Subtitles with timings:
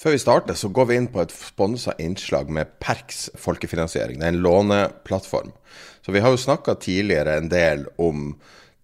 [0.00, 4.16] Før vi starter, så går vi inn på et sponsa innslag med Perks folkefinansiering.
[4.16, 5.50] Det er en låneplattform.
[6.00, 8.30] Så vi har jo snakka tidligere en del om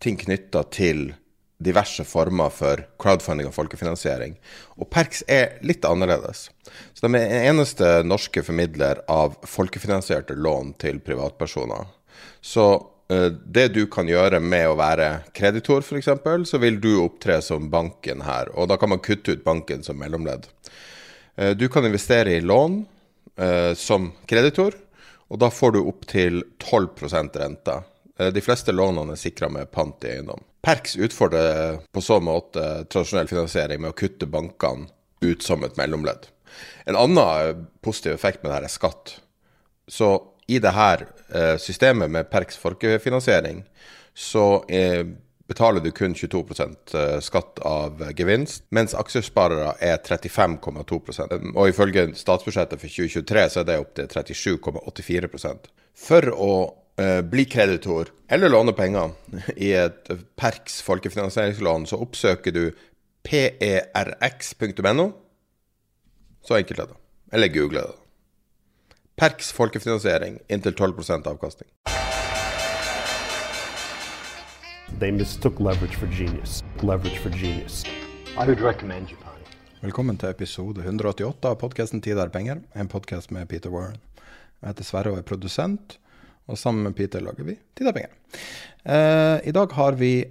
[0.05, 1.15] ting knytta til
[1.57, 4.35] diverse former for crowdfunding og folkefinansiering.
[4.77, 6.51] Og Perks er litt annerledes.
[6.93, 11.89] Så de er eneste norske formidler av folkefinansierte lån til privatpersoner.
[12.45, 12.67] Så
[13.09, 16.13] eh, det du kan gjøre med å være kreditor, f.eks.,
[16.45, 18.53] så vil du opptre som banken her.
[18.53, 20.51] Og da kan man kutte ut banken som mellomledd.
[21.37, 22.85] Eh, Du kan investere i lån
[23.39, 24.75] eh, som kreditor,
[25.29, 27.81] og da får du opptil 12% rente.
[28.19, 30.43] Eh, De fleste lånene er sikra med pant i eiendom.
[30.67, 34.89] Perks utfordrer på så måte tradisjonell finansiering med å kutte bankene
[35.23, 36.27] ut som et mellomledd.
[36.87, 39.13] En annen positiv effekt med dette er skatt.
[39.89, 40.09] Så
[40.49, 43.65] i det her eh, systemet med Perks folkefinansiering,
[44.15, 45.05] så eh,
[45.47, 46.43] betaler du kun 22
[46.95, 53.69] eh, skatt av gevinst, mens aksjesparere er 35,2% Og ifølge statsbudsjettet for 2023 så er
[53.69, 55.71] det opp til 37,84
[56.07, 56.53] For å
[56.99, 59.15] eh, bli kreditor eller låne penger
[59.69, 62.65] i et Perks folkefinansieringslån, så oppsøker du
[63.27, 65.07] perx.no.
[66.47, 66.99] Så enkelt er det.
[67.35, 67.97] Eller google det.
[69.17, 71.71] Perks folkefinansiering inntil 12% avkastning.
[74.95, 76.63] They mistook leverage for genius.
[76.83, 77.85] Leverage for genius.
[78.39, 79.45] I would recommend you, Barney.
[79.83, 83.99] Velkommen til episode 188 av podkasten 'Tid er penger', en podkast med Peter Warren.
[84.63, 85.99] Jeg heter Sverre og er produsent,
[86.47, 88.15] og sammen med Peter lager vi 'Tid er penger'.
[88.87, 90.25] Eh, I dag har vi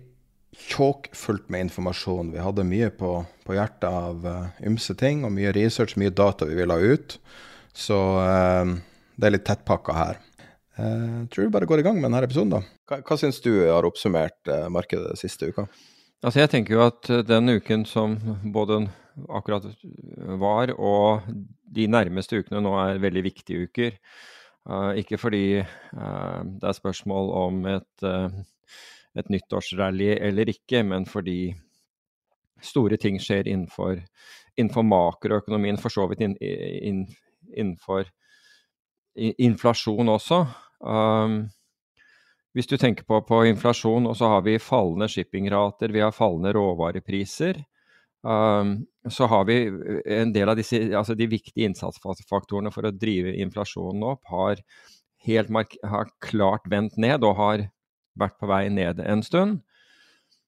[0.55, 2.31] tjåkfullt med informasjon.
[2.31, 6.45] Vi hadde mye på, på hjertet av uh, ymse ting, og mye research, mye data
[6.45, 7.19] vi ville ha ut.
[7.73, 8.75] Så eh,
[9.19, 10.17] det er litt tettpakka her.
[10.77, 12.61] Eh, tror vi bare går i gang med denne episoden, da.
[12.89, 15.69] Hva, hva syns du har oppsummert eh, markedet siste uka?
[16.25, 18.17] Altså jeg tenker jo at eh, den uken som
[18.53, 18.81] både
[19.31, 19.67] akkurat
[20.41, 21.27] var og
[21.75, 23.99] de nærmeste ukene nå er veldig viktige uker.
[24.65, 28.33] Uh, ikke fordi uh, det er spørsmål om et, uh,
[29.15, 31.53] et nyttårsrally eller ikke, men fordi
[32.65, 34.01] store ting skjer innenfor,
[34.57, 37.03] innenfor makroøkonomien, for så vidt inn, inn,
[37.53, 38.09] innenfor
[39.15, 40.41] inflasjon også.
[40.79, 41.45] Um,
[42.55, 46.53] hvis du tenker på, på inflasjon, og så har vi fallende shippingrater, vi har fallende
[46.55, 47.59] råvarepriser.
[48.25, 48.77] Um,
[49.11, 49.57] så har vi
[50.15, 54.63] en del av disse, altså de viktige innsatsfaktorene for å drive inflasjonen opp, har
[55.25, 55.51] helt
[55.83, 57.67] har klart vendt ned og har
[58.15, 59.59] vært på vei ned en stund.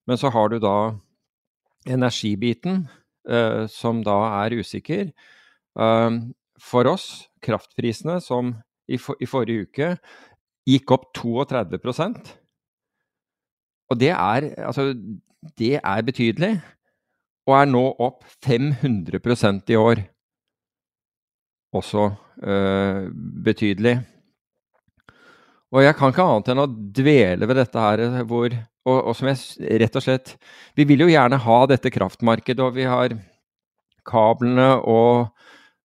[0.07, 0.95] Men så har du da
[1.88, 2.85] energibiten,
[3.29, 5.11] uh, som da er usikker.
[5.75, 6.31] Um,
[6.62, 8.56] for oss, kraftprisene, som
[8.88, 9.91] i, for, i forrige uke
[10.68, 12.34] gikk opp 32%
[13.91, 14.90] Og det er, altså,
[15.59, 16.57] det er betydelig,
[17.47, 20.01] og er nå opp 500% i år.
[21.78, 22.09] Også
[22.44, 23.07] øh,
[23.46, 23.96] betydelig.
[25.72, 26.67] Og jeg kan ikke annet enn å
[27.00, 28.51] dvele ved dette her, hvor
[28.88, 30.35] og, og som jeg rett og slett
[30.78, 33.16] Vi vil jo gjerne ha dette kraftmarkedet, og vi har
[34.08, 35.28] kablene og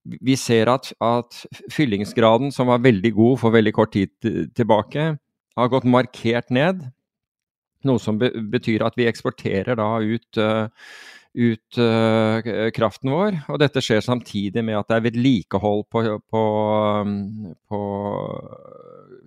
[0.03, 4.11] vi ser at, at, fyllingsgraden, som var veldig god for veldig kort tid
[4.57, 5.13] tilbake,
[5.57, 6.83] har gått markert ned.
[7.87, 10.67] Noe som be betyr at vi eksporterer da ut, uh,
[11.35, 13.39] ut uh, kraften vår.
[13.51, 16.43] Og dette skjer samtidig med at det er vedlikehold på, på,
[17.71, 17.83] på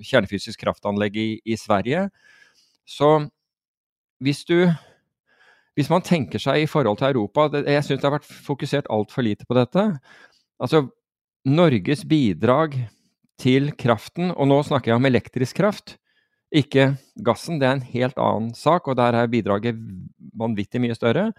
[0.04, 2.10] kjernefysisk kraftanlegg i, i Sverige.
[2.88, 3.18] Så
[4.24, 4.60] hvis du
[5.76, 9.26] hvis man tenker seg i forhold til Europa Jeg syns det har vært fokusert altfor
[9.28, 9.84] lite på dette.
[10.62, 10.86] Altså,
[11.46, 12.78] Norges bidrag
[13.42, 15.98] til kraften, og nå snakker jeg om elektrisk kraft,
[16.56, 16.94] ikke
[17.26, 19.80] gassen, det er en helt annen sak, og der er bidraget
[20.40, 21.32] vanvittig mye større.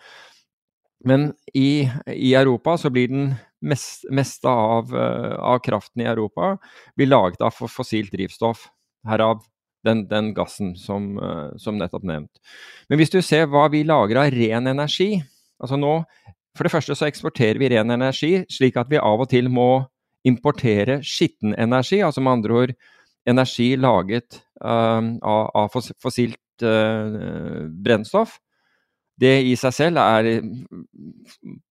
[1.06, 3.28] Men i, i, Europa så blir den
[3.64, 6.56] mest, meste av, av, kraften i Europa
[6.96, 8.66] blir laget av fossilt drivstoff.
[9.06, 9.44] Herav
[9.86, 11.14] den, den gassen som,
[11.62, 12.40] som, nettopp nevnt.
[12.90, 15.12] Men hvis du ser hva vi lager av ren energi
[15.62, 15.92] altså nå,
[16.56, 19.84] For det første så eksporterer vi ren energi, slik at vi av og til må
[20.26, 22.74] importere skitten energi, altså med andre ord
[23.26, 28.38] energi laget uh, av, av, fossilt uh, brennstoff.
[29.16, 30.42] Det i seg selv er,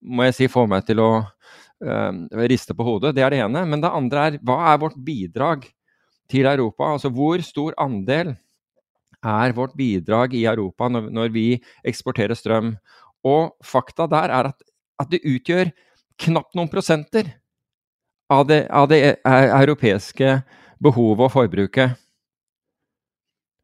[0.02, 2.14] må jeg si, får meg til å uh,
[2.50, 3.14] riste på hodet.
[3.16, 3.66] Det er det ene.
[3.70, 5.68] Men det andre er hva er vårt bidrag
[6.32, 6.96] til Europa?
[6.96, 8.34] Altså hvor stor andel
[9.26, 11.48] er vårt bidrag i Europa når, når vi
[11.86, 12.76] eksporterer strøm?
[13.26, 14.66] Og fakta der er at,
[15.02, 15.72] at det utgjør
[16.22, 17.34] knapt noen prosenter
[18.32, 20.40] av det, av det e, europeiske
[20.82, 21.96] behovet og forbruket.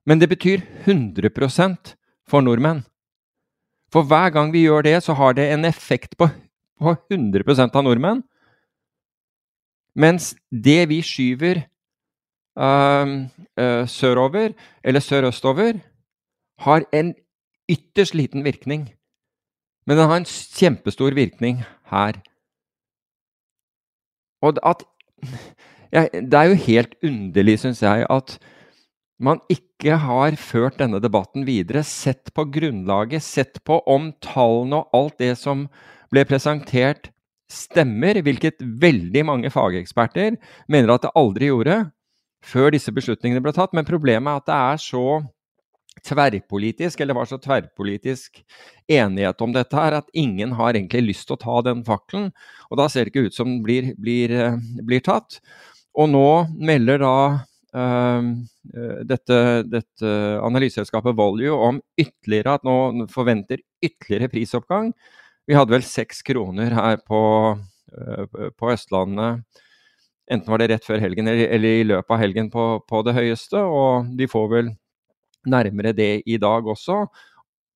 [0.05, 1.29] Men det betyr 100
[2.27, 2.83] for nordmenn.
[3.91, 6.29] For hver gang vi gjør det, så har det en effekt på,
[6.79, 8.23] på 100 av nordmenn.
[9.95, 11.65] Mens det vi skyver
[12.55, 13.27] uh,
[13.59, 15.81] uh, sørover, eller sørøstover,
[16.63, 17.13] har en
[17.69, 18.93] ytterst liten virkning.
[19.91, 22.15] Men den har en kjempestor virkning her.
[24.39, 24.85] Og at
[25.91, 28.37] ja, Det er jo helt underlig, syns jeg, at
[29.19, 34.95] man ikke har ført denne debatten videre, sett på grunnlaget, sett på om tallene og
[34.95, 35.67] alt det som
[36.07, 37.11] ble presentert,
[37.51, 40.39] stemmer, hvilket veldig mange fageksperter
[40.71, 41.81] mener at det aldri gjorde,
[42.39, 43.75] før disse beslutningene ble tatt.
[43.75, 45.05] Men problemet er at det er så
[46.07, 48.41] tverrpolitisk, eller var så tverrpolitisk
[48.89, 52.31] enighet om dette her, at ingen har egentlig lyst til å ta den fakkelen.
[52.71, 55.41] Og da ser det ikke ut som den blir, blir, eh, blir tatt.
[55.99, 57.15] Og nå melder da
[57.75, 58.21] uh,
[59.03, 64.93] dette, dette analyseselskapet Volue om ytterligere at nå forventer ytterligere prisoppgang.
[65.43, 67.21] Vi hadde vel seks kroner her på,
[67.59, 69.43] uh, på Østlandet.
[70.31, 73.59] Enten var det rett før helgen eller, i løpet av helgen på, på det høyeste,
[73.59, 74.71] og de får vel
[75.49, 77.05] nærmere det i dag også.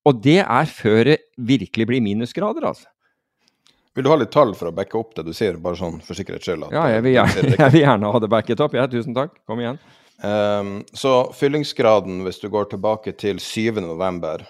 [0.06, 2.90] Og det er før det virkelig blir minusgrader, altså.
[3.96, 6.18] Vil du ha litt tall for å backe opp det du sier, bare sånn for
[6.18, 6.66] sikkerhets skyld?
[6.74, 8.76] ja, jeg vil, gjerne, jeg vil, gjerne, ha det backet opp.
[8.76, 9.38] Ja, tusen takk.
[9.48, 9.80] Kom igjen.
[10.20, 13.82] Um, så fyllingsgraden, hvis du går tilbake til 7.
[13.84, 14.46] november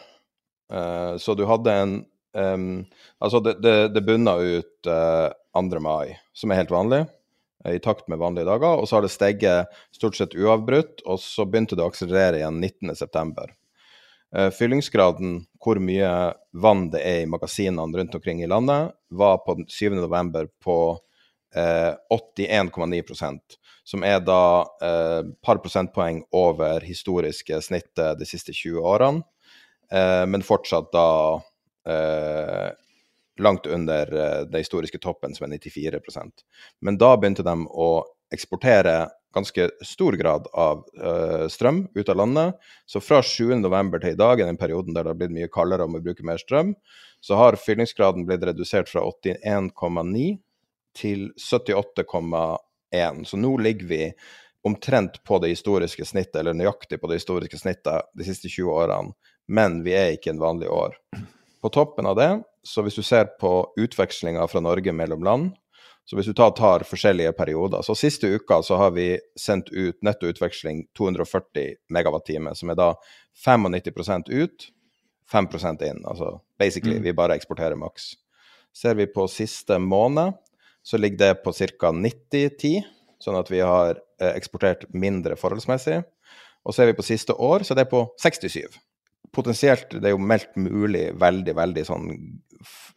[0.70, 1.94] uh, Så du hadde en
[2.38, 2.84] um,
[3.18, 5.80] Altså, det, det, det bunna ut uh, eh, 2.
[5.82, 7.00] mai, som er helt vanlig.
[7.66, 8.80] Eh, i takt med vanlige dager.
[8.80, 12.60] Og så har det steget stort sett uavbrutt, og så begynte det å akselerere igjen
[12.62, 13.48] 19.9.
[14.36, 16.12] Eh, fyllingsgraden, hvor mye
[16.52, 20.48] vann det er i magasinene rundt omkring i landet, var på 7.11.
[20.62, 20.78] på
[21.54, 28.82] eh, 81,9% som er da et eh, par prosentpoeng over historiske snittet de siste 20
[28.82, 29.22] årene,
[29.94, 31.10] eh, men fortsatt da
[31.86, 32.72] eh,
[33.42, 36.44] langt under uh, den historiske toppen, som er 94%
[36.80, 37.90] Men da begynte de å
[38.34, 39.06] eksportere
[39.36, 42.54] ganske stor grad av uh, strøm ut av landet.
[42.88, 44.00] Så fra 7.11.
[44.00, 46.26] til i dag, i den perioden der det har blitt mye kaldere og vi bruker
[46.26, 46.72] mer strøm,
[47.20, 50.26] så har fyllingsgraden blitt redusert fra 81,9
[50.96, 53.24] til 78,1.
[53.28, 54.02] Så nå ligger vi
[54.66, 59.12] omtrent på det historiske snittet, eller nøyaktig på det historiske snittet de siste 20 årene,
[59.46, 60.96] men vi er ikke en vanlig år.
[61.66, 65.48] På toppen av det så hvis du ser på utvekslinga fra Norge mellom land,
[66.06, 69.98] så hvis du tar, tar, forskjellige perioder Så siste uka så har vi sendt ut
[70.06, 72.92] nettoutveksling 240 megawattime, som er da
[73.42, 74.68] 95% ut,
[75.32, 76.04] 5% inn.
[76.06, 77.02] Altså basically, mm.
[77.02, 78.12] vi bare eksporterer maks.
[78.70, 80.38] Ser vi på siste måned,
[80.86, 81.90] så ligger det på ca.
[81.90, 82.86] 90-10,
[83.18, 86.04] sånn at vi har eh, eksportert mindre forholdsmessig.
[86.62, 88.70] Og ser vi på siste år, så er det på 67
[89.34, 92.10] potensielt Det er jo meldt mulig veldig, veldig sånn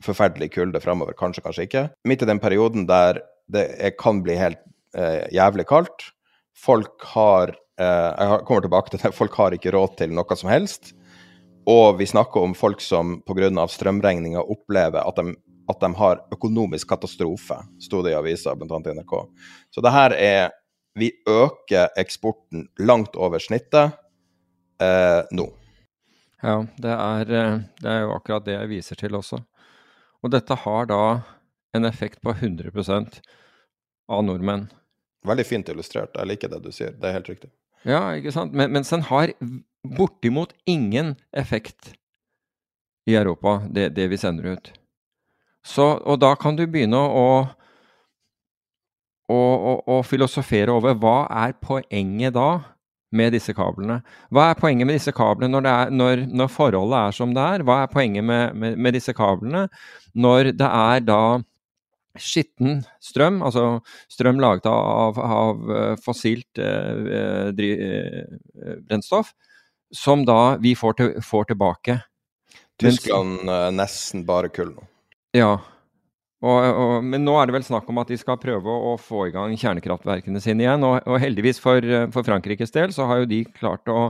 [0.03, 1.15] forferdelig kulde framover.
[1.17, 1.83] Kanskje, kanskje ikke.
[2.07, 4.61] Midt i den perioden der det kan bli helt
[4.97, 6.11] eh, jævlig kaldt.
[6.57, 9.13] Folk har eh, Jeg kommer tilbake til det.
[9.15, 10.93] Folk har ikke råd til noe som helst.
[11.69, 13.67] Og vi snakker om folk som pga.
[13.67, 15.35] strømregninga opplever at de,
[15.69, 18.79] at de, har økonomisk katastrofe, sto det i avisa, bl.a.
[18.79, 19.13] i NRK.
[19.69, 20.49] Så det her er
[20.97, 23.93] Vi øker eksporten langt over snittet
[24.81, 25.45] eh, nå.
[26.41, 29.41] Ja, det er, eh, det er jo akkurat det jeg viser til også.
[30.23, 31.03] Og dette har da
[31.75, 32.71] en effekt på 100
[34.09, 34.69] av nordmenn.
[35.27, 36.15] Veldig fint illustrert.
[36.15, 36.95] Jeg liker det du sier.
[36.95, 37.51] Det er helt riktig.
[37.87, 38.53] Ja, ikke sant.
[38.55, 39.31] Men, mens den har
[39.83, 41.93] bortimot ingen effekt
[43.07, 44.71] i Europa, det, det vi sender ut.
[45.65, 47.29] Så, og da kan du begynne å,
[49.29, 52.49] å, å, å filosofere over hva er poenget da
[53.15, 53.99] med disse kablene.
[54.33, 57.65] Hva er poenget med disse kablene når, er, når, når forholdet er som det er?
[57.65, 59.67] Hva er poenget med, med, med disse kablene
[60.13, 61.21] når det er da
[62.19, 63.79] skitten strøm, altså
[64.11, 69.33] strøm laget av, av eh, fossilt eh, eh, brennstoff,
[69.95, 71.99] som da vi får, til, får tilbake.
[72.79, 74.85] Tyskland Mens, nesten bare kull nå.
[75.35, 75.57] Ja,
[76.39, 79.25] og, og, men nå er det vel snakk om at de skal prøve å, få
[79.27, 80.85] i gang kjernekraftverkene sine igjen.
[80.87, 84.05] Og, og heldigvis for, for, Frankrikes del så har jo de klart å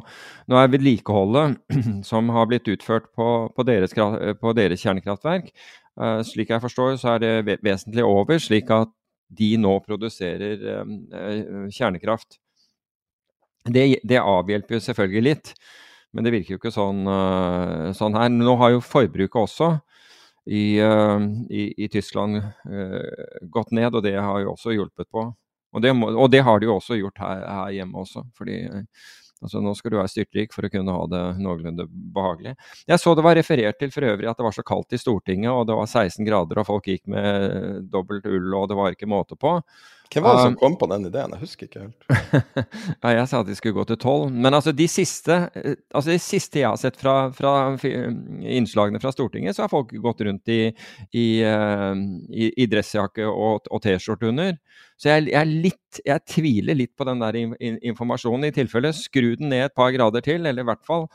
[0.49, 1.57] Nå er vedlikeholdet
[2.09, 5.49] som har blitt utført på, på, deres, på deres, kjernekraftverk,
[6.01, 8.93] uh, slik jeg forstår, så er det vesentlig over, slik at
[9.29, 12.39] de nå produserer um, kjernekraft.
[13.69, 15.53] Det, det, avhjelper jo selvfølgelig litt,
[16.13, 18.29] men det virker jo ikke sånn, uh, sånn her.
[18.33, 19.75] Nå har jo forbruket også
[20.49, 25.29] i, uh, i, i Tyskland uh, gått ned, og det har jo også hjulpet på.
[25.69, 28.25] Og det, må, og det har de jo også gjort her, her hjemme også.
[28.37, 28.63] fordi
[29.39, 32.57] Altså, nå skal du være styrtrik for å kunne ha det noenlunde behagelig.
[32.89, 35.51] Jeg så det var referert til for øvrig at det var så kaldt i Stortinget,
[35.53, 39.07] og det var 16 grader, og folk gikk med dobbelt ull, og det var ikke
[39.09, 39.55] måte på.
[40.09, 41.33] Hvem var det som um, kom på den ideen?
[41.35, 42.05] Jeg husker ikke helt.
[43.03, 44.31] ja, jeg sa at de skulle gå til tolv.
[44.33, 49.11] Men altså de siste eh, altså de siste jeg har sett fra, fra innslagene fra
[49.13, 50.59] Stortinget, så har folk gått rundt i,
[51.13, 51.93] i, uh,
[52.33, 54.57] i, i dressjakke og, og T-skjorte under.
[54.97, 57.37] Så jeg, jeg, litt, jeg, tviler litt på den der
[57.77, 58.49] informasjonen.
[58.49, 61.05] I tilfelle skru den ned et par grader til, eller i hvert fall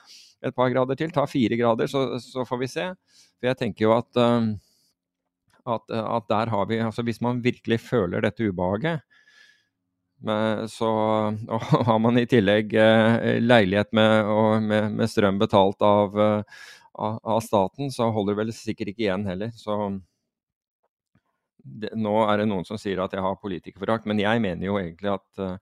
[0.45, 1.11] et par grader til.
[1.13, 2.87] Ta fire grader, så, så får vi se.
[3.41, 4.55] For jeg tenker jo at uh,
[5.67, 9.03] at, at, der har vi altså Hvis man virkelig føler dette ubehaget,
[10.71, 10.91] så
[11.55, 14.31] og har man i tillegg eh, leilighet med,
[14.65, 19.27] med, med strøm betalt av, av, av, staten, så holder det vel sikkert ikke igjen
[19.29, 19.53] heller.
[19.59, 19.77] Så
[21.65, 24.81] det, nå er det noen som sier at jeg har politikerforakt, men jeg mener jo
[24.81, 25.61] egentlig at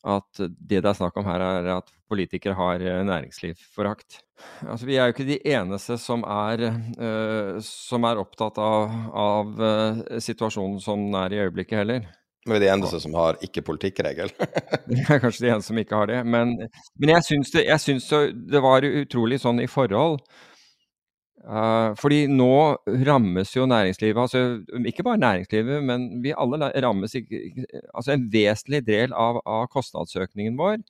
[0.00, 4.20] at det det er snakk om her, er at politikere har eh, næringslivsforakt.
[4.66, 6.62] Altså, vi er jo ikke de eneste som er,
[6.96, 12.06] uh, som er opptatt av, av uh, situasjonen som den er i øyeblikket heller.
[12.46, 14.32] Men vi er de eneste som har ikke-politikkregel?
[14.88, 16.22] Vi er kanskje de eneste som ikke har det.
[16.24, 16.54] Men,
[16.96, 20.24] men jeg syns det, jeg syns det var utrolig sånn i forhold
[21.40, 22.76] Uh, fordi nå
[23.08, 27.40] rammes jo næringslivet, altså ikke bare næringslivet, men vi alle rammes ikke
[27.94, 30.82] Altså en vesentlig del av, av kostnadsøkningen vår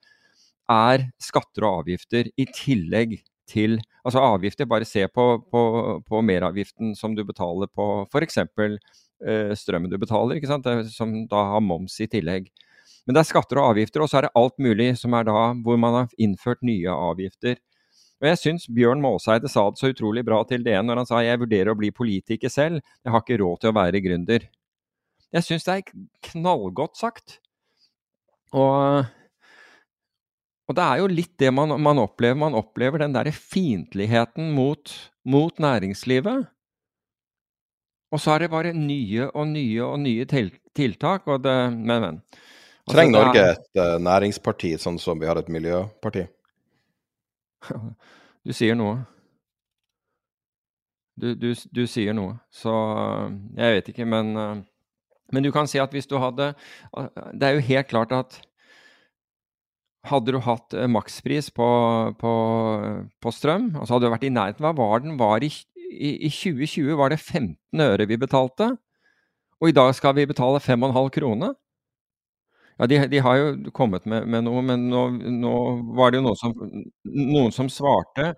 [0.71, 5.62] er skatter og avgifter i tillegg til Altså avgifter, bare se på, på,
[6.07, 8.39] på meravgiften som du betaler på f.eks.
[8.41, 10.69] Eh, strømmen du betaler, ikke sant?
[10.95, 12.47] som da har moms i tillegg.
[13.05, 15.50] Men det er skatter og avgifter, og så er det alt mulig som er da
[15.61, 17.61] hvor man har innført nye avgifter.
[18.21, 21.21] Og jeg syns Bjørn Maaseide sa det så utrolig bra til DN når han sa
[21.25, 24.49] jeg vurderer å bli politiker selv, jeg har ikke råd til å være gründer.
[25.33, 25.95] Jeg syns det er
[26.31, 27.39] knallgodt sagt.
[28.57, 29.05] Og,
[30.71, 32.39] og, det er jo litt det man, man opplever.
[32.39, 34.93] Man opplever den derre fiendtligheten mot,
[35.27, 36.47] mot, næringslivet.
[38.11, 41.27] Og så er det bare nye og nye og nye tiltak.
[41.27, 42.21] Og det, men, men.
[42.23, 46.29] Altså, Trenger Norge et uh, næringsparti sånn som vi har et miljøparti?
[48.41, 49.03] Du sier noe.
[51.21, 52.39] Du, du, du, sier noe.
[52.49, 52.73] Så
[53.59, 54.33] jeg vet ikke, men
[55.31, 56.55] Men du kan si at hvis du hadde
[57.37, 58.41] Det er jo helt klart at
[60.09, 61.66] hadde du hatt makspris på,
[62.21, 62.35] på,
[63.21, 65.19] på strøm, altså hadde du vært i nærheten Hva var den?
[65.21, 65.50] Var i,
[65.90, 68.73] i, I 2020 var det 15 øre vi betalte.
[69.61, 71.52] Og i dag skal vi betale 5,5 kroner.
[72.80, 75.02] Ja, de, de, har jo kommet med, med noe, men nå,
[75.37, 75.57] nå,
[75.99, 76.54] var det jo noen som,
[77.04, 78.30] noen som, svarte.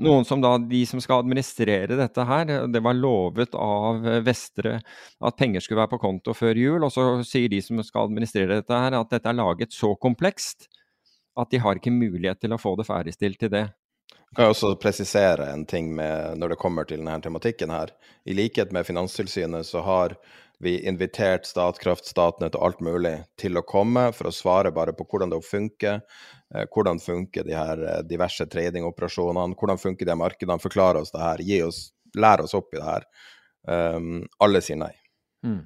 [0.00, 5.36] Noen som da, De som skal administrere dette her, det var lovet av Vestre at
[5.36, 6.80] penger skulle være på konto før jul.
[6.80, 10.70] Og så sier de som skal administrere dette her, at dette er laget så komplekst
[11.38, 13.66] at de har ikke mulighet til å få det ferdigstilt til det.
[14.30, 17.90] Jeg kan også presisere en ting med, når det kommer til denne tematikken her.
[18.26, 20.14] I likhet med Finanstilsynet så har
[20.62, 25.06] vi invitert Statkraft, Statnett og alt mulig til å komme for å svare bare på
[25.08, 26.02] hvordan det funker.
[26.54, 30.60] Eh, hvordan funker de her eh, diverse tradingoperasjonene, hvordan funker de markedene.
[30.62, 31.80] Forklare oss det her, gi oss,
[32.14, 33.08] lære oss opp i det her.
[33.70, 34.92] Um, alle sier nei.
[35.46, 35.62] Mm.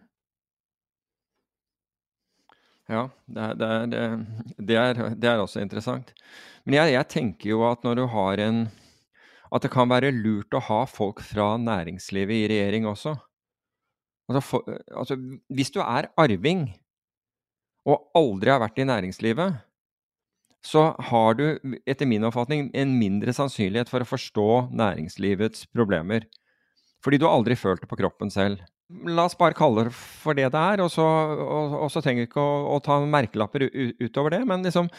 [2.91, 3.67] Ja, det er, det,
[4.77, 6.13] er, det, er, også interessant.
[6.65, 8.67] Men jeg, jeg, tenker jo at når du har en
[9.55, 13.15] At det kan være lurt å ha folk fra næringslivet i regjering også.
[14.29, 15.17] Altså, for, altså,
[15.53, 16.67] hvis du er arving
[17.87, 19.61] og aldri har vært i næringslivet,
[20.65, 21.45] så har du
[21.85, 26.25] etter min oppfatning en mindre sannsynlighet for å forstå næringslivets problemer.
[27.05, 28.65] Fordi du har aldri følt det på kroppen selv.
[29.11, 32.25] La oss bare kalle det for det det er, og så, og, og så trenger
[32.25, 33.67] vi ikke å, å, ta merkelapper
[34.01, 34.45] utover det.
[34.49, 34.91] Men liksom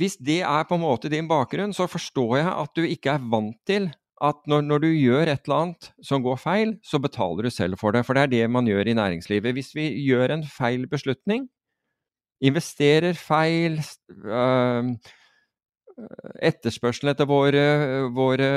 [0.00, 3.24] hvis det er på en måte din bakgrunn, så forstår jeg at du ikke er
[3.32, 7.48] vant til at når, når, du gjør et eller annet som går feil, så betaler
[7.48, 8.04] du selv for det.
[8.06, 9.56] For det er det man gjør i næringslivet.
[9.56, 11.48] Hvis vi gjør en feil beslutning,
[12.44, 13.80] investerer feil,
[14.24, 14.92] øh,
[16.42, 17.64] etterspørselen etter våre,
[18.14, 18.50] våre,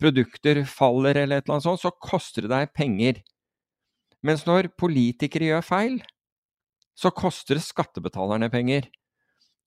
[0.00, 3.20] produkter faller eller et eller annet sånt, så koster det deg penger.
[4.26, 5.98] Mens når politikere gjør feil,
[6.98, 8.88] så koster det skattebetalerne penger.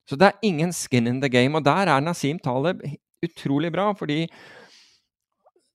[0.08, 1.56] Så det er ingen skin in the game.
[1.56, 2.82] Og der er Nasim Taleb
[3.22, 4.26] utrolig bra, fordi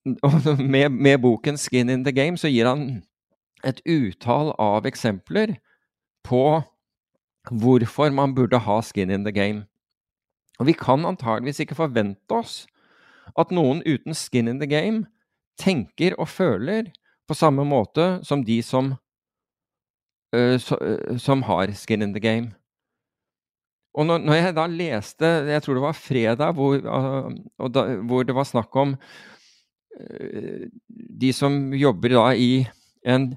[0.73, 3.03] med, med, boken 'Skin in the Game' så gir han
[3.65, 5.57] et utall av eksempler
[6.23, 6.61] på
[7.51, 9.65] hvorfor man burde ha skin in the game.
[10.57, 12.65] Og vi kan antageligvis ikke forvente oss
[13.37, 15.05] at noen uten skin in the game
[15.59, 16.91] tenker og føler
[17.27, 18.93] på samme måte som de som,
[20.33, 22.53] so, uh, som har skin in the game.
[23.97, 28.35] Og når, jeg da leste, jeg tror det var fredag, hvor, uh, da, hvor det
[28.37, 28.95] var snakk om
[31.17, 32.67] de som jobber da i
[33.07, 33.31] en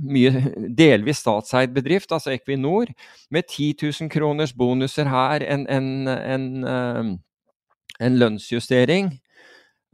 [0.00, 0.30] mye
[0.76, 2.90] delvis statseid bedrift, altså Equinor,
[3.30, 7.14] med 10 000 kroners bonuser her, en, en, en, uh,
[8.00, 9.12] en lønnsjustering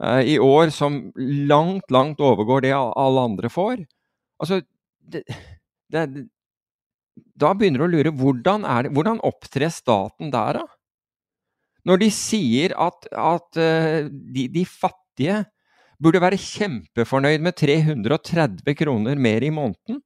[0.03, 3.85] uh, i år som langt, langt overgår det alle andre får.
[4.41, 4.61] Altså,
[5.01, 5.23] det,
[5.93, 6.05] det,
[7.37, 10.67] da begynner du å lure hvordan, det, hvordan opptrer staten der, da?
[11.89, 15.41] Når de sier at, at uh, de, de, fattige
[16.01, 20.01] burde være kjempefornøyd med 330 kroner mer i måneden.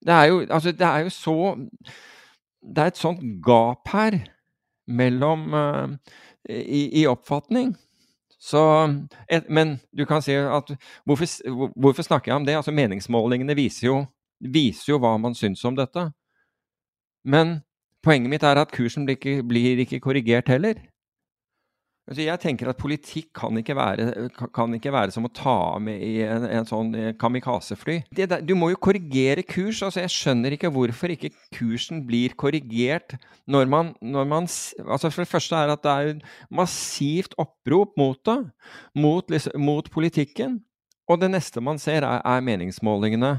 [0.00, 1.34] Det er jo, altså, det er jo så
[2.60, 4.18] Det er et sånt gap her
[4.86, 5.88] mellom uh,
[6.48, 7.76] i, i, oppfatning.
[8.40, 8.60] Så,
[9.30, 10.72] et, men du kan si at
[11.04, 11.26] hvorfor,
[11.80, 12.56] hvorfor snakker jeg om det?
[12.56, 14.04] Altså Meningsmålingene viser jo
[14.40, 16.10] viser jo hva man syns om dette.
[17.24, 17.60] Men
[18.04, 20.80] poenget mitt er at kursen blir ikke, blir ikke korrigert heller.
[22.08, 26.00] Altså jeg tenker at politikk kan ikke, være, kan ikke være som å ta med
[26.02, 27.12] i en, en sånn eh,
[28.16, 29.82] Der, Du må jo korrigere kurs.
[29.82, 33.14] altså Jeg skjønner ikke hvorfor ikke kursen blir korrigert
[33.46, 36.18] når man, når man altså For det første er at det er
[36.50, 38.40] massivt opprop mot det,
[38.96, 40.58] mot, mot politikken.
[41.06, 43.36] Og det neste man ser, er, er meningsmålingene.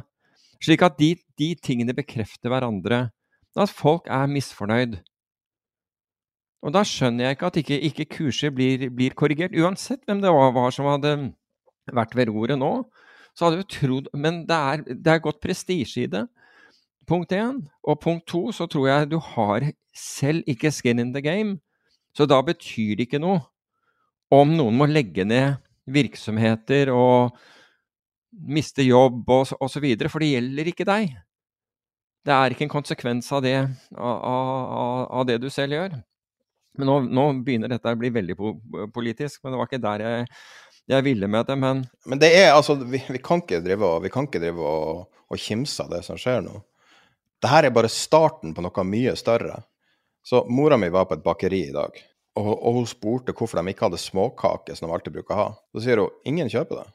[0.64, 3.10] Slik at de, de tingene bekrefter hverandre.
[3.58, 5.02] At folk er misfornøyd.
[6.62, 9.56] Og da skjønner jeg ikke at ikke, ikke kurset blir, blir, korrigert.
[9.58, 11.16] Uansett hvem det var, var, som hadde
[11.92, 12.74] vært ved roret nå,
[13.34, 16.26] så hadde vi trodd Men det er, det er gått prestisje i det.
[17.10, 17.64] Punkt én.
[17.82, 19.66] Og punkt to, så tror jeg du har
[19.98, 21.58] selv ikke skin in the game.
[22.14, 23.42] Så da betyr det ikke noe
[24.32, 25.58] om noen må legge ned
[25.92, 27.34] virksomheter og
[28.32, 31.18] miste jobb og osv., for det gjelder ikke deg.
[32.22, 33.58] Det er ikke en konsekvens av det,
[33.98, 35.98] av, av, av det du selv gjør.
[36.80, 38.36] Men nå, nå, begynner dette å bli veldig
[38.96, 40.28] politisk, men det var ikke der jeg,
[40.94, 41.58] jeg ville med det.
[41.60, 45.10] Men, men det er altså Vi, vi kan ikke drive vi kan ikke drive og,
[45.28, 46.62] og kimse av det som skjer nå.
[47.42, 49.64] Dette er bare starten på noe mye større.
[50.24, 51.96] Så mora mi var på et bakeri i dag,
[52.38, 55.48] og, og hun spurte hvorfor de ikke hadde småkaker som de alltid bruker å ha.
[55.74, 56.90] Så sier hun ingen kjøper det.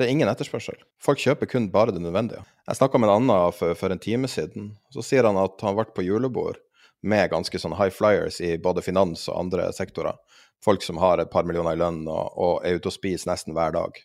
[0.00, 0.78] Det er ingen etterspørsel.
[1.04, 2.40] Folk kjøper kun bare det nødvendige.
[2.64, 4.70] Jeg snakka med en annen for, for, en time siden.
[4.94, 6.56] Så sier han at han ble på julebord
[7.02, 10.18] med ganske sånn high flyers i både finans og andre sektorer.
[10.64, 13.56] Folk som har et par millioner i lønn og, og er ute og spiser nesten
[13.56, 13.96] hver dag.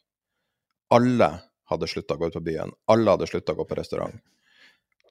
[0.96, 1.32] Alle
[1.70, 2.72] hadde slutta å gå ut på byen.
[2.92, 4.16] Alle hadde slutta å gå på restaurant.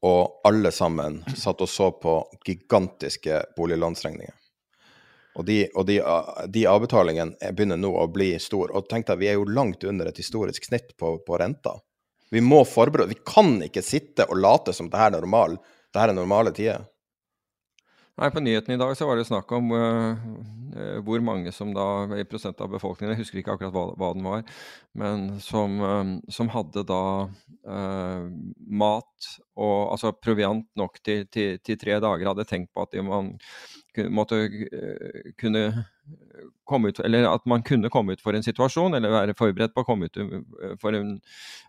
[0.04, 2.16] Og alle sammen satt og så på
[2.46, 4.34] gigantiske boliglånsregninger.
[5.34, 5.98] Og de, og de,
[6.54, 8.70] de avbetalingene begynner nå å bli store.
[8.76, 11.74] Og tenk deg, vi er jo langt under et historisk snitt på, på renta.
[12.30, 15.58] Vi må forberede Vi kan ikke sitte og late som det her er normal,
[15.92, 16.86] det her er normale tider.
[18.14, 22.06] Nei, På nyheten i dag så var det snakk om uh, hvor mange som da,
[22.14, 24.44] i prosent av befolkningen, jeg husker ikke akkurat hva, hva den var,
[24.94, 28.28] men som, um, som hadde da uh,
[28.70, 33.32] mat og altså proviant nok til, til, til, tre dager, hadde tenkt på at man
[34.14, 34.38] måtte
[35.38, 35.64] kunne
[36.66, 39.84] komme ut Eller at man kunne komme ut for en situasjon, eller være forberedt på
[39.84, 40.18] å komme ut
[40.82, 41.12] for en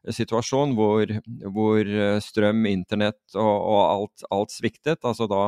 [0.09, 1.13] situasjon hvor,
[1.53, 1.91] hvor
[2.25, 5.05] strøm, internett og, og alt, alt sviktet.
[5.05, 5.43] altså da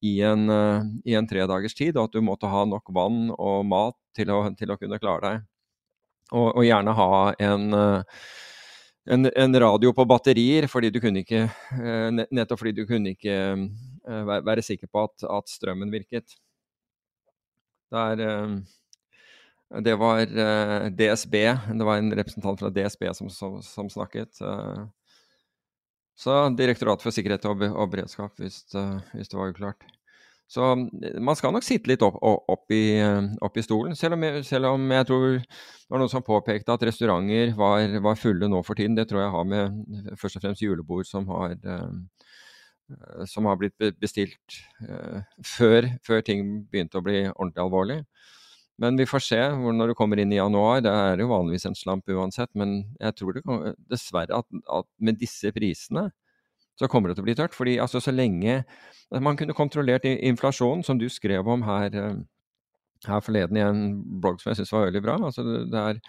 [0.00, 3.64] i en, uh, i en tredagers tid, og at du måtte ha nok vann og
[3.68, 5.48] mat til å, til å kunne klare deg.
[6.30, 7.08] Og, og gjerne ha
[7.42, 8.26] en, uh,
[9.10, 13.38] en, en, radio på batterier, fordi du kunne ikke, uh, nettopp fordi du kunne ikke
[14.10, 16.38] være, sikker på at, at, strømmen virket.
[17.92, 18.22] Der,
[19.82, 20.22] det var
[20.94, 21.34] DSB,
[21.74, 24.38] det var en representant fra DSB som, som, som snakket.
[26.20, 28.62] Så Direktoratet for sikkerhet og, beredskap, hvis,
[29.14, 29.86] hvis, det var uklart.
[30.50, 30.66] Så
[31.22, 32.98] man skal nok sitte litt opp, opp, i,
[33.40, 33.94] opp i, stolen.
[33.96, 37.94] Selv om, jeg, selv om, jeg, tror det var noen som påpekte at restauranter var,
[38.02, 38.98] var, fulle nå for tiden.
[38.98, 41.54] Det tror jeg har med først og fremst julebord som har,
[43.30, 44.58] som har blitt bestilt
[45.54, 48.00] før, før, ting begynte å bli ordentlig alvorlig.
[48.80, 50.80] Men vi får se når det kommer inn i januar.
[50.84, 52.50] Det er jo vanligvis en slamp uansett.
[52.58, 56.08] Men jeg tror det kan, dessverre at, at med disse prisene
[56.80, 57.56] så kommer det til å bli tørt.
[57.56, 58.62] fordi altså, så lenge
[59.20, 62.20] man kunne kontrollert inflasjonen, som du skrev om her, eh,
[63.04, 63.82] her forleden i en
[64.22, 66.00] blogg som jeg syns var veldig bra, altså det, det er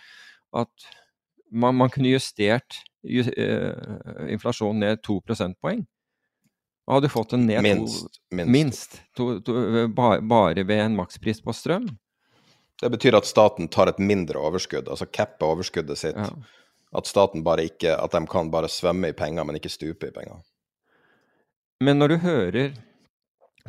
[0.61, 0.87] at
[1.51, 5.83] man, man kunne justert just, uh, inflasjonen ned to prosentpoeng.
[6.87, 8.51] Og hadde fått den ned minst, to, minst.
[8.51, 9.55] minst to, to,
[9.95, 11.87] bare, bare ved en makspris på strøm.
[12.81, 16.17] Det betyr at staten tar et mindre overskudd, altså capper overskuddet sitt.
[16.17, 16.31] Ja.
[16.97, 20.15] At staten bare ikke, at de kan bare svømme i penger, men ikke stupe i
[20.15, 20.41] penger.
[21.81, 22.73] Men når du hører,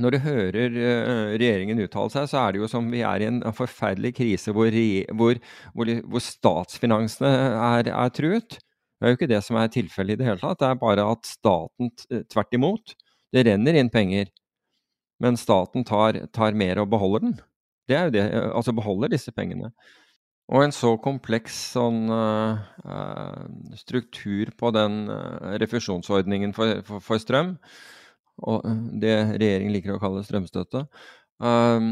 [0.01, 3.29] når du hører uh, regjeringen uttale seg, så er det jo som vi er i
[3.29, 4.73] en, forferdelig krise hvor,
[5.21, 5.41] hvor,
[5.77, 8.59] hvor, hvor statsfinansene er, er, truet.
[8.59, 10.61] Det er jo ikke det som er tilfellet i det hele tatt.
[10.61, 11.93] Det er bare at staten
[12.33, 12.97] tvert imot.
[13.33, 14.33] Det renner inn penger.
[15.23, 17.41] Men staten tar, tar mer og beholder den.
[17.93, 19.71] Det er jo det, altså beholder disse pengene.
[20.53, 22.59] Og en så kompleks sånn uh,
[23.79, 27.55] struktur på den uh, refusjonsordningen for, for, for strøm,
[28.43, 30.87] og eh, det regjeringen liker å kalle strømstøtte.
[31.45, 31.89] uh,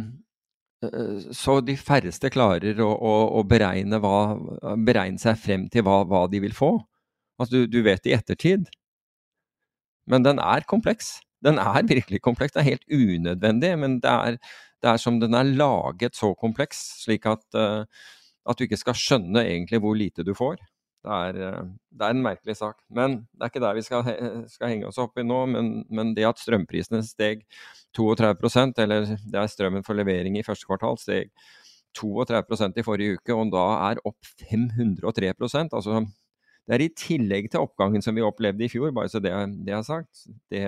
[0.83, 4.37] eh, så de færreste klarer å, å, å beregne, hva,
[4.77, 6.75] beregne, seg frem til hva, hva de vil få.
[7.41, 8.69] Altså, du, du, vet i ettertid.
[10.11, 11.21] Men den er kompleks.
[11.45, 12.53] Den er virkelig kompleks.
[12.53, 14.41] Det er helt unødvendig, men det er,
[14.83, 17.85] det er som den er laget så kompleks, slik at, uh,
[18.49, 20.61] at du ikke skal skjønne egentlig hvor lite du får.
[21.01, 22.77] Det er, eh, det er, en merkelig sak.
[22.93, 24.11] Men det er ikke der vi skal,
[24.53, 25.39] skal henge oss opp i nå.
[25.49, 27.47] Men, men, det at strømprisene steg
[27.97, 31.33] 32% eller det er strømmen for levering i første kvartal, steg
[31.97, 36.05] 32% i forrige uke, og da er opp 503% altså
[36.69, 39.33] Det er i tillegg til oppgangen som vi opplevde i fjor, bare så det,
[39.67, 40.29] det er sagt.
[40.53, 40.63] Det,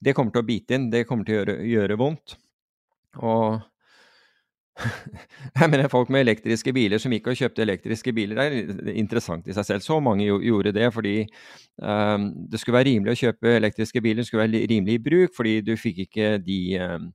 [0.00, 2.36] det, kommer til å bite inn, det kommer til å gjøre, gjøre vondt.
[3.20, 3.60] Og
[5.60, 9.48] Jeg mener Folk med elektriske biler som gikk og kjøpte elektriske biler, det er interessant
[9.48, 9.84] i seg selv.
[9.84, 11.14] Så mange gjorde det fordi
[11.82, 15.34] um, det skulle være rimelig å kjøpe elektriske biler, det skulle være rimelig i bruk,
[15.36, 17.10] fordi du fikk ikke de, um,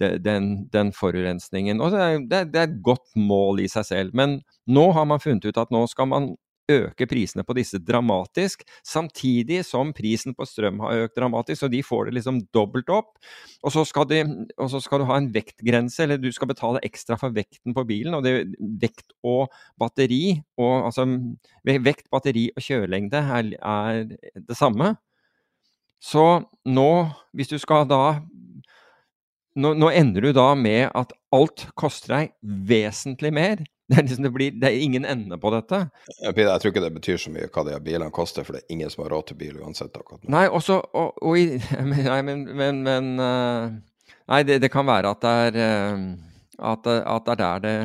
[0.00, 1.80] de, den, den, forurensningen.
[1.80, 4.16] Og det er, det er et godt mål i seg selv.
[4.16, 6.34] Men nå har man funnet ut at nå skal man
[6.70, 11.82] øke prisene på disse dramatisk, samtidig som prisen på strøm har økt dramatisk, så de
[11.86, 13.14] får det liksom dobbelt opp.
[13.62, 14.22] Og så skal, de,
[14.58, 17.86] og så skal du ha en vektgrense, eller du skal betale ekstra for vekten på
[17.88, 18.14] bilen.
[18.18, 18.36] og det,
[18.82, 21.06] Vekt og batteri, og, altså
[21.64, 24.02] vekt, batteri og kjørelengde er, er
[24.34, 24.96] det samme.
[26.02, 26.26] Så
[26.68, 26.90] nå,
[27.32, 28.18] hvis du skal da
[29.56, 34.24] nå, nå, ender du da med at alt koster deg vesentlig mer det er, liksom,
[34.26, 35.84] det, blir, det er ingen ende på dette.
[36.18, 38.90] Jeg tror ikke det betyr så mye hva de bilene koster, for det er ingen
[38.90, 39.94] som har råd til bil uansett.
[39.94, 40.32] akkurat nå.
[40.34, 41.60] Nei, også, og, og i,
[41.92, 43.76] nei, men, men, men uh,
[44.26, 45.60] Nei, det, det, kan være at det er,
[45.94, 47.78] uh, at, at det er der det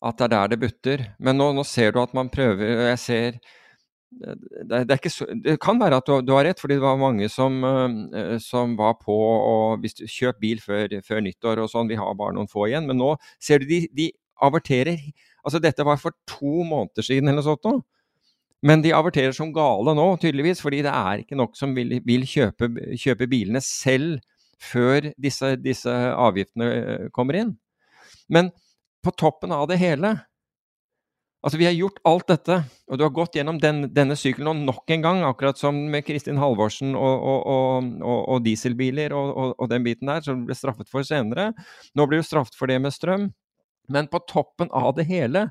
[0.00, 1.02] at det er der det butter.
[1.20, 3.40] Men nå, nå ser du at man prøver og Jeg ser
[4.10, 7.28] det, det, så, det, kan være at du, du, har rett, fordi det var mange
[7.30, 11.90] som, uh, som var på og hvis du kjøp bil før, før, nyttår og sånn.
[11.92, 12.88] Vi har bare noen få igjen.
[12.88, 14.10] Men nå ser du de, de
[14.42, 14.98] averterer
[15.40, 17.86] Altså, dette var for to måneder siden eller noe sånt.
[18.60, 22.26] Men de averterer som gale nå, tydeligvis, fordi det er ikke nok som vil, vil
[22.28, 22.68] kjøpe,
[23.00, 24.18] kjøpe, bilene selv
[24.60, 27.54] før disse, disse, avgiftene eh, kommer inn.
[28.28, 28.50] Men
[29.00, 30.18] på toppen av det hele
[31.40, 34.58] Altså, vi har gjort alt dette, og du har gått gjennom den, denne sykkelen og
[34.66, 39.86] nok en gang, akkurat som med Kristin Halvorsen og, og, og, og dieselbiler og, den
[39.86, 41.54] biten der, som ble straffet for senere.
[41.96, 43.30] Nå blir du straffet for det med strøm.
[43.90, 45.48] Men på toppen av det hele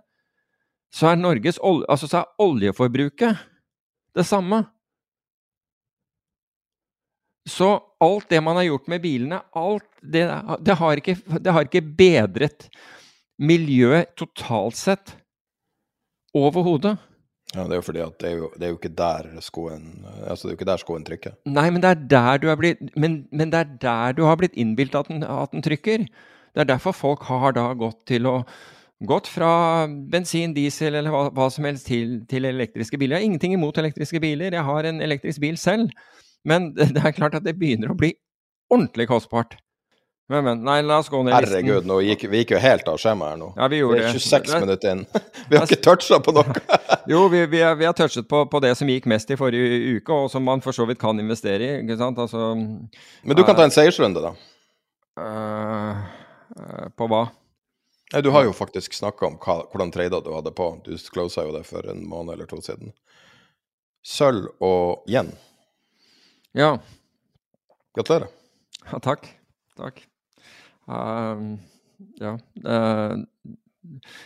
[0.94, 3.42] så er, Norges, altså så er oljeforbruket
[4.18, 4.64] det samme.
[7.50, 10.26] Så alt det man har gjort med bilene, alt det,
[10.66, 12.68] det, har, ikke, det har ikke bedret
[13.40, 15.14] miljøet totalt sett
[16.36, 16.98] overhodet.
[17.56, 19.86] Ja, Det er jo fordi at det er jo, det er jo ikke der skoen
[20.06, 21.38] altså det er jo ikke der skoen trykker.
[21.50, 24.58] Nei, men det er der du, blitt, men, men det er der du har blitt
[24.60, 26.06] innbilt at den, at den trykker.
[26.60, 28.44] Det er derfor folk har da gått til å
[29.08, 33.16] Gått fra bensin, diesel eller hva, hva som helst til, til, elektriske biler.
[33.16, 35.94] Jeg har ingenting imot elektriske biler, jeg har en elektrisk bil selv.
[36.44, 38.10] Men det er klart at det begynner å bli
[38.68, 39.56] ordentlig kostbart.
[40.28, 41.56] Men, men, nei, la oss gå ned listen.
[41.56, 43.48] Herregud, nå gikk, vi gikk jo helt av skjemaet her nå.
[43.56, 44.12] Ja, vi gjorde det.
[44.12, 44.60] er 26 det.
[44.66, 45.08] minutter inn.
[45.50, 46.60] Vi har ikke toucha på noe.
[47.14, 50.14] jo, vi, vi, vi, har touchet på, på, det som gikk mest i forrige uke,
[50.14, 51.72] og som man for så vidt kan investere i.
[51.82, 52.20] ikke sant?
[52.22, 54.36] Altså, Men du kan ta en seiersrunde, da.
[55.18, 56.19] Uh,
[56.98, 57.28] på hva?
[58.14, 60.72] Nei, Du har jo faktisk snakka om hva, hvordan trader du hadde på.
[60.86, 62.94] Du closa jo det for en måned eller to siden.
[64.06, 65.30] Sølv og yen.
[66.58, 66.78] Ja.
[67.94, 68.32] Gratulerer.
[68.90, 69.28] Ja, takk.
[69.78, 70.02] Takk.
[70.90, 71.60] Uh,
[72.18, 72.34] ja.
[72.66, 73.22] Uh,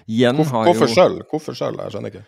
[0.07, 1.25] yen Hvorfor, har jo hvorfor sølv?
[1.29, 1.83] Hvorfor sølv?
[1.83, 2.25] Jeg skjønner ikke.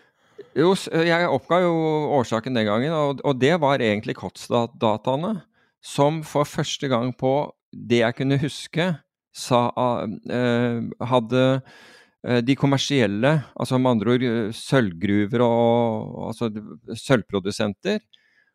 [0.56, 0.70] Jo,
[1.04, 1.72] jeg oppga jo
[2.16, 5.38] årsaken den gangen, og, og det var egentlig Kotstad-dataene
[5.84, 7.32] som for første gang på
[7.72, 8.88] det jeg kunne huske,
[9.36, 16.50] sa, uh, hadde uh, de kommersielle, altså med andre ord sølvgruver og altså
[16.96, 18.00] sølvprodusenter,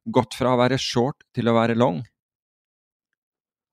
[0.10, 2.02] gått fra å være short til å være long.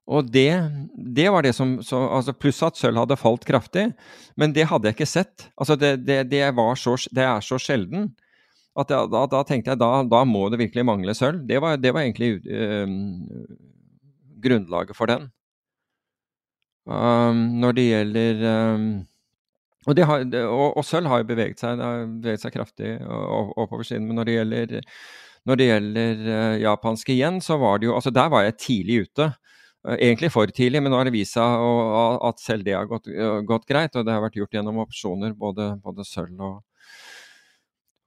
[0.09, 0.51] Og det,
[0.97, 3.91] det var det som så, altså Pluss at sølv hadde falt kraftig,
[4.41, 5.49] men det hadde jeg ikke sett.
[5.61, 6.41] Altså det, det, det,
[6.81, 8.09] så, er så sjelden
[8.79, 11.43] at jeg, da, da, tenkte jeg da, da må det virkelig mangle sølv.
[11.49, 12.87] Det var, var egentlig øh,
[14.41, 15.29] grunnlaget for den.
[16.89, 18.85] Um, når det gjelder um,
[19.89, 21.81] og, har, og, og, sølv har jo beveget seg,
[22.23, 24.09] beveget seg kraftig oppover siden.
[24.09, 24.73] Men når det gjelder,
[25.49, 28.99] når det gjelder uh, japanske igjen, så var det jo Altså, der var jeg tidlig
[29.07, 29.31] ute.
[29.87, 31.69] Uh, egentlig for tidlig, men nå har det vist seg
[32.29, 33.97] at selv det har gått, uh, gått, greit.
[33.97, 36.59] Og det har vært gjort gjennom opsjoner, både, både sølv og,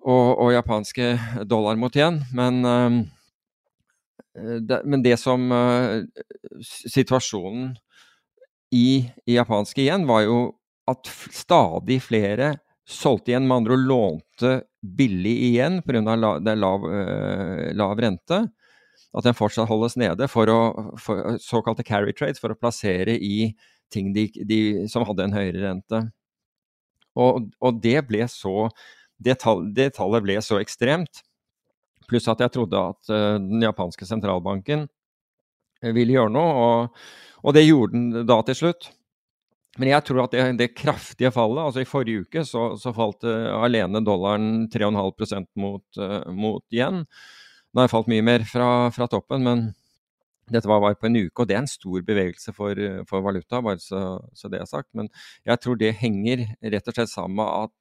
[0.09, 1.13] og, japanske
[1.49, 2.23] dollar mot igjen.
[2.33, 2.61] Men
[4.65, 5.43] det, men det som
[6.65, 7.73] Situasjonen
[8.71, 10.41] i, i japanske igjen var jo
[10.89, 12.55] at stadig flere
[12.87, 16.15] solgte igjen, med andre ord lånte billig igjen pga.
[16.17, 18.41] La, det er lav, uh, lav, rente.
[19.11, 20.59] At den fortsatt holdes nede for å,
[21.01, 23.51] for såkalte carry trades, for å plassere i
[23.91, 24.59] ting de, de,
[24.91, 26.05] som hadde en høyere rente.
[27.19, 28.69] Og, og det ble så
[29.19, 31.25] det, tall, det, tallet ble så ekstremt.
[32.07, 34.87] Pluss at jeg trodde at uh, den japanske sentralbanken
[35.81, 36.55] ville gjøre noe.
[36.55, 38.91] og og det gjorde den da til slutt.
[39.79, 43.23] Men jeg tror at det, det kraftige fallet altså I forrige uke så, så falt
[43.23, 47.05] uh, alene dollaren 3,5 mot, uh, mot igjen.
[47.71, 49.69] Den har falt mye mer fra, fra, toppen, men
[50.51, 52.75] dette var bare på en uke, og det er en stor bevegelse for,
[53.07, 54.01] for valuta, bare så,
[54.35, 54.89] så, det er sagt.
[54.97, 55.07] Men
[55.47, 57.77] jeg tror det henger rett og slett sammen med at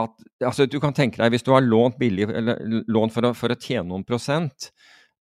[0.00, 0.14] at,
[0.48, 3.52] altså du kan tenke deg, Hvis du har lånt billig, eller lånt for å, for
[3.52, 4.70] å tjene noen prosent,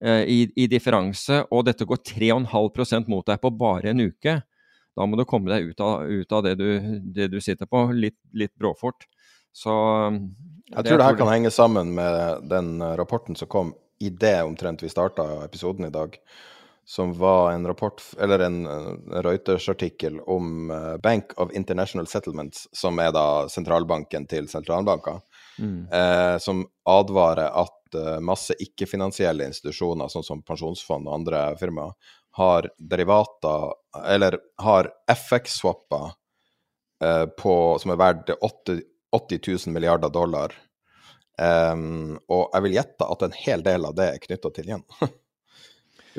[0.01, 4.39] i, i differanse, og dette går 3,5% mot deg på bare en uke,
[4.97, 6.69] da må du komme deg ut av, ut av det, du,
[7.15, 9.07] det, du, sitter på, litt, litt bråfort.
[9.55, 9.71] Så
[10.71, 14.39] Jeg tror det her kan henge sammen med den eh, rapporten som kom i det
[14.43, 16.15] omtrent vi starta episoden i dag,
[16.87, 18.63] som var en rapport, eller en
[19.23, 25.21] Reuters-artikkel om eh, Bank of International Settlements, som er da sentralbanken til sentralbanker,
[25.57, 25.87] mm.
[25.91, 31.95] eh, som advarer at Eh, masse ikke-finansielle institusjoner, sånn som pensjonsfond og andre firmaer,
[32.39, 33.73] har derivater,
[34.07, 36.13] eller har FX-swapper
[37.03, 37.25] eh,
[37.81, 40.55] som er verdt 80, 80 000 milliarder dollar.
[41.41, 44.83] Um, og jeg vil gjette at en hel del av det er knytta til igjen.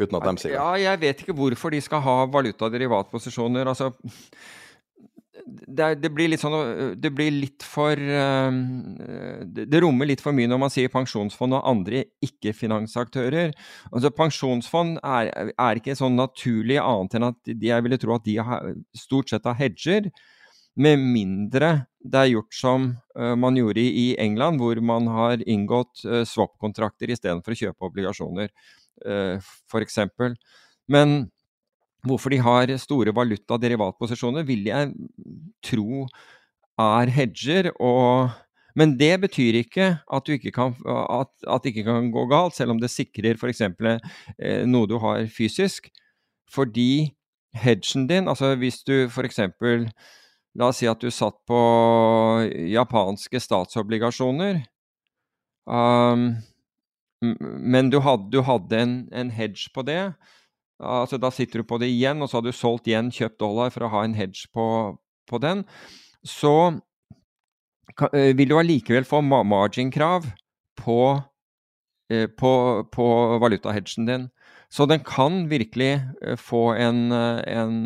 [0.00, 0.56] Uten at de sier det.
[0.56, 3.70] Ja, jeg vet ikke hvorfor de skal ha valutaderivatposisjoner.
[3.70, 3.92] Altså,
[5.46, 10.50] det, det, blir litt sånn Det blir litt for det, det, rommer litt for mye
[10.50, 13.54] når man sier pensjonsfond og andre ikke-finansaktører.
[13.90, 18.28] Altså Pensjonsfond er, er, ikke sånn naturlig annet enn at de, jeg ville tro at
[18.28, 20.12] de har, stort sett har hedger.
[20.80, 22.86] Med mindre det er gjort som
[23.18, 28.50] uh, man gjorde i, England, hvor man har inngått uh, swap-kontrakter istedenfor å kjøpe obligasjoner,
[29.06, 29.36] uh,
[29.70, 30.00] f.eks.
[30.90, 31.28] Men
[32.06, 34.90] Hvorfor de har store valuta-derivatposisjoner, vil jeg
[35.62, 36.06] tro
[36.82, 37.70] er hedger.
[37.78, 38.32] Og,
[38.78, 40.50] men det betyr ikke at, ikke
[41.62, 43.62] det ikke kan gå galt, selv om det sikrer f.eks.
[43.62, 45.90] Eh, noe du har fysisk.
[46.50, 47.14] Fordi
[47.54, 49.40] hedgen din, altså hvis du f.eks.
[50.58, 51.58] La oss si at du satt på
[52.68, 54.60] japanske statsobligasjoner.
[55.64, 56.42] Um,
[57.22, 60.12] men du hadde, du hadde en, en hedge på det
[60.80, 63.72] Altså, da sitter du på det igjen, og så har du solgt igjen, kjøpt dollar
[63.74, 64.64] for å ha en hedge på,
[65.30, 65.64] på den.
[66.26, 66.54] Så
[67.98, 70.26] kan, vil du allikevel få margin-krav
[70.80, 71.00] på,
[72.10, 72.52] eh, på,
[72.92, 73.08] på
[73.42, 74.30] valutahedgen din.
[74.72, 75.92] Så den kan virkelig
[76.24, 77.76] eh, få en, en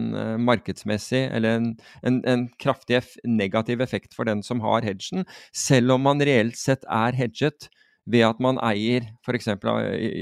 [0.46, 1.72] markedsmessig eller en,
[2.06, 6.86] en, en, kraftig negativ effekt for den som har hedgen, selv om man reelt sett
[6.86, 7.68] er hedget
[8.06, 9.48] ved at man eier f.eks.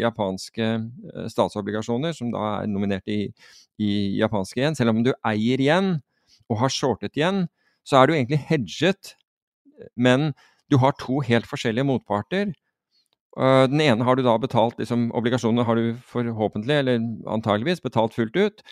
[0.01, 3.29] japanske eh, statsobligasjoner, som da er nominert i,
[3.79, 4.79] i japanske igjen.
[4.79, 5.99] Selv om du eier igjen
[6.49, 7.45] og har shortet igjen,
[7.85, 9.15] så er du egentlig hedget,
[9.97, 10.33] men
[10.73, 12.55] du har to helt forskjellige motparter.
[13.35, 18.15] Eh, den ene har du da betalt liksom, Obligasjonene har du forhåpentlig, eller antageligvis, betalt
[18.17, 18.65] fullt ut.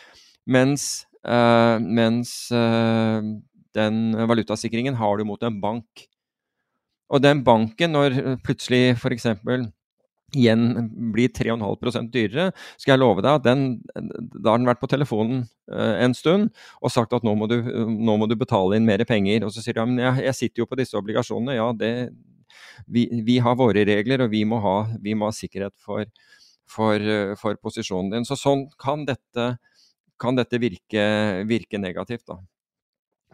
[0.46, 3.22] Mens, øh, mens øh,
[3.76, 6.06] den valutasikringen har du mot en bank.
[7.12, 9.28] Og den banken, når plutselig f.eks.
[10.32, 10.62] igjen
[11.12, 15.44] blir 3,5% dyrere, skal jeg love deg at den, da har den vært på telefonen
[15.72, 16.48] uh, en stund
[16.80, 19.44] og sagt at nå må, du, nå må, du, betale inn mer penger.
[19.44, 21.58] Og så sier de ja, jeg, jeg sitter jo på disse obligasjonene.
[21.58, 21.92] Ja, det,
[22.86, 26.08] vi, vi, har våre regler, og vi må ha, vi må ha sikkerhet for,
[26.70, 28.28] for, for, posisjonen din.
[28.28, 29.52] Så sånn kan dette,
[30.20, 31.04] kan dette virke,
[31.48, 32.24] virke negativt.
[32.32, 32.40] da.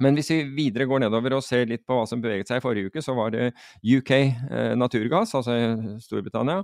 [0.04, 2.64] Men hvis vi videre går nedover og ser litt på hva som beveget seg i
[2.64, 3.50] forrige uke, så var det
[3.82, 5.56] UK eh, Naturgass, altså
[6.02, 6.62] Storbritannia.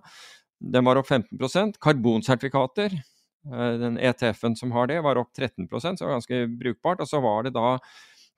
[0.61, 5.93] Den var opp 15% Karbonsertifikater, eh, den ETF-en som har det, var opp 13% så
[5.99, 7.03] det var ganske brukbart.
[7.05, 7.77] Og så var det da,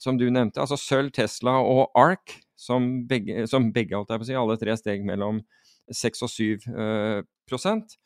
[0.03, 4.77] som du nevnte, altså Sølv, Tesla og Ark, som begge, som begge si, alle tre
[4.81, 5.43] steg mellom
[5.93, 7.99] 6 og 7 eh, prosent.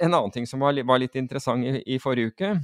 [0.00, 2.54] En annen ting som var, var litt interessant i, i forrige uke,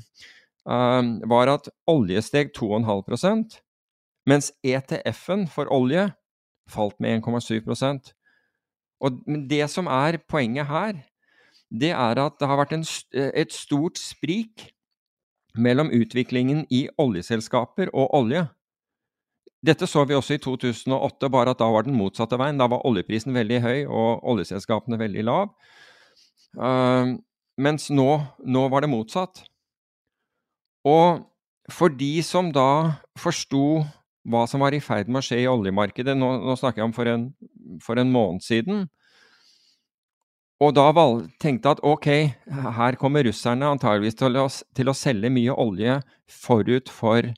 [0.67, 3.61] var at olje steg 2,5%
[4.27, 6.09] mens ETF-en for olje
[6.71, 8.13] falt med 1,7%
[9.01, 10.97] Og Det som er poenget her,
[11.71, 14.71] det er at det har vært en, et stort sprik
[15.57, 18.47] mellom utviklingen i oljeselskaper og olje.
[19.67, 22.59] Dette så vi også i 2008, bare at da var den motsatte veien.
[22.61, 25.53] Da var oljeprisen veldig høy og oljeselskapene veldig lav.
[26.57, 27.17] Uh,
[27.61, 28.11] mens nå,
[28.45, 29.43] nå var det motsatt.
[30.87, 31.25] Og
[31.73, 33.83] for de som da forsto
[34.27, 36.95] hva som var i ferd med å skje i oljemarkedet, nå, nå snakker jeg om
[36.95, 37.27] for en,
[37.83, 38.87] for en, måned siden,
[40.63, 42.09] og da valg, tenkte at ok,
[42.79, 45.99] her kommer russerne antageligvis til å, til å selge mye olje
[46.33, 47.29] forut for,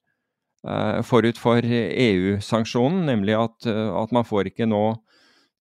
[0.69, 4.85] uh, for EU-sanksjonen, nemlig at, at, man får ikke nå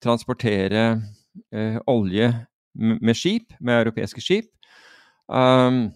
[0.06, 0.84] transportere
[1.50, 2.30] uh, olje
[2.78, 4.52] med skip, med europeiske skip.
[5.26, 5.88] Um,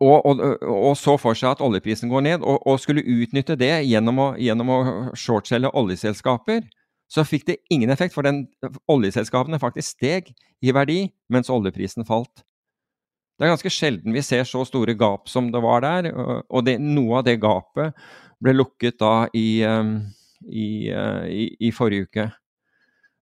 [0.00, 3.72] og, og, og, så for seg at oljeprisen går ned, og, og skulle utnytte det
[3.88, 4.80] gjennom å, gjennom å
[5.16, 6.66] shortselge oljeselskaper,
[7.08, 8.44] så fikk det ingen effekt, for den,
[8.90, 12.44] oljeselskapene faktisk steg i verdi mens oljeprisen falt.
[13.36, 16.08] Det er ganske sjelden vi ser så store gap som det var der,
[16.48, 17.96] og det, noe av det gapet
[18.42, 19.98] ble lukket da i, um,
[20.48, 22.26] i, uh, i, i forrige uke.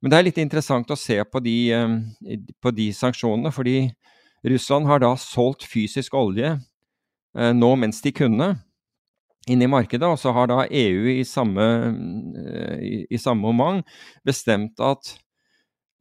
[0.03, 1.99] Men det er litt interessant å se på de, um,
[2.63, 3.79] på de sanksjonene, fordi
[4.45, 8.55] Russland har da solgt fysisk olje eh, nå mens de kunne
[9.51, 11.65] inn i markedet, og så har da EU i samme,
[12.41, 13.85] eh, i, i samme moment
[14.25, 15.17] bestemt at,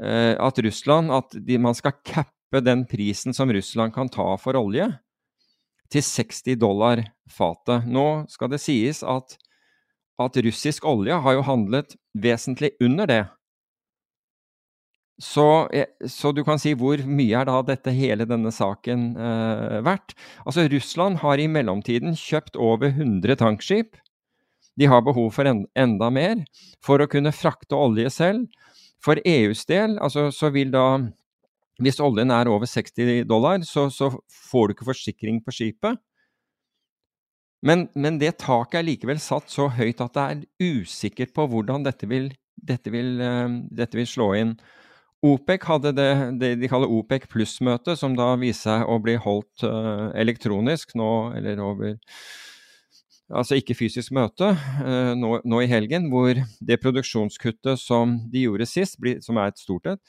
[0.04, 4.56] eh, at Russland At de, man skal cappe den prisen som Russland kan ta for
[4.60, 4.88] olje,
[5.92, 7.86] til 60 dollar fatet.
[7.86, 9.36] Nå skal det sies at,
[10.22, 13.24] at russisk olje har jo handlet vesentlig under det.
[15.22, 19.82] Så, eh, så, du kan si hvor mye er da dette hele denne saken eh,
[19.86, 20.16] verdt?
[20.46, 24.00] Altså Russland har i mellomtiden kjøpt over 100 tankskip.
[24.80, 26.42] De har behov for en, enda mer
[26.84, 28.48] for å kunne frakte olje selv.
[29.04, 31.04] For EUs del altså, så vil da
[31.82, 35.98] Hvis oljen er over 60 dollar, så, så får du ikke forsikring på skipet.
[37.66, 41.84] Men, men, det taket er likevel satt så høyt at det er usikkert på hvordan
[41.84, 44.54] dette vil, dette vil, uh, dette vil slå inn.
[45.24, 46.10] OPEC hadde det,
[46.42, 51.14] det de kaller OPEC pluss-møte, som da viser seg å bli holdt uh, elektronisk nå,
[51.38, 51.96] eller over
[53.34, 58.68] Altså ikke fysisk møte, uh, nå, nå, i helgen, hvor det produksjonskuttet som de gjorde
[58.70, 60.02] sist, blir, som er et stort et,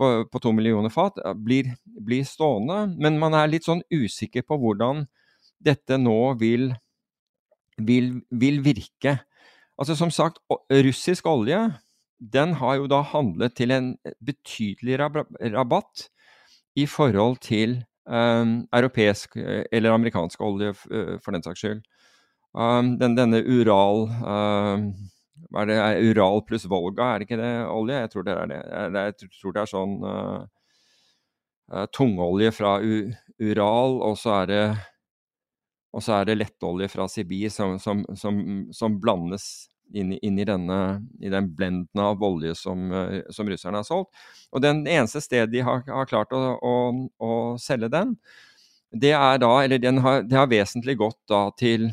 [0.00, 2.86] på, på, to millioner fat, blir, blir, stående.
[2.96, 5.04] Men man er litt sånn usikker på hvordan
[5.62, 6.72] dette nå vil,
[7.76, 9.18] vil, vil virke.
[9.78, 10.40] Altså som sagt,
[10.72, 11.60] russisk olje
[12.22, 16.06] den har jo da handlet til en betydelig rabatt
[16.78, 21.82] i forhold til um, europeisk eh, eller amerikansk olje, eh, for den saks skyld.
[22.54, 24.86] Um, den, denne Ural um,
[25.58, 25.78] er det,
[26.10, 28.00] Ural pluss Volga, er det ikke det olje?
[28.04, 28.62] Jeg tror det er det.
[28.94, 32.94] Jeg tror det er sånn uh, tungolje fra U
[33.42, 34.64] Ural, og så er det
[35.92, 38.36] og så er det lettolje fra Sibir som, som, som,
[38.72, 40.78] som blandes inn, inn i, denne,
[41.20, 44.10] i, den blenden av olje som, eh, som, russerne har solgt.
[44.52, 46.74] Og den eneste sted de har, har klart å, å,
[47.22, 48.16] å, selge den,
[48.92, 51.88] det er da, eller den har, det har vesentlig gått da til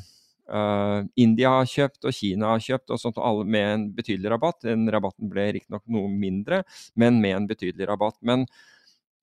[0.51, 4.59] uh, India har kjøpt, og Kina har kjøpt, og sånt, alle med en betydelig rabatt.
[4.65, 6.65] Den rabatten ble riktignok noe mindre,
[6.99, 8.17] men med en betydelig rabatt.
[8.25, 8.43] Men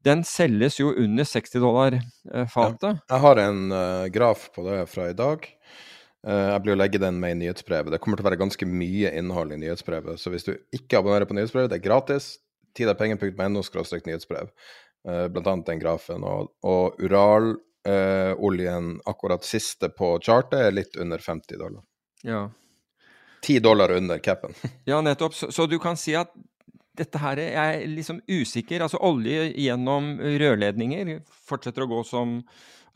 [0.07, 3.03] den selges jo under 60 dollar uh, fatet.
[3.11, 5.45] Jeg har en uh, graf på det fra i dag.
[6.27, 7.93] Eh, jeg blir å legge den med i nyhetsbrevet.
[7.95, 10.19] Det kommer til å være ganske mye innhold i nyhetsbrevet.
[10.21, 12.35] Så hvis du ikke abonnerer på nyhetsbrevet, det er gratis.
[12.77, 14.51] Tidapenger.no nyhetsbrev.
[15.07, 16.27] Eh, blant annet den grafen.
[16.27, 17.55] Og, og Ural
[17.87, 18.35] Eh,
[19.05, 21.83] akkurat siste på chartet er litt under 50 dollar.
[22.23, 22.51] Ja.
[23.47, 24.55] 10 dollar under capen.
[24.85, 25.35] Ja, nettopp.
[25.35, 26.33] Så, så, du kan si at
[26.97, 28.83] dette her er liksom usikker.
[28.83, 32.41] Altså olje gjennom rørledninger fortsetter å gå som,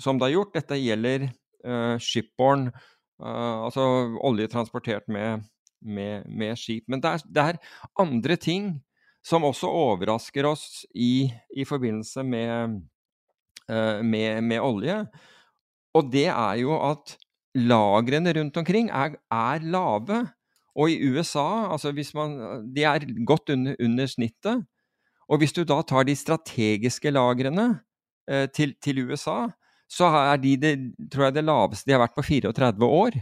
[0.01, 0.55] som det har gjort.
[0.57, 2.81] Dette gjelder uh, shipborne, uh,
[3.21, 3.85] altså
[4.25, 5.45] olje transportert med,
[5.83, 6.85] med, med skip.
[6.89, 7.61] Men det er, det er,
[8.01, 8.73] andre ting
[9.25, 12.81] som også overrasker oss i, i forbindelse med,
[13.69, 15.03] uh, med, med olje.
[15.95, 17.17] Og det er jo at
[17.59, 20.23] lagrene rundt omkring er, er lave.
[20.79, 24.65] Og i USA, altså man De er godt under, under snittet.
[25.29, 27.81] Og hvis du da tar de strategiske lagrene
[28.31, 29.51] eh, til, til, USA,
[29.91, 30.75] så er de det,
[31.11, 33.17] tror jeg det laveste de har vært på 34 år.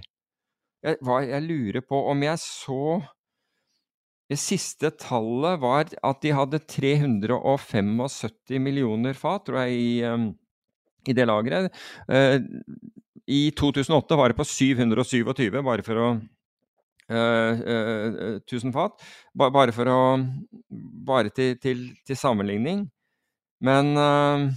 [0.84, 3.00] Jeg, hva, jeg lurer på om jeg så
[4.28, 10.26] Det siste tallet var at de hadde 375 millioner fat, tror jeg, i, um,
[11.08, 11.72] i det lageret.
[12.04, 12.36] Uh,
[13.24, 16.10] I 2008 var det på 727, bare for å
[17.08, 19.00] Uh, uh, 1000 fat.
[19.32, 20.00] Ba, bare for å
[21.08, 22.82] Bare til, til, til sammenligning.
[23.64, 24.50] Men uh,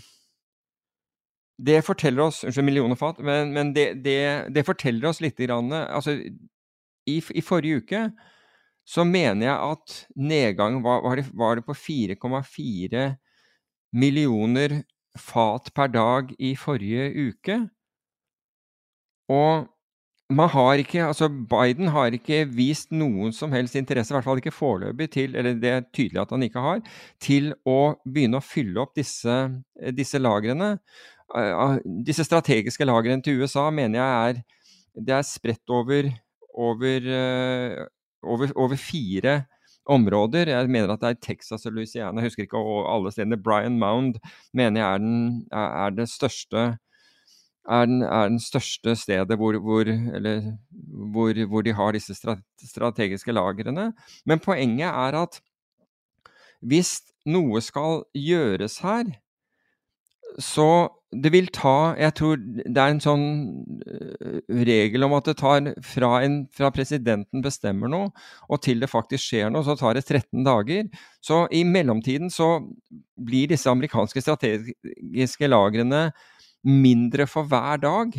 [1.57, 3.19] det forteller oss Unnskyld, millioner fat.
[3.19, 4.19] Men, men det, det,
[4.53, 6.17] det, forteller oss litt grann, altså,
[7.09, 8.05] i, i, forrige uke
[8.87, 13.11] så mener jeg at nedgangen var, var, det, var det på 4,4
[13.93, 14.81] millioner
[15.19, 17.59] fat per dag i forrige uke.
[19.31, 19.67] Og
[20.31, 24.39] man har ikke, altså Biden har ikke vist noen som helst interesse, i hvert fall
[24.39, 26.83] ikke foreløpig, til eller det er tydelig at han ikke har,
[27.19, 29.37] til å begynne å fylle opp disse,
[29.97, 30.77] disse lagrene.
[31.31, 34.41] Uh, disse strategiske lagrene til USA mener jeg er,
[34.99, 36.09] det er spredt over,
[36.53, 37.85] over, uh,
[38.23, 39.43] over, over fire
[39.85, 40.51] områder.
[40.51, 43.39] Jeg mener at det er Texas og Louisiana, jeg husker ikke og alle stedene.
[43.41, 44.19] Brian Mound
[44.53, 46.77] mener jeg er, den, er det største
[47.69, 50.57] er den, er den største stedet hvor, hvor, eller,
[51.13, 52.15] hvor, hvor, de har disse
[52.65, 53.93] strategiske lagrene.
[54.25, 55.41] Men poenget er at
[56.61, 59.05] hvis noe skal gjøres her,
[60.39, 63.25] så det vil ta Jeg tror det er en sånn
[63.83, 68.11] eh, regel om at det tar fra, en, fra presidenten bestemmer noe,
[68.47, 70.87] og til det faktisk skjer noe, så tar det 13 dager.
[71.23, 72.53] Så i mellomtiden så
[73.19, 76.09] blir disse amerikanske strategiske lagrene
[76.63, 78.15] mindre for hver dag.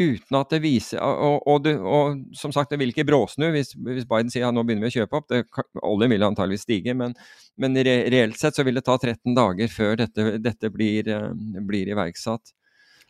[0.00, 3.74] Uten at det viser Og, og, du, og som sagt, det vil ikke bråsnu hvis,
[3.76, 5.28] hvis Biden sier at nå begynner vi å kjøpe opp.
[5.28, 5.42] Det,
[5.84, 7.12] oljen vil antageligvis stige, men,
[7.60, 11.28] men re, reelt sett så vil det ta 13 dager før dette, dette blir, uh,
[11.60, 12.54] blir, iverksatt.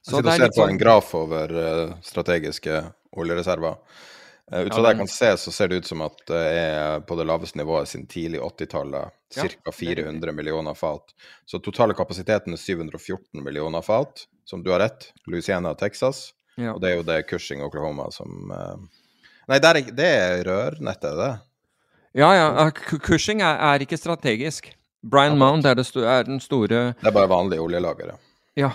[0.03, 2.83] Så jeg sitter og ser på en sånn graf over uh, strategiske
[3.23, 3.79] oljereserver.
[4.51, 7.07] Uh, ut fra det jeg kan se, så ser det ut som at det er
[7.07, 9.19] på det laveste nivået siden tidlig 80-tallet.
[9.33, 9.47] Ca.
[9.49, 11.15] Ja, 400 millioner fat.
[11.47, 15.13] Så totale kapasiteten er 714 millioner fat, som du har rett.
[15.31, 16.33] Louisiana og Texas.
[16.61, 16.75] Ja.
[16.75, 18.77] Og det er jo det Cushing Oklahoma som uh...
[19.51, 21.33] Nei, det er, det er rørnettet, det.
[22.15, 22.69] Ja, ja.
[22.73, 24.71] Cushing er, er ikke strategisk.
[25.03, 28.15] Brian Mound er, er, den store Det er bare vanlige oljelagre.
[28.55, 28.71] Ja.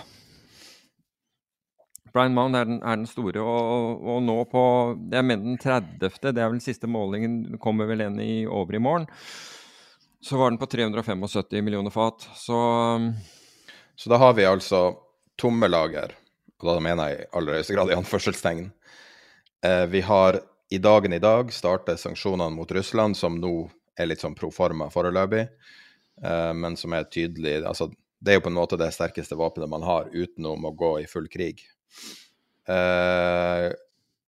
[2.12, 4.62] Brian Mound er den, den store, og, og, nå på
[5.12, 8.82] Jeg mener den 30., det er vel siste målingen, kommer vel en i over i
[8.82, 9.08] morgen.
[10.20, 12.26] Så var den på 375 millioner fat.
[12.36, 12.56] Så
[12.98, 13.12] um,
[13.96, 14.98] Så da har vi altså
[15.38, 16.12] tomme lager,
[16.62, 18.68] og da mener jeg i aller høyeste grad i anførselstegn.
[19.66, 20.40] Eh, vi har
[20.70, 23.52] i dagen i dag startet sanksjonene mot Russland, som nå
[23.98, 25.46] er litt sånn proforma foreløpig,
[26.22, 29.70] eh, men som er tydelig altså, Det er jo på en måte det sterkeste våpenet
[29.70, 31.60] man har utenom å gå i full krig.
[32.66, 33.70] Eh,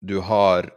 [0.03, 0.73] du har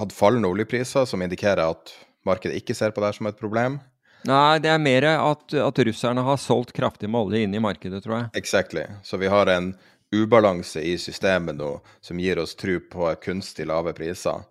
[0.00, 1.92] hatt fallende oljepriser, som indikerer at
[2.24, 3.76] markedet ikke ser på det som et problem.
[4.24, 8.00] Nei, det er mer at, at, russerne har solgt kraftig med olje inn i markedet,
[8.04, 8.28] tror jeg.
[8.38, 8.84] Exactly.
[9.02, 9.72] Så vi har en
[10.12, 14.44] ubalanse i systemet nå som gir oss tro på kunstig lave priser.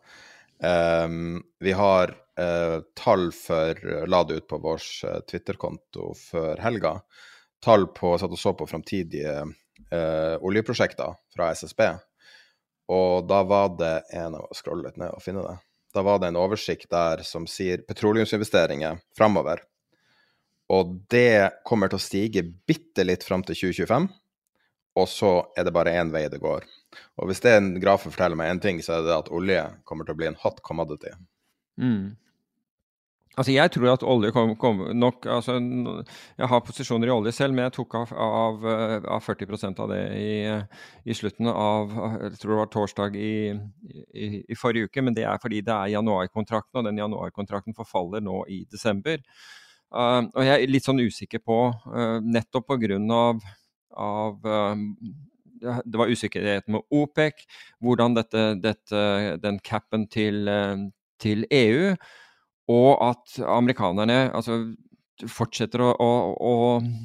[0.61, 6.95] Um, vi har uh, tall for La det ut på vår uh, Twitter-konto før helga.
[7.61, 11.87] Tall på satt og så på framtidige uh, oljeprosjekter fra SSB.
[12.91, 15.57] Og da var det en av Skroll litt ned og finne det.
[15.93, 19.63] Da var det en oversikt der som sier petroleumsinvesteringer framover.
[20.71, 24.07] Og det kommer til å stige bitte litt fram til 2025,
[24.95, 26.65] og så er det bare én vei det går.
[27.21, 30.07] Og hvis det en grafen forteller meg én ting, så er det at olje kommer
[30.07, 31.13] til å bli en hot commodity.
[31.79, 32.17] Mm.
[33.39, 37.55] Altså Jeg tror at olje kommer kom nok altså Jeg har posisjoner i olje selv,
[37.55, 38.65] men jeg tok av, av,
[39.15, 40.33] av 40% av det i,
[41.07, 43.31] i, slutten av jeg tror det var torsdag i,
[44.11, 45.05] i, i, forrige uke.
[45.05, 49.23] Men det er fordi det er januarkontrakten, og den januarkontrakten forfaller nå i desember.
[49.91, 53.41] Uh, og jeg er litt sånn usikker på, uh, nettopp grunn Av,
[53.97, 54.75] av uh,
[55.61, 57.43] det var usikkerhet med OPEC,
[57.85, 59.01] hvordan dette, dette,
[59.43, 60.49] den capen til,
[61.21, 61.91] til, EU,
[62.71, 64.57] og at amerikanerne altså,
[65.29, 66.55] fortsetter å, å, å,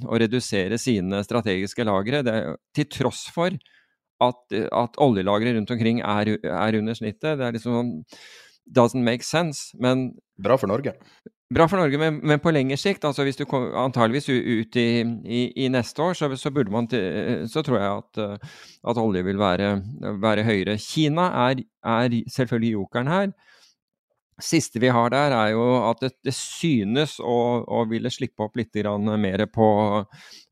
[0.09, 2.37] å, redusere sine strategiske lagre, det,
[2.77, 3.53] til tross for
[4.25, 7.37] at, at oljelagre rundt omkring er, er, under snittet.
[7.37, 7.93] Det er liksom
[8.67, 10.93] doesn't make sense, men Bra for Norge.
[11.55, 14.89] Bra for Norge, men, men på lengre sikt, altså hvis du kom, antageligvis ut i,
[15.25, 16.89] i, i, neste år, så, så, burde man
[17.49, 18.43] så tror jeg at,
[18.91, 19.71] at olje vil være,
[20.21, 20.75] være høyere.
[20.83, 23.31] Kina er, er selvfølgelig jokeren her
[24.43, 28.59] siste vi har der, er jo at det, det synes å, å, ville slippe opp
[28.59, 29.69] litt mer på,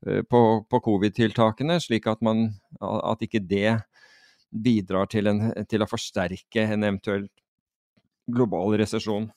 [0.07, 2.47] eh, på, på covid-tiltakene, slik at, man,
[2.81, 3.77] at ikke det
[4.49, 7.27] bidrar til, en, til, å forsterke en eventuell
[8.27, 9.29] global resesjon.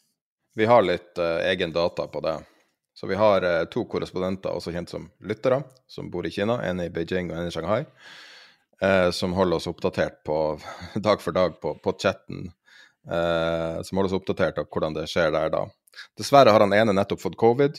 [0.55, 2.39] Vi har litt uh, egen data på det.
[2.95, 6.59] Så vi har uh, to korrespondenter, også kjent som lyttere, som bor i Kina.
[6.66, 7.84] En i Beijing og en i Shanghai.
[8.82, 10.59] Uh, som holder oss oppdatert på,
[11.07, 12.49] dag for dag på, på chatten
[13.09, 15.62] som som oss oppdatert av hvordan det skjer der da.
[16.18, 17.78] Dessverre har han ene nettopp fått covid.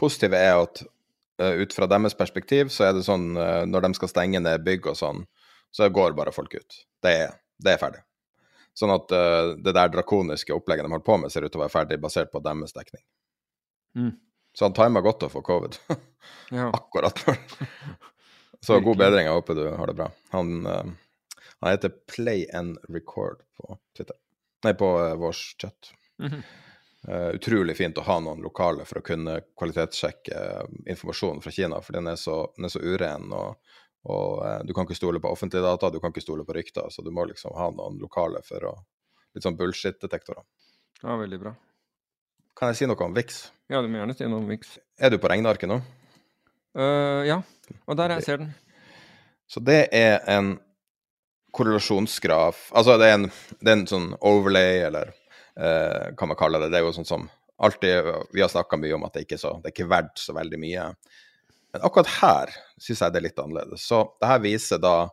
[0.00, 0.80] Positive er at
[1.60, 4.98] ut fra deres perspektiv så er det sånn når de skal stenge ned bygg og
[4.98, 5.22] sånn,
[5.70, 6.80] så går bare folk ut.
[7.04, 8.05] Det er, det er ferdig.
[8.76, 11.64] Sånn at uh, det der drakoniske opplegget de holder på med, ser ut til å
[11.64, 13.02] være ferdig basert på deres dekning.
[13.96, 14.12] Mm.
[14.56, 15.78] Så han tima godt å få covid.
[16.58, 16.68] ja.
[16.68, 17.40] Akkurat når
[18.66, 19.28] Så god bedring.
[19.28, 20.10] Jeg håper du har det bra.
[20.34, 20.84] Han, uh,
[21.60, 24.16] han heter Play and Record på Twitter.
[24.64, 25.92] Nei, på uh, vår chat.
[26.18, 26.42] Mm -hmm.
[27.08, 31.92] uh, utrolig fint å ha noen lokale for å kunne kvalitetssjekke informasjonen fra Kina, for
[31.92, 33.32] den er så, den er så uren.
[33.32, 33.56] og,
[34.06, 36.88] og eh, Du kan ikke stole på offentlige data, du kan ikke stole på rykter,
[36.90, 38.76] så du må liksom ha noen lokale for å
[39.36, 40.40] Litt sånn bullshit-detektorer.
[41.02, 41.50] Ja, veldig bra.
[42.56, 43.42] Kan jeg si noe om VIX?
[43.68, 44.70] Ja, du må gjerne si noe om VIX.
[44.96, 45.76] Er du på regnearket nå?
[47.28, 47.36] ja,
[47.84, 48.48] og der jeg ser den.
[49.48, 50.54] Så det er en
[51.56, 53.28] korrelasjonsgraf Altså det er en,
[53.60, 56.72] det er en sånn overlay, eller eh, hva man kaller det.
[56.72, 59.44] Det er jo sånn som alltid Vi har snakka mye om at det ikke er
[59.44, 60.90] så, det er ikke verdt så veldig mye.
[61.76, 63.82] Men akkurat her syns jeg det er litt annerledes.
[63.84, 65.10] Så det her viser da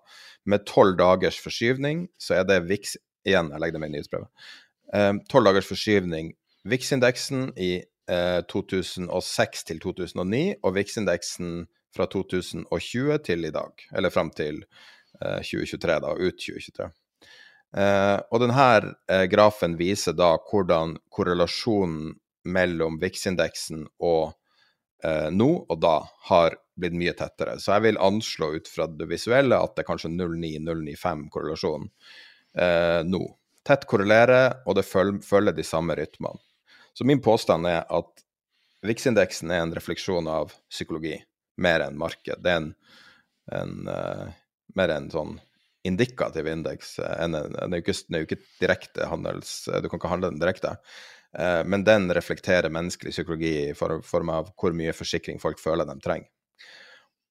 [0.47, 4.47] med tolv dagers forskyvning, så er det VIX Igjen, jeg legger det med i nyhetsbrevet.
[4.95, 6.33] Eh, tolv dagers forskyvning.
[6.67, 7.69] VIX-indeksen i
[8.11, 11.53] eh, 2006 til 2009, og VIX-indeksen
[11.95, 14.59] fra 2020 til i dag, eller fram til
[15.19, 16.89] 2023, eh, da, ut 2023.
[17.79, 18.67] Eh, og denne
[19.07, 22.11] eh, grafen viser da hvordan korrelasjonen
[22.43, 24.35] mellom VIX-indeksen og
[25.05, 25.97] eh, nå og da
[26.29, 27.59] har blitt mye tettere.
[27.61, 31.87] Så jeg vil anslå ut fra det visuelle at det er kanskje 0,9-0,95 korrelasjon
[32.57, 33.23] eh, nå.
[33.63, 36.41] Tett korrelerer, og det følger de samme rytmene.
[36.93, 38.25] Så min påstand er at
[38.83, 41.15] VIX-indeksen er en refleksjon av psykologi
[41.63, 42.41] mer enn marked.
[42.43, 42.67] Det er en,
[43.55, 44.27] en uh,
[44.75, 45.37] mer en sånn
[45.83, 46.97] indikativ indeks.
[46.99, 49.67] Eh, den, den er jo ikke direkte handels...
[49.67, 50.77] Eh, du kan ikke handle den direkte.
[51.39, 55.97] Eh, men den reflekterer menneskelig psykologi i form av hvor mye forsikring folk føler de
[56.03, 56.29] trenger.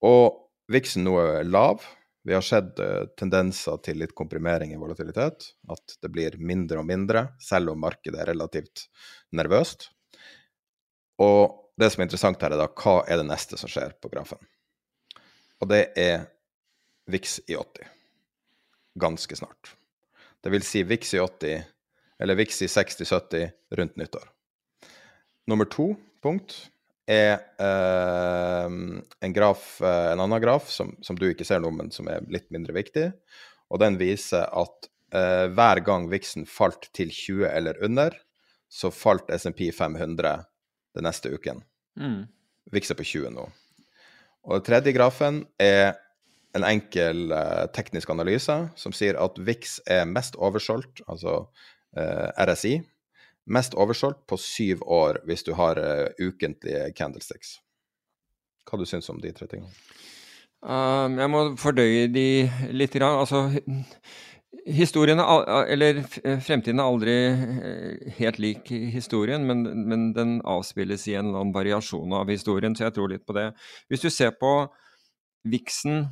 [0.03, 0.39] Og
[0.73, 1.85] viksen nå er lav.
[2.27, 2.79] Vi har sett
[3.19, 5.49] tendenser til litt komprimering i volatilitet.
[5.71, 8.85] At det blir mindre og mindre, selv om markedet er relativt
[9.35, 9.89] nervøst.
[11.23, 14.11] Og det som er interessant her, er da hva er det neste som skjer på
[14.13, 14.39] grafen?
[15.63, 16.29] Og det er
[17.11, 17.91] VIX i 80
[18.95, 19.77] ganske snart.
[20.41, 21.65] Det vil si VIX i 80,
[22.23, 24.29] eller VIX i 60-70 rundt nyttår.
[25.51, 25.93] Nummer to
[26.23, 26.55] punkt
[27.11, 28.67] er eh,
[29.21, 32.23] en, graf, eh, en annen graf som, som, du ikke ser nå, men som er
[32.31, 33.09] litt mindre viktig.
[33.73, 38.15] Og den viser at eh, hver gang VIX-en falt til 20 eller under,
[38.73, 40.47] så falt SMP 500
[40.95, 41.65] den neste uken.
[41.99, 42.23] Mm.
[42.73, 43.49] VIX er på 20 nå.
[44.47, 45.97] Og den tredje grafen er
[46.57, 51.47] en enkel eh, teknisk analyse som sier at VIX er mest oversolgt, altså
[51.93, 52.79] RSI,
[53.53, 57.59] mest oversolgt på syv år hvis du har uh, ukentlige candlesticks.
[58.69, 59.73] Hva du syns om de tre tingene?
[60.63, 62.27] Um, jeg må fordøye de
[62.71, 62.95] litt.
[62.95, 63.19] Grann.
[63.19, 63.49] Altså,
[64.63, 66.03] historien eller
[66.45, 67.17] fremtiden er aldri
[68.21, 72.87] helt lik historien, men, men den avspilles i en eller annen variasjon av historien, så
[72.87, 73.49] jeg tror litt på det.
[73.91, 74.53] Hvis du ser på
[75.51, 76.05] VIX-en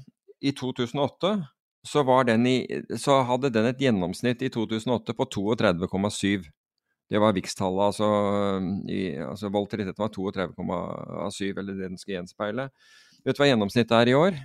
[0.43, 1.35] i 2008
[1.87, 2.05] så,
[2.47, 2.57] i,
[3.01, 6.49] så, hadde den et gjennomsnitt i 2008 på 32,7.
[7.11, 8.09] Det var VIX-tallet, altså,
[9.27, 12.69] altså volatiliteten var 32,7, eller det den skal gjenspeile.
[13.25, 14.37] Vet du hva gjennomsnittet er i år?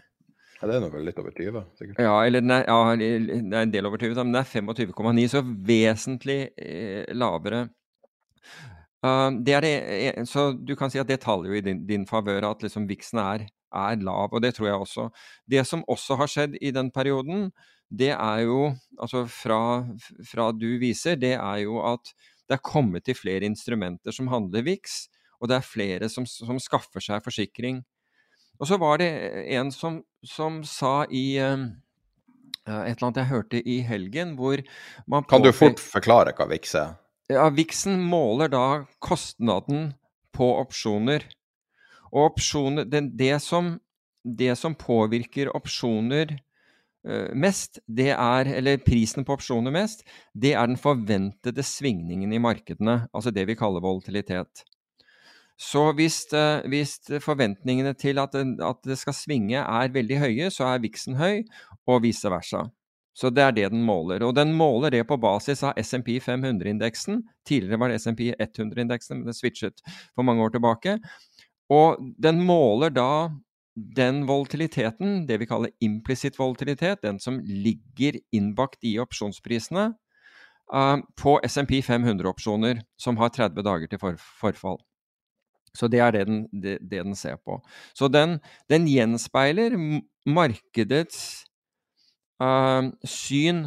[0.62, 2.00] Ja, Det er nok litt over 20, sikkert.
[2.02, 5.44] Ja, eller nei, ja, det er en del over 20, men det er 25,9, så
[5.44, 7.68] vesentlig eh, lavere.
[9.06, 9.76] Uh, det det,
[10.26, 13.22] så du kan si at det taler jo i din, din favør at liksom VIX-en
[13.22, 15.08] er er lav, og det tror jeg også.
[15.52, 17.50] Det som også har skjedd i den perioden,
[17.90, 19.60] det er jo, altså fra,
[20.26, 22.16] fra du viser, det er jo at
[22.46, 25.06] det er kommet til flere instrumenter som handler VIX,
[25.42, 27.84] og det er flere som, som skaffer seg forsikring.
[28.60, 29.10] Og så var det
[29.58, 31.66] en som, som sa i uh,
[32.66, 34.62] et eller annet jeg hørte i helgen, hvor
[35.12, 36.94] man Kan du fort forklare hva VIX er?
[37.32, 38.66] Ja, VIX-en måler da
[39.02, 39.96] kostnaden
[40.36, 41.26] på opsjoner.
[42.16, 43.76] Og opsjoner, det, det, som,
[44.24, 50.72] det som påvirker opsjoner uh, mest, det er, eller prisen på opsjoner mest, det er
[50.72, 54.64] den forventede svingningen i markedene, altså det vi kaller volatilitet.
[55.60, 60.72] Så hvis, uh, hvis forventningene til at at det, skal svinge er veldig høye, så
[60.72, 61.44] er VIX-en høy,
[61.86, 62.66] og vice versa.
[63.16, 64.24] Så det er det den måler.
[64.28, 67.22] Og den måler det på basis av SMP 500-indeksen.
[67.48, 69.80] Tidligere var det SMP 100-indeksen, men det switchet
[70.12, 70.98] for mange år tilbake.
[71.74, 73.10] Og den måler da
[73.76, 79.90] den volatiliteten, det vi kaller implisitt volatilitet, den som ligger innbakt i opsjonsprisene,
[80.74, 84.80] uh, på SMP 500-opsjoner som har 30 dager til for forfall.
[85.76, 87.60] Så det er det den, det, det den ser på.
[87.98, 88.40] Så den,
[88.72, 89.76] den gjenspeiler
[90.26, 91.44] markedets
[92.40, 93.66] uh, syn,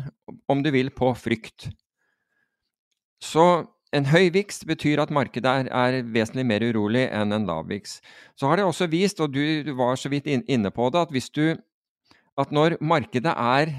[0.49, 1.68] om du vil, på frykt.
[3.20, 3.44] Så
[3.97, 8.03] en høy vekst betyr at markedet er, er, vesentlig mer urolig enn en lav vekst.
[8.36, 11.47] Så har det også vist, og du, var så vidt inne på det, at du
[12.39, 13.72] at når markedet er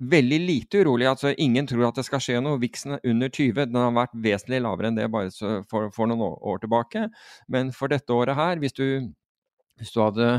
[0.00, 3.66] veldig lite urolig, altså ingen tror at det skal skje noe, viksen er under 20,
[3.68, 5.30] den har vært vesentlig lavere enn det bare
[5.70, 7.06] for, for noen år tilbake,
[7.52, 8.86] men for dette året her, hvis du,
[9.78, 10.30] hvis du hadde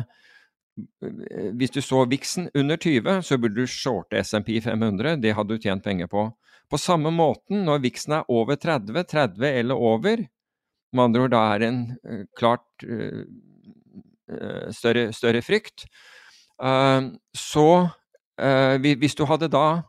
[1.55, 5.21] hvis du så viksen under 20, så burde du shorte SMP 500.
[5.23, 6.25] Det hadde du tjent penger på.
[6.71, 10.23] På samme måten, når viksen er over 30, 30 eller over,
[10.95, 13.25] med andre ord da er det en uh, klart uh,
[14.73, 15.85] større, større, frykt,
[17.35, 17.67] så
[18.79, 19.83] Hvis du hadde da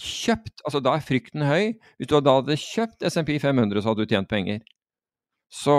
[0.00, 1.72] kjøpt Altså da er frykten høy.
[1.98, 4.60] Hvis du da hadde kjøpt SMP 500, så hadde du tjent penger.
[5.50, 5.76] Så,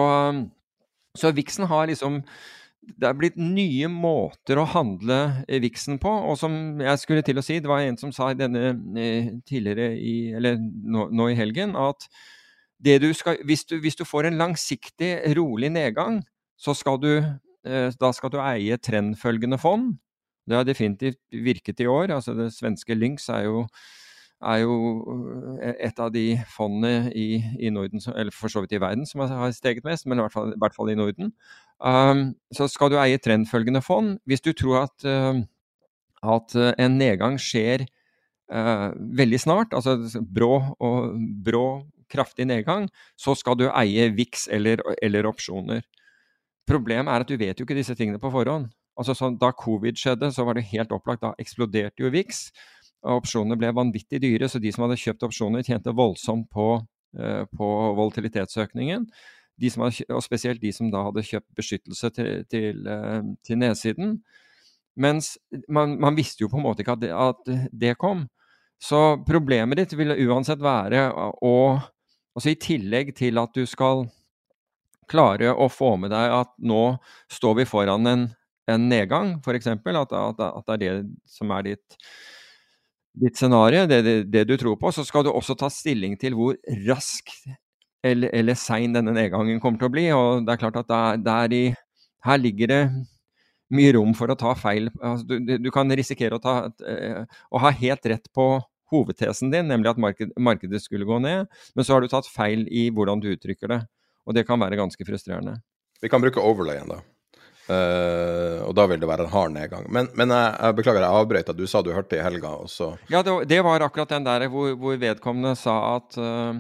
[1.18, 2.22] så viksen har liksom
[2.82, 5.20] det er blitt nye måter å handle
[5.62, 6.12] viksen på.
[6.32, 9.92] Og som jeg skulle til å si, det var en som sa denne eh, tidligere
[9.98, 12.08] i, eller nå, nå i helgen, at
[12.82, 16.24] du skal, hvis, du, hvis, du, får en langsiktig, rolig nedgang,
[16.58, 19.94] så skal du, eh, da skal du eie trendfølgende fond.
[20.50, 22.16] Det har definitivt virket i år.
[22.18, 23.68] altså Det svenske Lynx er jo
[24.42, 24.76] er jo
[25.62, 29.24] eh, et av de fondene i, i, Norden, eller for så vidt i verden, som
[29.24, 31.32] har steget mest, men i hvert fall, i, hvert fall i Norden.
[31.80, 34.18] Um, så skal du eie trendfølgende fond.
[34.30, 35.42] Hvis du tror at, uh,
[36.36, 37.86] at en nedgang skjer
[38.54, 41.16] uh, veldig snart, altså brå, og,
[41.46, 41.66] brå,
[42.12, 45.86] kraftig nedgang, så skal du eie VIX eller, eller opsjoner.
[46.68, 48.68] Problemet er at du vet jo ikke disse tingene på forhånd.
[49.00, 51.24] Altså så, Da covid skjedde, så var det helt opplagt.
[51.24, 52.44] Da eksploderte jo VIX.
[53.02, 56.68] Opsjonene ble vanvittig dyre, så de som hadde kjøpt opsjoner, tjente voldsomt på,
[57.18, 59.08] uh, på volatilitetsøkningen.
[59.62, 64.20] Hadde, og spesielt de som da hadde kjøpt beskyttelse til, til, uh, til nedsiden.
[65.02, 65.36] Mens
[65.72, 68.26] man, man, visste jo på en måte ikke at det, at det kom.
[68.82, 71.56] Så problemet ditt ville uansett være å
[72.32, 74.06] Altså i tillegg til at du skal
[75.12, 76.84] klare å få med deg at nå
[77.32, 78.22] står vi foran en,
[78.72, 79.68] en nedgang, f.eks.
[79.68, 80.94] At, at, at det er det
[81.28, 81.98] som er ditt
[83.14, 86.36] ditt scenario, det, det, det, du tror på, så skal du også ta stilling til
[86.38, 86.58] hvor
[86.88, 87.32] rask
[88.04, 90.06] eller, eller sein denne nedgangen kommer til å bli.
[90.16, 91.64] Og det er klart at der, der i,
[92.26, 92.82] her ligger det
[93.72, 94.90] mye rom for å ta feil.
[95.00, 98.48] Altså, du, du, kan risikere å, ta, uh, å, ha helt rett på
[98.92, 102.66] hovedtesen din, nemlig at marked, markedet skulle gå ned, men så har du tatt feil
[102.68, 103.82] i hvordan du uttrykker det.
[104.28, 105.62] Og det kan være ganske frustrerende.
[106.04, 107.00] Vi kan bruke overlayen, da.
[107.72, 109.86] Uh, og da vil det være en hard nedgang.
[109.94, 112.50] Men, men jeg, jeg, beklager, jeg avbrøt du sa du hørte i helga.
[112.66, 112.90] Også.
[113.14, 116.58] Ja, det, det, var akkurat den der hvor, hvor vedkommende sa at, uh,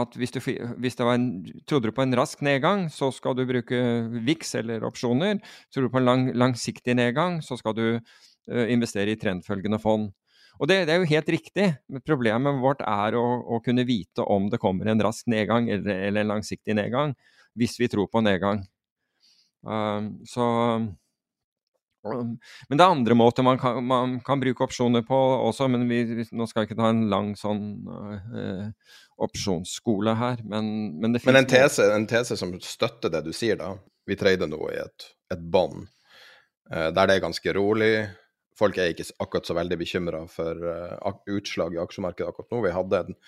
[0.00, 0.40] at hvis, du,
[0.82, 1.28] hvis det var en,
[1.68, 3.82] trodde du på en rask nedgang, så skal du bruke
[4.26, 5.38] VIX eller opsjoner.
[5.70, 10.10] Tror du på en lang, langsiktig nedgang, så skal du uh, investere i trendfølgende fond.
[10.60, 11.68] Og det, det, er jo helt riktig.
[12.08, 16.24] Problemet vårt er å, å, kunne vite om det kommer en rask nedgang eller, eller
[16.24, 17.14] en langsiktig nedgang,
[17.56, 18.66] hvis vi tror på nedgang.
[19.68, 20.46] Ehm, så
[22.02, 25.16] men det er andre måter man kan, man kan, bruke opsjoner på
[25.50, 30.40] også, men vi, nå skal vi ikke ta en lang sånn uh, opsjonsskole her.
[30.48, 33.74] Men, men, men en, tese, en, tese, som støtter det du sier, da.
[34.08, 35.84] Vi trader nå i et, et bånd
[36.72, 37.92] uh, der det er ganske rolig.
[38.56, 42.64] Folk er ikke akkurat så veldig bekymra for uh, utslag i aksjemarkedet akkurat nå.
[42.64, 43.20] Vi hadde en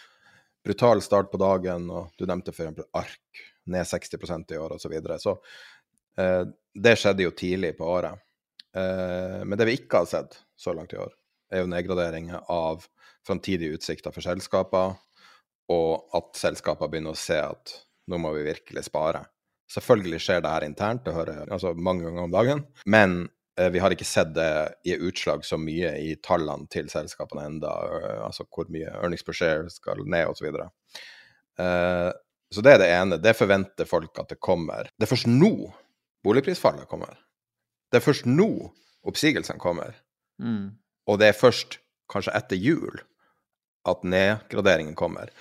[0.64, 2.86] brutal start på dagen, og du nevnte f.eks.
[2.96, 4.82] ARK ned 60% i år osv.
[4.82, 5.18] Så, videre.
[5.18, 5.36] så
[6.16, 8.20] det skjedde jo tidlig på året.
[8.76, 11.12] Eh, men det vi ikke har sett så langt i år,
[11.52, 12.86] er jo nedgradering av
[13.26, 14.96] framtidige utsikter for selskaper,
[15.72, 17.76] og at selskaper begynner å se at
[18.10, 19.22] nå må vi virkelig spare.
[19.72, 23.20] Selvfølgelig skjer det her internt, det hører jeg altså mange ganger om dagen, men
[23.60, 24.50] eh, vi har ikke sett det
[24.88, 27.76] i utslag så mye i tallene til selskapene enda,
[28.24, 30.40] altså hvor mye earnings per share skal ned osv.
[30.40, 30.68] Så, videre.
[32.52, 33.20] så det er det ene.
[33.22, 34.88] Det forventer folk at det kommer.
[34.96, 35.54] Det er først nå
[36.24, 37.18] boligprisfallet kommer.
[37.90, 38.48] Det er først nå
[39.06, 39.96] oppsigelsene kommer.
[40.38, 40.78] Mm.
[41.06, 41.78] Og det er først
[42.12, 43.02] kanskje etter jul
[43.88, 45.32] at nedgraderingen kommer.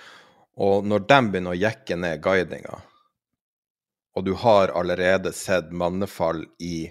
[0.58, 2.80] Og når de begynner å jekke ned guidinga,
[4.12, 6.90] og du har allerede sett mannefall i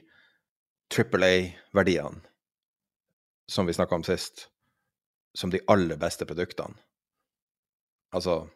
[0.92, 2.24] Triple A-verdiene,
[3.52, 4.48] som vi snakka om sist,
[5.34, 6.76] som de aller beste produktene
[8.12, 8.50] Altså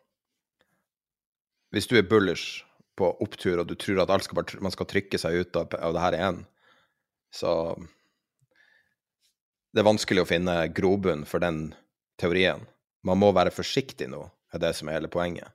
[1.72, 2.66] Hvis du er bullish
[2.96, 5.96] på opptur, og du tror at skal bare, man skal trykke seg ut av, av
[5.96, 6.46] det her igjen,
[7.36, 7.52] så
[9.76, 11.74] Det er vanskelig å finne grobunn for den
[12.16, 12.62] teorien.
[13.04, 14.22] Man må være forsiktig nå,
[14.56, 15.52] er det som er hele poenget.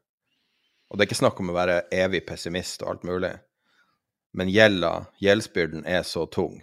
[0.91, 3.33] Og det er ikke snakk om å være evig pessimist og alt mulig,
[4.37, 6.61] men gjelda, gjeldsbyrden, er så tung,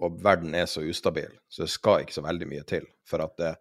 [0.00, 3.36] og verden er så ustabil, så det skal ikke så veldig mye til for at
[3.38, 3.52] det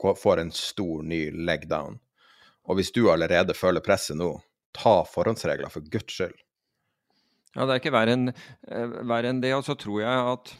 [0.00, 2.00] får en stor, ny leg down.
[2.68, 4.34] Og hvis du allerede føler presset nå,
[4.76, 6.36] ta forhåndsregler, for guds skyld.
[7.56, 8.30] Ja, det er ikke verre enn,
[8.70, 9.54] eh, enn det.
[9.56, 10.52] Og så tror jeg at,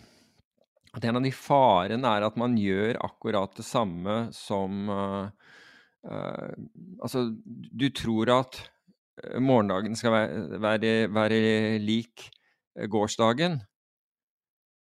[0.97, 5.31] at, en av de farene er at man gjør akkurat det samme som uh,
[6.11, 6.51] uh,
[6.99, 8.63] Altså, du tror at
[9.39, 12.31] morgendagen skal være, være, være lik
[12.91, 13.61] gårsdagen.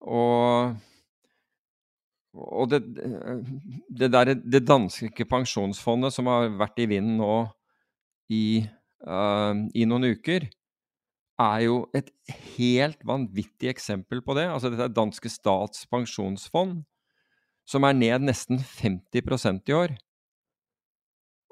[0.03, 0.75] Og,
[2.35, 2.81] og det,
[3.89, 7.37] det, der, det danske pensjonsfondet som har vært i vinden nå
[8.33, 8.64] i
[9.07, 10.48] uh, i noen uker,
[11.42, 12.11] er jo et
[12.57, 14.46] helt vanvittig eksempel på det.
[14.50, 16.82] Altså dette er danske stats pensjonsfond,
[17.66, 19.96] som er ned nesten 50% i år.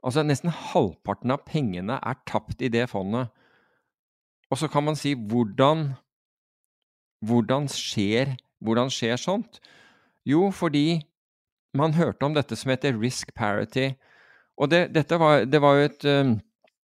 [0.05, 3.33] Altså nesten halvparten av pengene er tapt i det fondet.
[4.51, 5.93] Og så kan man si hvordan
[7.21, 8.31] Hvordan skjer,
[8.65, 9.59] hvordan skjer sånt?
[10.25, 11.03] Jo, fordi
[11.77, 13.91] man hørte om dette som heter risk parity.
[14.57, 16.31] Og det, var, det var jo et um,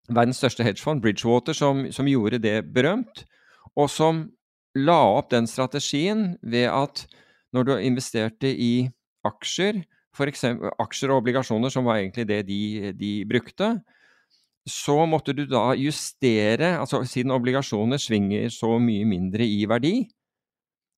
[0.09, 3.25] verdens største hedgefond, Bridgewater, som, som, gjorde det berømt,
[3.77, 4.27] og som
[4.77, 7.07] la opp den strategien ved at
[7.57, 8.89] når du investerte i
[9.27, 9.83] aksjer,
[10.17, 10.45] f.eks.
[10.81, 13.77] aksjer og obligasjoner, som var egentlig det de, de, brukte,
[14.67, 20.09] så måtte du da justere altså Siden obligasjoner svinger så mye mindre i verdi,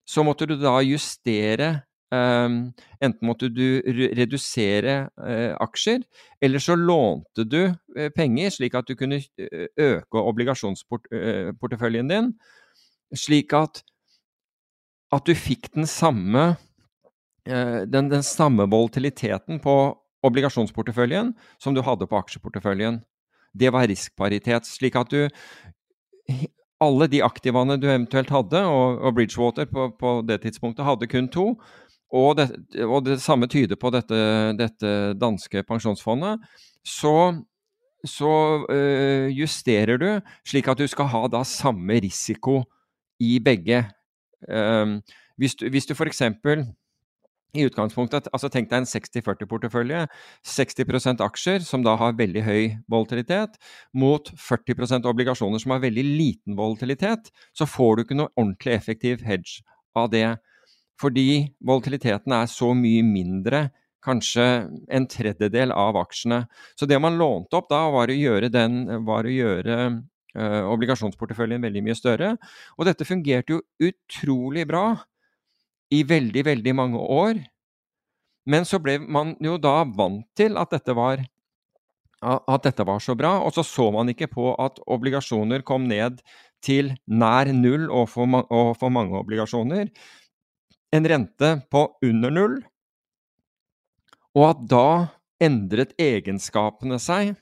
[0.08, 2.70] så måtte du da justere Um,
[3.04, 3.82] enten måtte du
[4.16, 6.06] redusere uh, aksjer,
[6.40, 12.30] eller så lånte du uh, penger slik at du kunne uh, øke obligasjonsporteføljen din,
[13.12, 13.82] slik at,
[15.12, 16.54] at du fikk den samme,
[17.44, 19.74] den, den samme volatiliteten på
[20.24, 21.30] obligasjonsporteføljen
[21.60, 22.98] som du hadde på aksjeporteføljen.
[23.56, 25.22] Det var riskparitet, slik at du
[26.84, 31.28] alle de aktivaene du eventuelt hadde, og, og Bridgewater på, på, det tidspunktet hadde kun
[31.32, 31.46] to,
[32.14, 32.48] og det,
[32.86, 34.16] og det samme tyder på dette,
[34.56, 36.40] dette danske pensjonsfondet,
[36.86, 37.36] så,
[38.06, 38.32] så
[38.72, 40.08] øh, justerer du
[40.48, 42.62] slik at du skal ha da samme risiko
[43.20, 43.84] i begge.
[44.48, 45.00] Um,
[45.36, 46.22] hvis du, hvis du f.eks.
[47.54, 50.06] i utgangspunktet altså Tenk deg en 60-40-portefølje.
[50.46, 53.58] 60% aksjer, som da har veldig høy volatilitet,
[53.92, 57.32] mot 40% obligasjoner som har veldig liten volatilitet.
[57.52, 59.60] Så får du ikke noe ordentlig effektiv hedge
[59.98, 60.38] av det.
[60.98, 61.28] Fordi
[61.64, 63.68] volatiliteten er så mye mindre,
[64.04, 64.44] kanskje
[64.94, 66.44] en tredjedel av aksjene.
[66.78, 71.62] Så det man lånte opp da, var å gjøre, den, var å gjøre uh, obligasjonsporteføljen
[71.66, 72.32] veldig mye større.
[72.78, 74.92] Og dette fungerte jo utrolig bra
[75.94, 77.42] i veldig, veldig mange år.
[78.48, 81.22] Men så ble man jo da vant til at dette var
[82.18, 86.18] at dette var så bra, og så så man ikke på at obligasjoner kom ned
[86.64, 89.86] til nær null og for, og for mange obligasjoner
[90.94, 92.56] en rente på under null,
[94.38, 94.88] og at da
[95.42, 97.34] endret egenskapene seg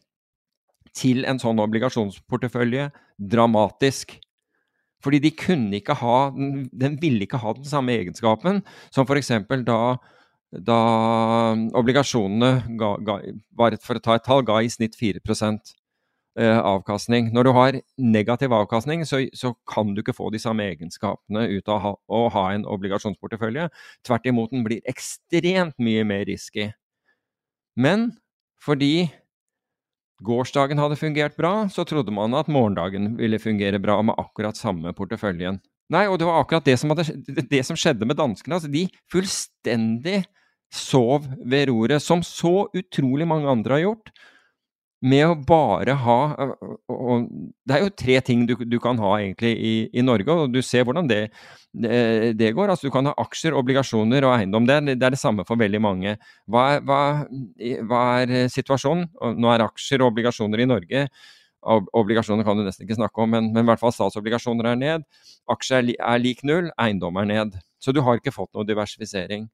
[0.97, 2.89] til en sånn obligasjonsportefølje
[3.21, 4.17] dramatisk.
[5.05, 9.35] Fordi de kunne ikke ha, den ville ikke ha den samme egenskapen som f.eks.
[9.67, 9.81] da
[10.51, 10.77] da
[11.77, 13.17] obligasjonene ga, ga,
[13.51, 15.86] bare for å ta et tall, ga i snitt 4 Eh,
[16.37, 17.31] avkastning.
[17.33, 21.69] Når du har negativ avkastning, så, så, kan du ikke få de samme egenskapene ut
[21.73, 23.69] av ha, å ha en obligasjonsportefølje.
[24.07, 26.71] Tvert imot, den blir ekstremt mye mer risky.
[27.77, 28.11] Men
[28.63, 29.09] fordi
[30.25, 34.93] gårsdagen hadde fungert bra, så trodde man at morgendagen ville fungere bra med akkurat samme
[34.97, 35.61] porteføljen.
[35.93, 38.59] Nei, og det var akkurat det som, hadde, det som skjedde med danskene.
[38.59, 40.25] Altså, de fullstendig
[40.73, 44.11] sov ved roret, som så utrolig mange andre har gjort
[45.05, 46.19] med å bare ha
[46.89, 47.27] og
[47.67, 50.63] Det er jo tre ting du, du kan ha egentlig i, i, Norge, og du
[50.65, 51.21] ser hvordan det,
[51.73, 52.71] det, det, går.
[52.73, 54.67] Altså Du kan ha aksjer, obligasjoner og eiendom.
[54.69, 56.17] Det, det er det samme for veldig mange.
[56.49, 57.01] Hva, hva,
[57.91, 59.11] hva, er situasjonen?
[59.37, 61.09] Nå er aksjer og obligasjoner i Norge
[61.67, 65.07] Obligasjoner kan du nesten ikke snakke om, men, men i hvert fall statsobligasjoner er ned.
[65.51, 67.57] Aksjer er, er lik null, eiendom er ned.
[67.83, 69.49] Så du har ikke fått noe diversifisering.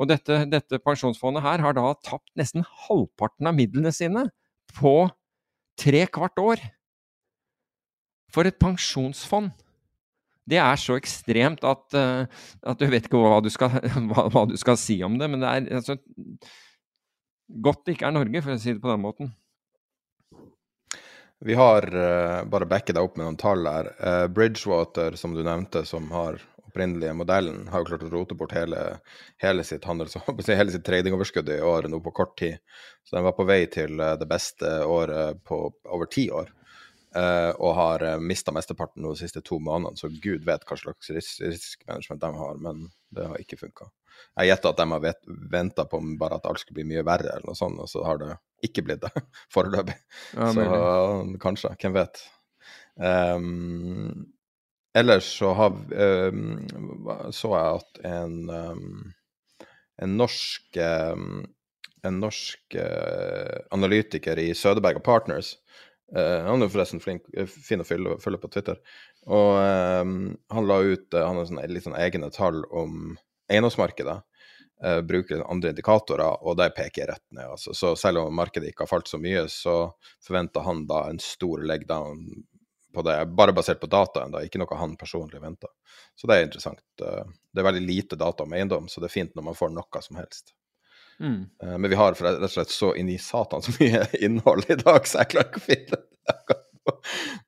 [0.00, 4.26] Og dette, dette pensjonsfondet her har da tapt nesten halvparten av midlene sine
[4.76, 4.94] på
[5.78, 6.62] tre kvart år.
[8.32, 9.52] For et pensjonsfond!
[10.48, 12.24] Det er så ekstremt at, uh,
[12.66, 13.76] at du vet ikke hva du, skal,
[14.10, 15.28] hva, hva du, skal, si om det.
[15.30, 15.96] Men det er altså,
[17.62, 19.30] godt det ikke er Norge, for å si det på den måten.
[21.42, 23.92] Vi har, uh, bare backe deg opp med noen tall her.
[24.02, 26.42] Uh, Bridgewater, som du nevnte, som har
[26.72, 28.80] opprinnelige modellen, har jo klart å rote bort hele,
[29.42, 30.16] hele sitt handels,
[30.48, 32.58] hele sitt tradingoverskudd i år nå på kort tid.
[33.04, 36.50] Så den var på vei til eh, det beste året på over ti år.
[37.12, 41.10] Uh, og har uh, mista mesteparten de siste to månedene, så gud vet hva slags
[41.12, 43.90] risk, riskmanagement de har, men det har ikke funka.
[44.40, 45.18] Jeg gjetter at de har
[45.52, 48.22] venta på bare at alt skulle bli mye verre, eller noe sånt, og så har
[48.22, 48.30] det
[48.64, 49.12] ikke blitt det
[49.52, 49.98] foreløpig.
[50.38, 52.24] Ja, så uh, kanskje, hvem vet.
[52.96, 54.32] Um,
[54.94, 55.72] Ellers så har,
[56.28, 56.68] um,
[57.32, 59.12] så jeg at en, um,
[60.04, 61.46] en norsk, um,
[62.04, 65.54] en norsk uh, analytiker i Sødeberg og Partners
[66.16, 68.82] uh, Han er forresten flink, fin å følge, følge, på Twitter.
[69.32, 73.14] Og han la ut han har sånne, litt sånn egne tall om
[73.52, 74.16] eiendomsmarkedet.
[75.06, 77.52] bruker andre indikatorer, og de peker rett ned.
[77.54, 77.70] Altså.
[77.70, 79.92] Så selv om markedet ikke har falt så mye, så
[80.26, 82.42] forventer han da en stor leg down
[82.94, 85.70] på det, bare basert på dataen, da, ikke noe han personlig venter.
[86.18, 86.82] Så det er interessant.
[87.02, 89.72] Eh, det er veldig lite data om eiendom, så det er fint når man får
[89.74, 90.54] noe som helst.
[91.20, 91.44] Mm.
[91.62, 94.78] Eh, men vi har rett og slett så inn i satan så mye innhold i
[94.80, 96.58] dag, så jeg klarer ikke å finne det.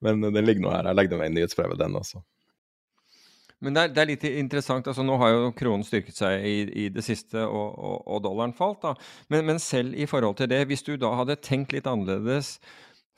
[0.05, 0.87] Men den ligger nå her.
[0.91, 2.23] Jeg legger den med i nyhetsbrevet, den også.
[3.65, 4.89] Men det er, det er, litt interessant.
[4.91, 8.53] altså Nå har jo kronen styrket seg i, i det siste, og, og, og, dollaren
[8.57, 8.83] falt.
[8.83, 8.93] da.
[9.33, 12.59] Men, men selv i forhold til det, hvis du da hadde tenkt litt annerledes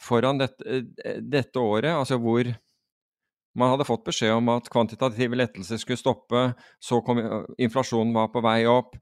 [0.00, 2.48] foran dette, eh, dette, året, altså hvor
[3.56, 6.50] man hadde fått beskjed om at kvantitative lettelser skulle stoppe,
[6.82, 7.22] så kom
[7.56, 8.98] inflasjonen var på vei opp,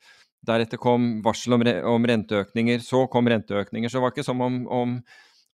[0.46, 3.90] deretter kom varsel om, om renteøkninger, så kom renteøkninger.
[3.90, 4.96] Så det var ikke som om, om,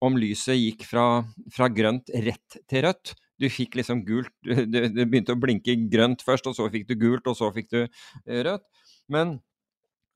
[0.02, 1.08] om lyset gikk fra,
[1.54, 3.14] fra, grønt rett til rødt.
[3.38, 7.28] Du fikk liksom gult Det begynte å blinke grønt først, og så fikk du gult,
[7.30, 8.66] og så fikk du eh, rødt.
[9.14, 9.38] Men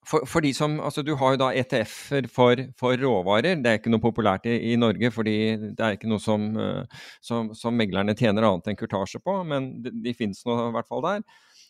[0.08, 3.60] for, for, de som, altså Du har jo da ETF-er for, for, råvarer.
[3.62, 5.36] Det er ikke noe populært i, i, Norge, fordi
[5.78, 9.72] det er ikke noe som, uh, som, som meglerne tjener annet enn kurtasje på, men
[9.84, 11.22] de, de finnes nå i hvert fall der.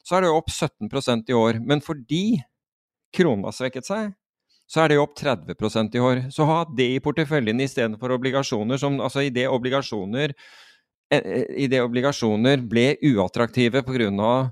[0.08, 1.60] Så er det jo opp 17% i år.
[1.68, 2.26] Men fordi
[3.16, 4.14] kronen har svekket seg,
[4.72, 6.24] så er det jo opp 30% i år.
[6.32, 8.80] Så ha det i porteføljen istedenfor obligasjoner.
[8.82, 10.34] Som, altså Idet obligasjoner,
[11.12, 14.52] eh, eh, i det obligasjoner ble uattraktive pga.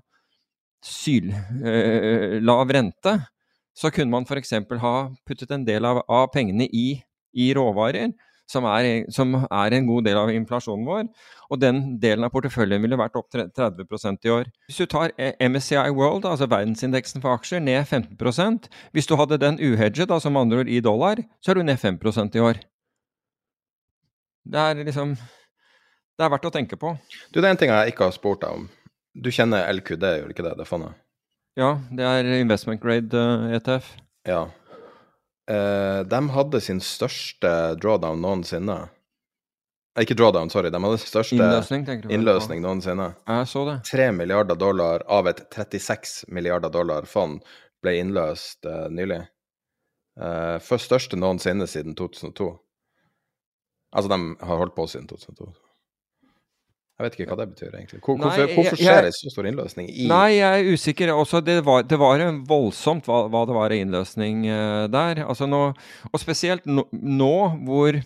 [0.80, 3.14] syllav rente,
[3.78, 4.56] så kunne man f.eks.
[4.82, 4.96] ha
[5.28, 6.88] puttet en del av, av pengene i,
[7.34, 8.12] i råvarer,
[8.50, 11.04] som er, som er, en god del av inflasjonen vår.
[11.54, 14.50] Og den delen av porteføljen ville vært opp 30% i år.
[14.70, 19.62] Hvis du tar MSCI World, altså verdensindeksen for aksjer, ned 15% Hvis du hadde den
[19.62, 22.64] uhedget, altså med andre ord i dollar, så er du ned 5% i år.
[24.50, 25.14] Det er liksom
[26.18, 26.98] Det er verdt å tenke på.
[27.32, 28.66] Du, det er en ting jeg ikke har spurt deg om.
[29.16, 30.58] Du kjenner LQD, gjør du ikke det?
[30.60, 30.98] Det fondet?
[31.60, 33.92] Ja, det er investment grade uh, eh, ETF.
[34.28, 34.46] Ja.
[35.50, 37.52] Uh, de hadde sin største
[37.82, 38.78] drawdown noensinne.
[39.98, 40.72] Eh, ikke drawdown, sorry.
[40.72, 43.10] De hadde sin største innløsning, innløsning noensinne.
[43.28, 43.80] Jeg så det.
[43.90, 47.42] 3 milliarder dollar av et 36 milliarder dollar fond
[47.84, 49.22] ble innløst uh, nylig.
[50.20, 52.54] Uh, først største noensinne siden 2002.
[53.96, 55.52] Altså, de har holdt på siden 2002.
[57.00, 57.98] Jeg vet ikke hva det betyr, egentlig.
[58.04, 61.12] Hvor, hvorfor, nei, jeg, skjer det så stor innløsning i Nei, jeg er usikker.
[61.14, 62.20] Også, det, var, det var
[62.50, 65.22] voldsomt hva, hva, det var i innløsning uh, der.
[65.24, 65.62] Altså nå,
[66.12, 68.02] og spesielt nå, nå, hvor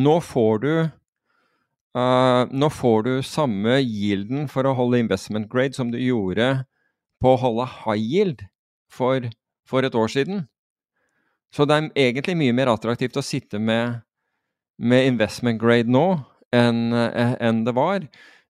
[0.00, 0.74] Nå får du
[1.96, 6.52] uh, Nå får du samme yielden for å holde investment grade som du gjorde
[7.20, 8.44] på å holde high yield
[8.92, 9.24] for,
[9.64, 10.44] for et år siden.
[11.48, 14.04] Så det er egentlig mye mer attraktivt å sitte med,
[14.76, 16.20] med investment grade nå
[16.56, 18.06] enn eh, en det var.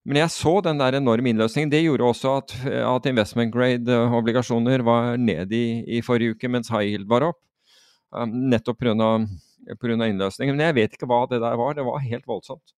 [0.08, 1.70] Men jeg så den der enorme innløsningen.
[1.72, 5.64] Det gjorde også at, at investment grade-obligasjoner var ned i,
[5.98, 7.40] i, forrige uke, mens high yield var opp.
[8.10, 9.10] Um, nettopp pga.
[10.08, 10.56] innløsningen.
[10.56, 11.76] Men jeg vet ikke hva det der var.
[11.76, 12.74] Det var helt voldsomt.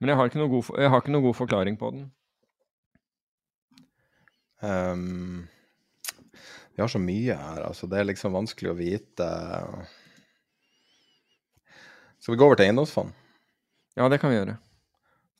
[0.00, 2.06] Men jeg har ikke noe god, ikke noe god forklaring på den.
[4.62, 5.48] Um,
[6.76, 7.88] vi har så mye her, altså.
[7.90, 9.28] Det er liksom vanskelig å vite.
[12.20, 13.14] Skal vi gå over til eiendomsfond?
[13.96, 14.58] Ja, det kan vi gjøre.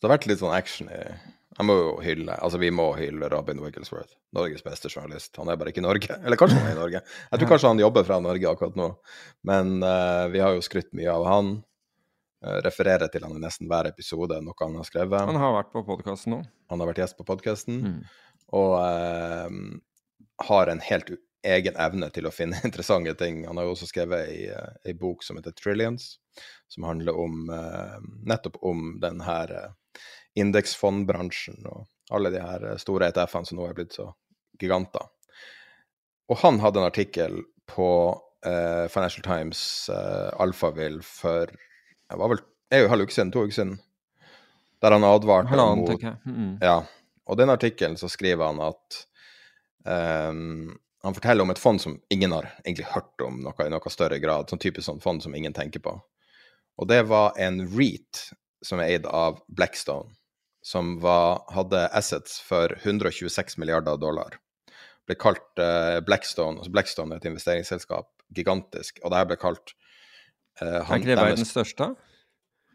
[0.01, 3.29] Det har vært litt sånn action i Jeg må jo hylle Altså, vi må hylle
[3.29, 5.35] Robin Wigglesworth, Norges beste journalist.
[5.37, 6.17] Han er bare ikke i Norge.
[6.25, 7.03] Eller kanskje han er i Norge.
[7.05, 8.89] Jeg tror kanskje han jobber fra Norge akkurat nå.
[9.51, 11.53] Men uh, vi har jo skrytt mye av han.
[12.41, 15.29] Uh, refererer til han i nesten hver episode, noe han har skrevet.
[15.29, 16.43] Han har vært på podkasten nå.
[16.73, 17.83] Han har vært gjest på podkasten.
[17.85, 17.99] Mm.
[18.57, 19.53] Og uh,
[20.49, 21.13] har en helt
[21.47, 23.45] egen evne til å finne interessante ting.
[23.49, 24.49] Han har jo også skrevet ei,
[24.85, 26.19] ei bok som heter 'Trillions',
[26.69, 27.51] som handler om
[28.27, 29.73] nettopp om den her
[30.39, 34.11] indeksfondbransjen og alle de her store ETF-ene som nå er blitt så
[34.61, 35.09] giganter.
[36.31, 37.91] Og han hadde en artikkel på
[38.47, 42.43] eh, Financial Times eh, Alphaville for det var vel
[42.75, 43.77] en halv uke siden, to uker siden,
[44.83, 46.27] der han advarte Halvannen, mot.
[46.27, 46.53] Mm.
[46.63, 46.81] Ja.
[47.31, 48.99] Og den artikkelen så skriver han at
[50.31, 50.73] um,
[51.03, 54.19] Han forteller om et fond som ingen har egentlig hørt om noe, i noe større
[54.21, 54.51] grad.
[54.51, 55.95] Sånn typisk sånn fond som ingen tenker på.
[56.81, 58.27] Og det var en REIT
[58.65, 60.13] som er eid av Blackstone
[60.63, 64.37] som var, hadde assets for 126 milliarder dollar.
[65.09, 66.61] Ble kalt uh, Blackstone.
[66.61, 69.01] altså Blackstone er et investeringsselskap, gigantisk.
[69.03, 69.73] Og det her ble kalt
[70.61, 71.91] uh, Er ikke det verdens største?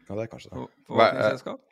[0.06, 0.66] Ja, det er kanskje det.
[0.90, 1.62] Forvaltningsselskap?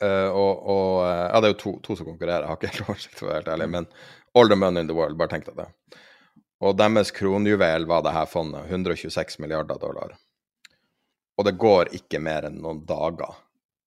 [0.00, 2.86] Uh, og, og Ja, det er jo to, to som konkurrerer, jeg har ikke helt
[2.86, 3.70] oversikt, for å være helt ærlig.
[3.74, 3.90] Men
[4.34, 5.68] all the money in the world, bare tenk deg det.
[6.60, 10.14] Og deres kronjuvel var det her fondet, 126 milliarder dollar.
[11.38, 13.38] Og det går ikke mer enn noen dager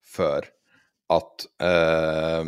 [0.08, 0.48] før
[1.12, 2.44] at uh,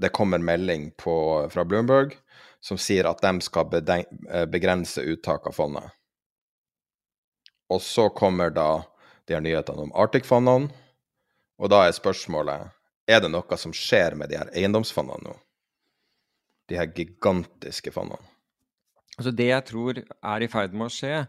[0.00, 1.14] det kommer melding på,
[1.52, 2.16] fra Bloomberg
[2.60, 3.68] som sier at de skal
[4.52, 5.92] begrense uttak av fondet.
[7.70, 8.82] Og så kommer da
[9.28, 10.72] de her nyhetene om Arctic-fondene,
[11.60, 12.72] og da er spørsmålet
[13.10, 15.36] er det noe som skjer med de her eiendomsfondene nå?
[16.70, 18.22] De her gigantiske fondene.
[19.18, 21.24] Altså Det jeg tror er i ferd med å skje,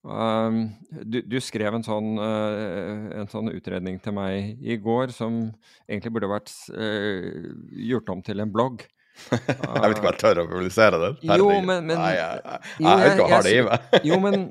[0.00, 5.42] Um, du, du, skrev en sånn, uh, en sånn, utredning til meg i går som
[5.84, 7.50] egentlig burde vært uh,
[7.90, 8.86] gjort om til en blogg.
[9.28, 11.10] jeg vet ikke om jeg tør å publisere det.
[11.28, 13.92] Jo, men, men Nei, jeg, jeg, jeg, jeg ikke har det i meg.
[14.08, 14.48] jo, men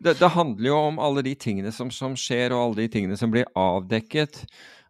[0.00, 3.20] det, det, handler jo om alle de tingene som, som, skjer, og alle de tingene
[3.20, 4.42] som blir avdekket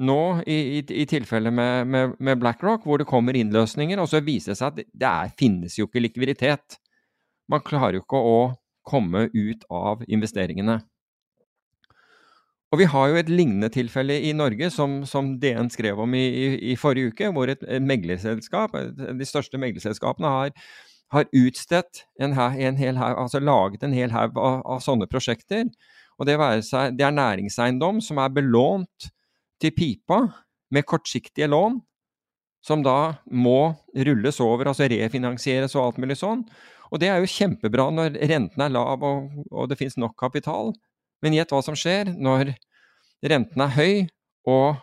[0.00, 4.22] nå, i, i, i tilfellet med, med, med, BlackRock, hvor det kommer innløsninger, og så
[4.24, 6.78] viser det seg at det er, finnes jo ikke likviditet.
[7.50, 8.38] Man klarer jo ikke å
[8.86, 10.78] komme ut av investeringene.
[12.70, 16.24] Og vi har jo et lignende tilfelle i Norge, som, som DN skrev om i,
[16.70, 20.52] i, forrige uke, hvor et, et meglerselskap, de største meglerselskapene, har,
[21.10, 25.66] har utstedt en, en hel haug, altså laget en hel haug av, av sånne prosjekter
[26.20, 26.36] og det,
[26.68, 29.08] seg, det er næringseiendom som er belånt
[29.60, 30.20] til pipa
[30.70, 31.78] med kortsiktige lån,
[32.64, 36.44] som da må rulles over, altså refinansieres og alt mulig sånn.
[36.90, 40.74] Og det er jo kjempebra når renten er lav og, og det finnes nok kapital.
[41.24, 42.52] Men gjett hva som skjer når
[43.30, 43.94] renten er høy
[44.48, 44.80] og,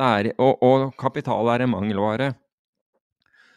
[0.00, 2.34] er, og, og kapital er en mangelvare.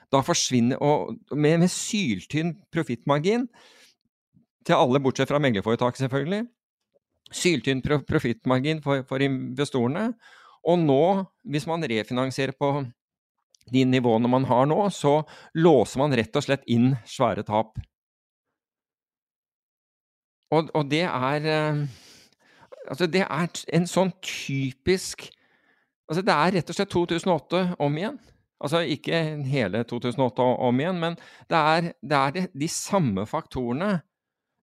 [0.09, 3.45] Da forsvinner Og med, med syltynn profittmargin
[4.65, 6.47] til alle, bortsett fra meglerforetaket, selvfølgelig.
[7.31, 10.11] Syltynn profittmargin for, for investorene.
[10.67, 11.03] Og nå,
[11.49, 12.71] hvis man refinansierer på
[13.69, 15.21] de nivåene man har nå, så
[15.57, 17.77] låser man rett og slett inn svære tap.
[20.49, 21.83] Og, og det er eh,
[22.89, 25.27] Altså, det er en sånn typisk
[26.09, 28.15] Altså, det er rett og slett 2008 om igjen.
[28.59, 31.17] Altså ikke hele 2008 om igjen, men
[31.51, 33.99] det er, det er de, de samme faktorene.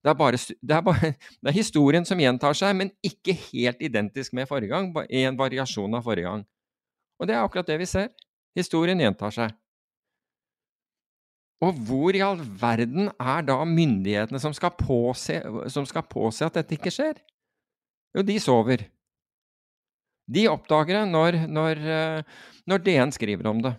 [0.07, 1.07] Det er, bare, det, er bare,
[1.43, 4.87] det er, historien som gjentar seg, men ikke helt identisk med forrige gang.
[5.11, 6.45] I en variasjon av forrige gang.
[7.19, 8.13] Og det er akkurat det vi ser.
[8.55, 9.51] Historien gjentar seg.
[11.67, 15.41] Og hvor i all verden er da myndighetene som skal påse,
[15.73, 17.19] som skal påse at dette ikke skjer?
[18.15, 18.87] Jo, de sover.
[20.31, 23.73] De oppdager det når, når, eh, når DN skriver om det.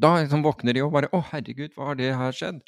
[0.00, 2.64] Da liksom våkner de og bare 'Å, herregud, hva har det her skjedd?'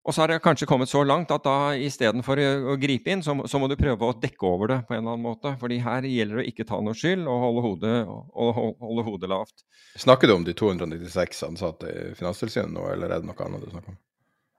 [0.00, 3.34] Og så har det kanskje kommet så langt at da istedenfor å gripe inn, så,
[3.44, 5.52] så, må du prøve å dekke over det på en eller annen måte.
[5.60, 9.30] Fordi her gjelder det å ikke ta noe skyld og holde hodet, og holde hodet
[9.32, 9.66] lavt.
[10.00, 13.74] Snakker du om de 296 ansatte i Finanstilsynet nå, eller er det noe annet du
[13.74, 14.00] snakker om?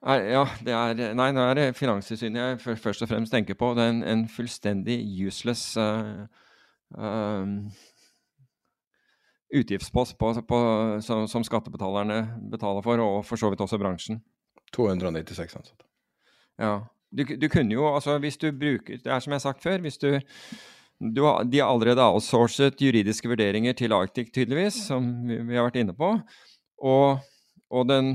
[0.01, 3.73] Ja, det er Nei, nå er det Finanstilsynet jeg først og fremst tenker på.
[3.77, 6.25] Det er en, en fullstendig useless uh,
[6.97, 7.45] uh,
[9.57, 10.61] utgiftspost på, på,
[11.05, 12.23] som, som, skattebetalerne
[12.53, 14.21] betaler for, og for så vidt også bransjen.
[14.75, 15.85] 296 ansatte.
[16.61, 16.73] Ja.
[17.11, 19.81] Du, du, kunne jo, altså hvis du bruker Det er som jeg har sagt før.
[19.83, 20.13] hvis du,
[20.99, 25.81] du De har allerede outsourcet juridiske vurderinger til Arctic, tydeligvis, som vi, vi har vært
[25.81, 26.13] inne på.
[26.81, 27.19] Og,
[27.69, 28.13] og, den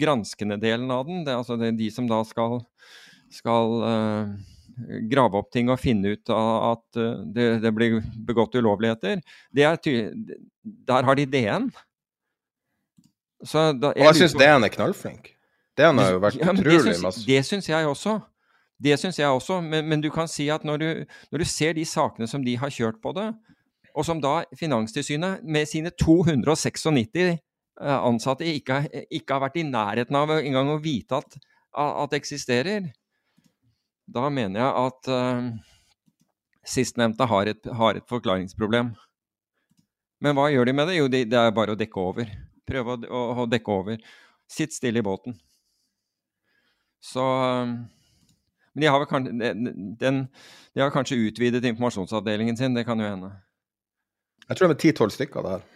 [0.00, 2.58] granskende delen av den, det er altså det, de som da skal,
[3.30, 4.32] skal uh,
[5.10, 9.20] grave opp ting og finne ut at uh, det, det, blir begått ulovligheter,
[9.54, 9.78] er,
[10.64, 11.70] der har de DN.
[13.44, 15.33] Da, jeg og jeg syns DN er knallflink.
[15.74, 17.24] Det har jo vært ja, utrolig masse.
[17.26, 18.18] Det syns jeg også.
[18.84, 20.88] Det syns jeg også, men, men, du kan si at når du,
[21.32, 23.28] når du, ser de sakene som de har kjørt på det,
[23.94, 27.38] og som da Finanstilsynet med sine 296 eh,
[27.94, 31.38] ansatte ikke, ikke, har vært i nærheten av engang å vite at,
[31.78, 32.90] at eksisterer,
[34.10, 35.46] da mener jeg at uh,
[36.66, 37.48] sistnevnte har
[37.78, 38.92] har et, forklaringsproblem.
[40.20, 40.98] Men hva gjør de med det?
[40.98, 42.28] Jo, det, det er bare å dekke over.
[42.68, 43.98] Prøve å, å, å dekke over.
[44.50, 45.38] Sitt stille i båten.
[47.04, 47.24] Så
[48.72, 49.52] Men de har vel kanskje,
[50.00, 50.22] den,
[50.74, 53.30] de har kanskje utvidet informasjonsavdelingen sin, det kan jo hende.
[54.48, 55.66] Jeg tror det er ti-tolv stykker der.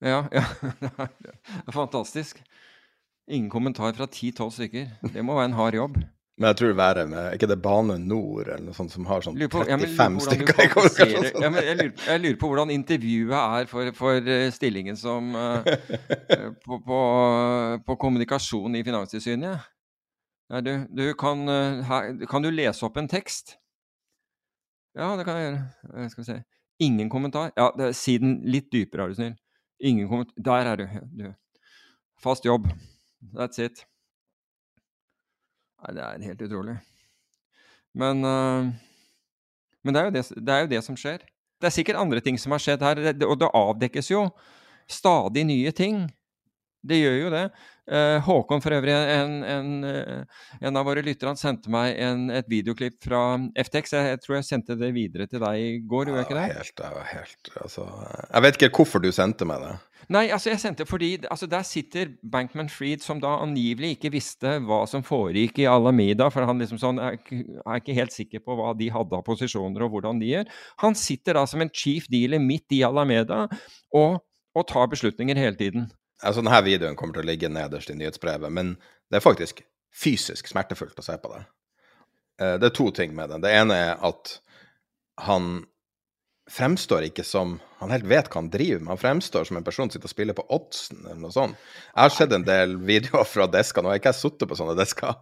[0.00, 0.44] Ja, ja.
[1.20, 2.40] Det er fantastisk.
[3.28, 4.88] Ingen kommentar fra ti-tolv stykker.
[5.14, 6.00] Det må være en hard jobb.
[6.40, 9.20] Men jeg tror det er med, ikke det Bane Nor eller noe sånt som har
[9.20, 11.26] sånn 35 ja, stykker i kommunikasjon?
[11.36, 15.60] Ja, jeg, lurer, jeg, lurer, på hvordan intervjuet er for, for eh, stillingen som uh,
[16.64, 17.00] på, på,
[17.84, 19.68] på, kommunikasjon i Finanstilsynet.
[20.50, 21.46] Ja, du, du kan,
[21.86, 23.54] her, kan, du lese opp en tekst?
[24.98, 26.08] Ja, det kan jeg gjøre.
[26.10, 26.38] Skal vi se.
[26.82, 27.52] Ingen kommentar?
[27.56, 29.36] Ja, det, si den litt dypere, er du snill.
[29.78, 30.42] Ingen kommentar.
[30.42, 30.86] Der er du.
[31.20, 31.28] du.
[32.18, 32.66] Fast jobb.
[33.36, 33.84] That's it.
[35.80, 36.76] Nei, det er helt utrolig.
[37.96, 38.70] Men, uh,
[39.84, 41.22] men det, er det, det, er jo det, som skjer.
[41.60, 44.26] Det er sikkert andre ting som har skjedd her, og det avdekkes jo
[44.90, 46.08] stadig nye ting.
[46.80, 47.44] Det gjør jo det.
[47.90, 52.28] Uh, Håkon, for øvrig, en, en, uh, en av våre lyttere, han sendte meg en,
[52.32, 53.22] et videoklipp fra
[53.58, 53.94] FTX.
[53.96, 56.46] Jeg, jeg, tror jeg sendte det videre til deg i går, gjorde jeg ikke det?
[56.54, 57.86] Helt, helt, altså,
[58.22, 59.74] jeg vet ikke hvorfor du sendte meg det.
[60.10, 64.56] Nei, altså jeg sendte fordi altså der sitter Bankman Freed, som da angivelig ikke visste
[64.64, 68.56] hva som foregikk i Alameda, for han liksom sånn er, er ikke helt sikker på
[68.58, 70.50] hva de hadde av posisjoner og hvordan de gjør.
[70.82, 73.44] Han sitter da som en chief dealer midt i Alameda
[73.94, 74.18] og,
[74.56, 75.90] og tar beslutninger hele tiden.
[76.20, 78.74] Altså Denne videoen kommer til å ligge nederst i nyhetsbrevet, men
[79.10, 81.42] det er faktisk fysisk smertefullt å se på det.
[82.40, 83.44] Eh, det er to ting med den.
[83.44, 84.36] Det ene er at
[85.26, 85.64] han
[86.50, 88.92] fremstår ikke som han helt vet hva han driver med.
[88.94, 91.56] Han fremstår som en person som sitter og spiller på oddsen eller noe sånt.
[91.92, 94.76] Jeg har sett en del videoer fra desker, nå har jeg ikke sittet på sånne
[94.78, 95.16] desker.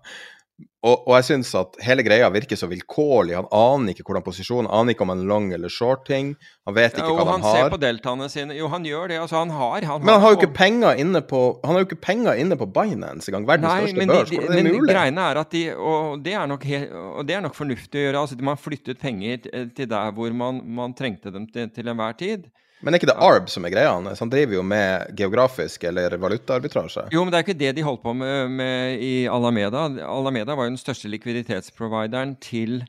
[0.86, 3.34] Og, og jeg syns at hele greia virker så vilkårlig.
[3.34, 6.36] Han aner ikke hvordan posisjon, aner ikke om han er long eller short ting.
[6.68, 7.48] Han vet ikke ja, hva han, han har.
[7.48, 8.55] Jo, han ser på deltaene sine.
[8.55, 9.16] Jo, han gjør det.
[9.24, 11.88] Altså, han har han Men han har jo ikke penger inne på Han har jo
[11.88, 13.48] ikke penger inne på Binance engang.
[13.50, 14.32] Verdens Nei, største børs.
[14.36, 14.84] Hvordan er det mulig?
[14.84, 16.94] Men greiene er at de Og det er nok, helt,
[17.26, 18.22] det er nok fornuftig å gjøre.
[18.22, 22.46] Altså, man flyttet penger til der hvor man, man trengte dem til, til enhver tid.
[22.80, 24.20] Men er ikke det ARB som er greia hans?
[24.22, 27.09] Han driver jo med geografisk eller valutaarbitrasje.
[27.14, 29.88] Jo, men det er ikke det de holdt på med, med, i Alameda.
[30.06, 32.84] Alameda var jo den største likviditetsprovideren til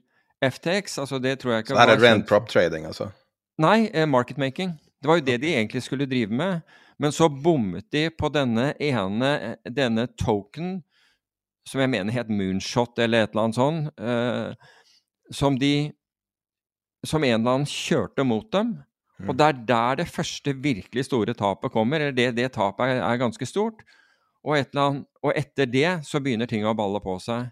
[0.46, 1.00] FTX.
[1.02, 3.10] Altså, det tror jeg ikke Så her er rent prop trading, altså?
[3.60, 4.78] Nei, eh, market making.
[5.02, 6.62] Det var jo det de egentlig skulle drive med.
[7.00, 10.82] Men så bommet de på denne ene denne token,
[11.68, 14.54] som jeg mener het Moonshot eller et eller annet sånt, eh,
[15.32, 15.92] som de
[17.08, 18.74] Som en eller annen kjørte mot dem.
[19.28, 22.00] Og det er der det første virkelig store tapet kommer.
[22.00, 23.84] eller Det, det tapet er, er ganske stort.
[24.44, 27.50] Og, annet, og, etter det så begynner ting å balle på seg.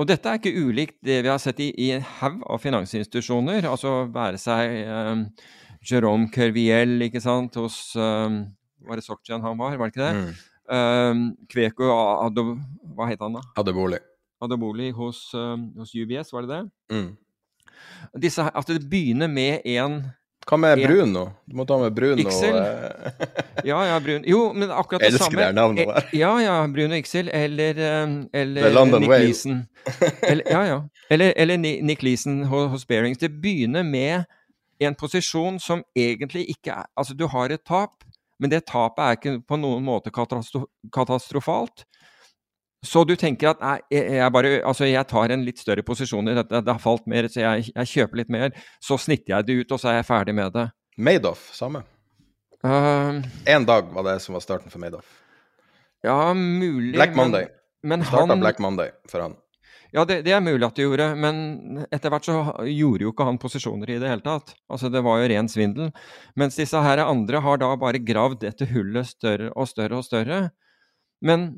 [0.00, 3.68] Og dette er ikke ulikt det vi har sett i, i en haug av finansinstitusjoner.
[3.68, 5.22] Altså være seg um,
[5.84, 8.42] Jerome Kerviel ikke sant, hos um,
[8.86, 10.16] Var det Sokjan han var, var det ikke det?
[10.16, 10.34] Mm.
[10.66, 11.88] Um, Kveko
[12.26, 12.44] Ado,
[12.96, 13.44] Hva het han da?
[13.60, 14.00] Adeboli.
[14.44, 16.62] Adeboli hos, hos UBS, var det det?
[16.92, 17.08] Mm.
[18.20, 20.02] Disse, altså det begynner med en
[20.46, 21.24] hva med Bruno?
[21.46, 22.22] Du må ta med Bruno.
[22.22, 22.54] Ixel.
[23.66, 24.22] ja, ja, Bruno.
[24.30, 25.26] Jo, men akkurat det samme.
[25.26, 26.08] Elsker det navnet der.
[26.14, 27.80] Ja, ja, Bruno Ixel eller,
[28.32, 29.64] eller London Nick Leeson.
[30.22, 30.78] eller, ja, ja.
[31.10, 33.18] Eller, eller Nick Leeson hos Bearings.
[33.18, 34.24] Det begynner med
[34.78, 38.04] en posisjon som egentlig ikke er Altså, du har et tap,
[38.38, 41.86] men det tapet er ikke på noen måte katastrofalt.
[42.86, 46.36] Så du tenker at nei, jeg, bare, altså jeg tar en litt større posisjon i
[46.38, 48.56] dette, det har falt mer, så jeg, jeg, kjøper litt mer.
[48.84, 50.68] Så snitter jeg det ut, og så er jeg ferdig med det.
[50.96, 51.82] Madoff, samme.
[52.66, 55.08] Én uh, dag var det som var starten for Madoff.
[56.06, 56.94] Ja, mulig.
[56.94, 57.50] Black Monday.
[57.82, 59.36] Men, men Starta Black Monday for han.
[59.94, 63.26] Ja, det, det, er mulig at det gjorde, men etter hvert så gjorde jo ikke
[63.28, 64.52] han posisjoner i det hele tatt.
[64.68, 65.92] Altså, det var jo ren svindel.
[66.38, 70.40] Mens disse her andre har da bare gravd dette hullet større og større og større.
[71.24, 71.48] Men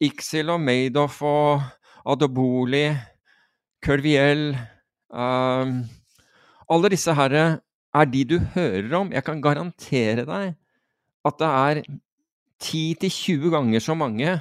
[0.00, 1.60] Ixil og Madoff og
[2.08, 2.86] Adoboli,
[3.84, 4.54] Curviel
[5.12, 5.80] um,
[6.70, 9.10] Alle disse her er de du hører om.
[9.12, 10.54] Jeg kan garantere deg
[11.26, 11.82] at det er
[12.60, 14.36] 10-20 ganger så mange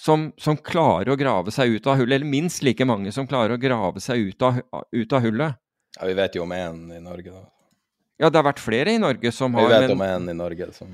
[0.00, 3.56] som, som, klarer å grave seg ut av hullet, eller minst like mange som klarer
[3.56, 4.60] å grave seg ut av,
[4.94, 5.58] ut av hullet.
[5.98, 7.42] Ja, Vi vet jo om én i Norge, da.
[8.20, 9.96] Ja, det har vært flere i Norge som har Vi vet men...
[9.96, 10.92] om én i Norge som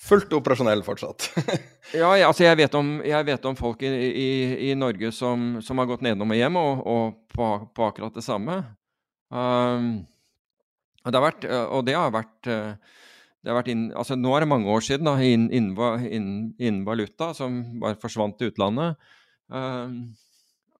[0.00, 1.28] fullt operasjonell fortsatt.
[2.00, 4.28] ja, jeg, altså jeg vet, om, jeg vet om, folk i, i,
[4.70, 8.26] i Norge som, som, har gått nedom og hjem og, og på, på, akkurat det
[8.26, 8.58] samme.
[9.30, 10.04] Um,
[11.04, 12.46] det vært, og det har vært,
[13.44, 15.50] det har vært inn, altså Nå er det mange år siden innen
[16.08, 18.96] inn, inn, valuta, som bare forsvant til utlandet.
[19.52, 20.14] Um,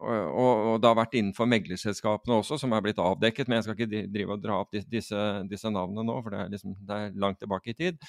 [0.05, 3.49] og, og, det har vært innenfor meglerselskapene også, som er blitt avdekket.
[3.49, 5.21] Men jeg skal ikke drive og dra opp disse,
[5.51, 8.01] disse navnene nå, for det er, liksom, det er langt tilbake i tid.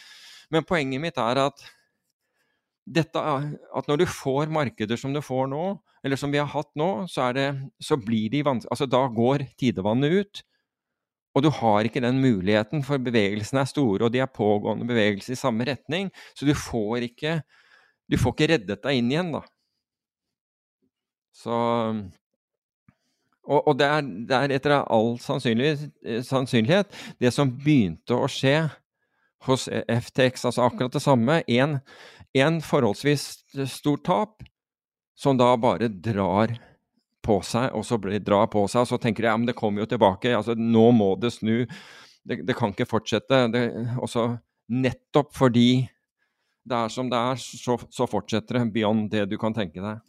[0.54, 1.64] Men poenget mitt er at,
[2.86, 5.64] dette, at når du får markeder som du får nå,
[6.06, 7.48] eller som vi har hatt nå, så, det,
[7.82, 10.44] så blir de vanskelig Altså da går tidevannet ut.
[11.36, 15.36] Og du har ikke den muligheten, for bevegelsene er store, og de er pågående bevegelser
[15.36, 16.12] i samme retning.
[16.38, 17.40] Så du får ikke,
[18.08, 19.42] du får ikke reddet deg inn igjen, da.
[21.36, 21.58] Så
[23.46, 28.56] Og, og det, er, det, er, etter all sannsynlighet det som begynte å skje
[29.50, 31.42] hos FTX, altså akkurat det samme.
[31.48, 33.28] En forholdsvis
[33.72, 34.44] stort tap,
[35.16, 36.58] som da bare drar
[37.26, 39.58] på seg, og så blir, drar på seg, og så tenker de ja, men det
[39.58, 41.64] kommer jo tilbake, altså nå må det snu.
[42.26, 43.46] Det, det kan ikke fortsette.
[43.54, 43.64] Det,
[44.02, 44.34] også
[44.74, 45.86] nettopp fordi
[46.66, 50.02] det er som det er, så, så fortsetter det beyond det du kan tenke deg.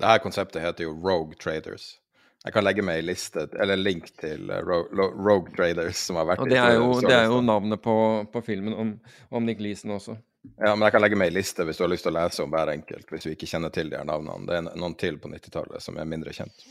[0.00, 1.99] Det her konseptet heter jo Rogue Traders.
[2.40, 6.40] Jeg kan legge meg i liste, eller link til uh, Rogue Traders som har vært
[6.40, 7.94] og Det er jo, det er jo navnet på,
[8.32, 8.94] på filmen om,
[9.28, 10.16] om, Nick Leeson også.
[10.56, 12.40] Ja, men jeg kan legge meg i liste hvis du har lyst til å lese
[12.46, 14.48] om hver enkelt, hvis du ikke kjenner til de her navnene.
[14.48, 16.64] Det er noen til på 90-tallet som er mindre kjent.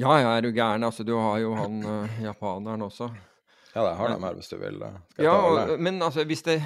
[0.00, 0.84] Ja, ja, er du gæren.
[0.84, 3.10] Altså, du har jo han uh, japaneren også.
[3.76, 4.80] Ja, jeg har dem her hvis du vil.
[4.80, 6.62] Eh, ja, og, men altså, hvis det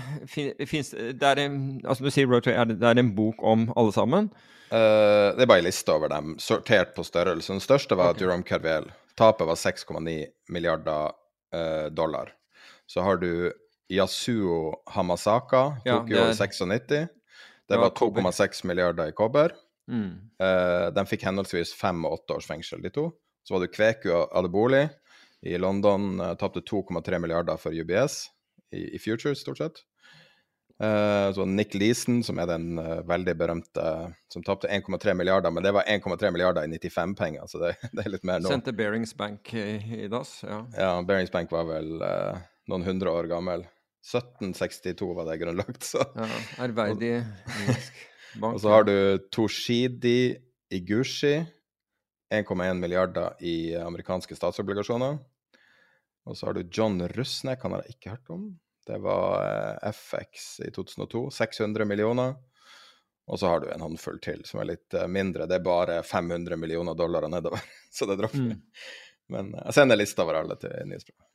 [0.71, 3.93] fins Det er en Altså, du sier Rogue Traders, det er en bok om alle
[3.93, 4.31] sammen?
[4.71, 7.53] Uh, det er bare en liste over dem, sortert på størrelse.
[7.53, 8.25] Den største var okay.
[8.25, 8.91] Jerome Carvel.
[9.19, 10.15] Tapet var 6,9
[10.55, 11.11] milliarder
[11.55, 12.33] uh, dollar.
[12.87, 13.51] Så har du
[13.91, 17.09] Yasuo Hamasaka, tok jo 96.
[17.71, 19.55] Det var 2,6 milliarder i kobber.
[19.91, 20.15] Mm.
[20.43, 23.09] Uh, de fikk henholdsvis fem og åtte års fengsel, de to.
[23.47, 24.85] Så var det Kveku Adeboli
[25.47, 28.25] i London, uh, tapte 2,3 milliarder for UBS
[28.75, 29.83] i, i Futures, stort sett.
[30.81, 33.83] Uh, så Nick Leeson, som er den uh, veldig berømte
[34.33, 38.15] som tapte 1,3 milliarder, men det var 1,3 milliarder i 95-penger, så det, det, er
[38.15, 38.49] litt mer nå.
[38.49, 39.67] Sendte Bearings Bank i,
[39.99, 40.63] i dass, ja.
[40.73, 42.41] Ja, Bearings Bank var vel uh,
[42.73, 43.67] noen hundre år gammel.
[44.09, 46.31] 1762 var det grunnlagt, så Ja,
[46.65, 47.13] ærverdig
[48.41, 48.55] bank.
[48.55, 48.97] Og så har du
[49.29, 50.33] Toshidi
[50.73, 51.43] Igushi,
[52.33, 55.21] 1,1 milliarder i amerikanske statsobligasjoner.
[56.25, 58.49] Og så har du John Rusnek, han har jeg ikke hørt om.
[58.87, 62.35] Det var eh, FX i 2002, 600 millioner.
[63.31, 65.47] Og så har du en håndfull til som er litt eh, mindre.
[65.47, 67.61] Det er bare 500 millioner dollar nedover,
[67.93, 68.39] så det dropper.
[68.39, 68.63] Mm.
[69.31, 71.27] Men eh, jeg sender lista over alle til nyhetsbrevet.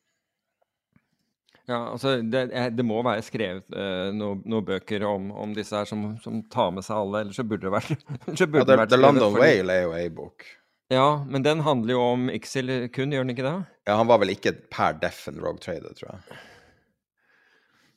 [1.65, 2.43] Ja, altså det,
[2.77, 6.69] det må være skrevet uh, noen no bøker om, om, disse her som, som, tar
[6.75, 9.41] med seg alle, ellers så burde det vært, burde ja, det, vært The London fordi...
[9.41, 10.45] Whale er jo ei bok.
[10.93, 13.55] Ja, men den handler jo om Ixil kun, gjør den ikke det?
[13.89, 16.37] Ja, han var vel ikke per deff en rogue trader, tror jeg.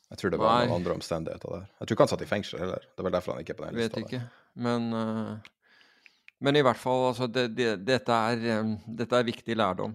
[0.09, 0.66] Jeg tror det var Nei.
[0.68, 1.64] noen andre omstendigheter der.
[1.68, 2.85] Jeg tror ikke han satt i fengsel heller.
[2.97, 4.01] Det var derfor han ikke er på den lista.
[4.01, 4.20] Vet ikke,
[4.64, 9.59] men, uh, men i hvert fall, altså, det, det, dette, er, um, dette er viktig
[9.59, 9.93] lærdom.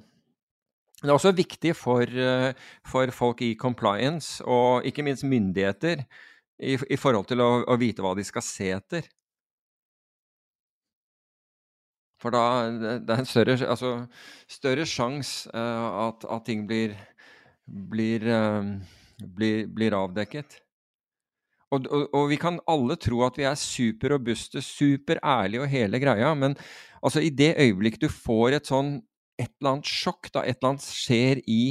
[1.01, 2.53] Det er også viktig for, uh,
[2.87, 6.05] for, folk i compliance, og ikke minst myndigheter,
[6.61, 9.09] i, i forhold til å, å, vite hva de skal se etter.
[12.21, 13.95] For da det er en større, altså,
[14.47, 16.93] større sjanse uh, at, at, ting blir,
[17.65, 18.77] blir uh,
[19.23, 20.59] blir, blir avdekket.
[21.73, 26.33] Og, og, og, vi kan alle tro at vi er superrobuste, superærlige og hele greia,
[26.37, 26.53] men
[27.01, 28.99] altså i det øyeblikk du får et sånn
[29.41, 31.63] et eller annet sjokk, da et eller annet skjer i,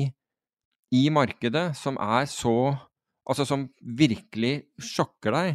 [0.95, 2.75] i markedet som er så
[3.23, 3.69] Altså som
[3.99, 5.51] virkelig sjokker deg,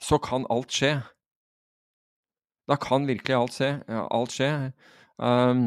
[0.00, 0.94] så kan alt skje.
[2.64, 3.68] Da kan virkelig alt, skje.
[3.84, 4.48] ja, alt skje.
[5.20, 5.66] Um,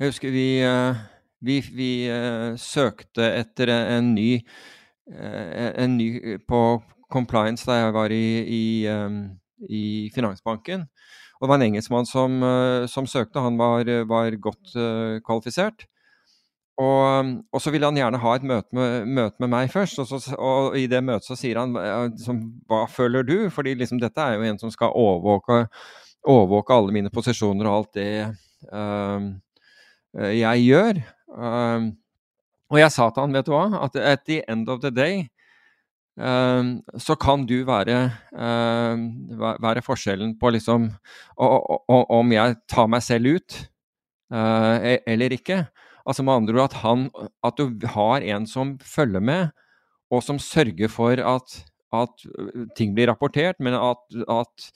[0.00, 1.04] jeg husker vi uh,
[1.44, 4.28] vi, vi uh, søkte etter en ny,
[5.12, 6.60] uh, en ny på
[7.12, 9.24] compliance da jeg var i, i, um,
[9.68, 9.84] i
[10.14, 10.86] Finansbanken.
[11.38, 13.42] Og det var en engelskmann som, uh, som søkte.
[13.44, 14.76] Han var, var godt
[15.26, 15.86] kvalifisert.
[16.74, 20.00] Og, og, så ville han gjerne ha et møte med, møte med meg først.
[20.02, 22.40] Og, så, og, i det møtet så sier han liksom,
[22.70, 23.36] hva føler du?
[23.54, 25.66] Fordi liksom, dette er jo en som skal overvåke,
[26.26, 28.08] overvåke alle mine posisjoner og alt det
[28.72, 29.30] uh,
[30.14, 31.04] jeg gjør.
[31.28, 31.94] Um,
[32.72, 35.26] og jeg sa til han, vet du hva, at at the end of the day
[36.16, 39.04] um, så kan du være, um,
[39.62, 40.90] være forskjellen på liksom
[41.38, 43.58] om jeg tar meg selv ut
[44.34, 44.76] uh,
[45.06, 45.64] eller ikke.
[46.04, 47.06] Altså med andre ord at, han,
[47.44, 49.54] at du har en som følger med,
[50.12, 51.56] og som sørger for at,
[51.94, 52.26] at
[52.76, 54.68] ting blir rapportert, men at, at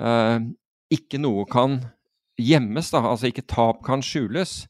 [0.00, 0.42] uh,
[0.90, 1.78] ikke noe kan
[2.40, 4.64] gjemmes, da, altså ikke tap kan skjules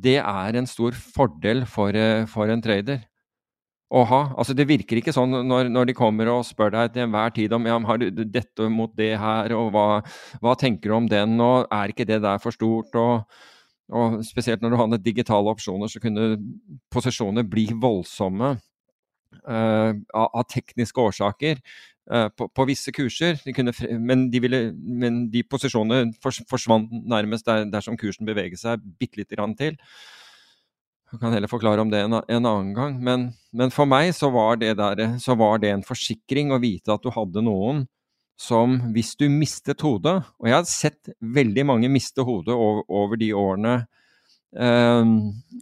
[0.00, 3.02] det er en stor fordel for, eh, for en trader
[3.90, 4.20] å ha.
[4.38, 7.54] Altså, det virker ikke sånn når, når, de kommer og spør deg til enhver tid
[7.56, 9.86] om ja, har du dette mot det her, og hva,
[10.42, 12.94] hva, tenker du om den, og er ikke det der for stort?
[12.94, 13.26] og,
[13.90, 16.36] og Spesielt når du handler digitale opsjoner, så kunne
[16.94, 21.58] posisjoner bli voldsomme uh, av, av, tekniske årsaker.
[22.10, 23.36] Eh, på, på, visse kurser.
[23.44, 23.72] De kunne,
[24.02, 29.36] men, de ville, men, de posisjonene forsvant nærmest der, dersom kursen beveget seg bitte lite
[29.38, 29.76] grann til.
[31.10, 32.96] Jeg kan heller forklare om det en, en annen gang.
[33.02, 37.06] Men, men, for meg så var, der, så var, det en forsikring å vite at
[37.06, 37.84] du hadde noen
[38.40, 43.20] som, hvis du mistet hodet Og jeg har sett veldig mange miste hodet over, over
[43.20, 43.74] de årene
[44.56, 45.14] eh,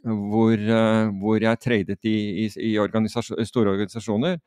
[0.07, 4.39] hvor, eh, hvor, jeg tradet i, i, i organisasjon, store organisasjoner.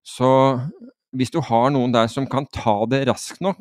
[0.00, 0.30] Så
[1.12, 3.60] hvis du har noen der som kan ta det raskt nok,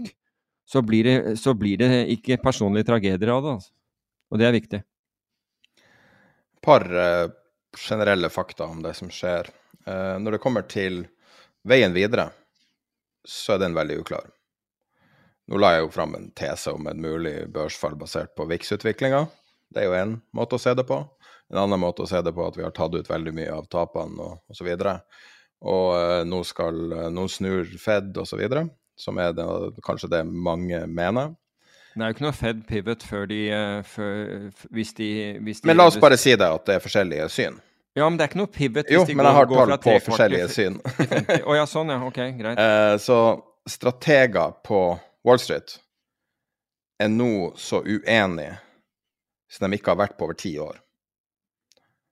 [0.71, 3.55] så blir det, så blir det ikke personlige tragedier av det.
[3.59, 3.73] Altså.
[4.31, 4.81] Og det er viktig.
[5.81, 7.31] Et par uh,
[7.75, 9.49] generelle fakta om det som skjer.
[9.83, 11.03] Uh, når det kommer til
[11.67, 12.29] veien videre,
[13.27, 14.29] så er den veldig uklar.
[15.51, 19.25] Nå la jeg jo fram en tese om et mulig børsfall basert på VIX-utviklinga.
[19.71, 21.01] Det er jo én måte å se det på.
[21.51, 23.67] En annen måte å se det på at vi har tatt ut veldig mye av
[23.71, 24.69] tapene og osv.
[25.61, 28.41] Og uh, nå skal uh, nå snur Fed osv.,
[29.01, 29.45] som er det,
[29.85, 31.35] kanskje det mange mener.
[31.93, 35.11] Det er jo ikke noe Fed pivot før de, uh, før, hvis, de,
[35.45, 37.59] hvis de Men la oss bare si det, at det er forskjellige syn.
[37.97, 39.77] Ja, men det er ikke noe pivot hvis jo, de går, men jeg har tall
[39.83, 40.81] på forskjellige syn.
[41.45, 41.99] Å oh, ja, sånn ja.
[42.07, 42.65] Ok, greit.
[43.07, 43.21] så
[43.69, 44.81] strateger på
[45.27, 45.77] Wall Street
[47.01, 48.55] er nå så uenige
[49.51, 50.79] som de ikke har vært på over ti år.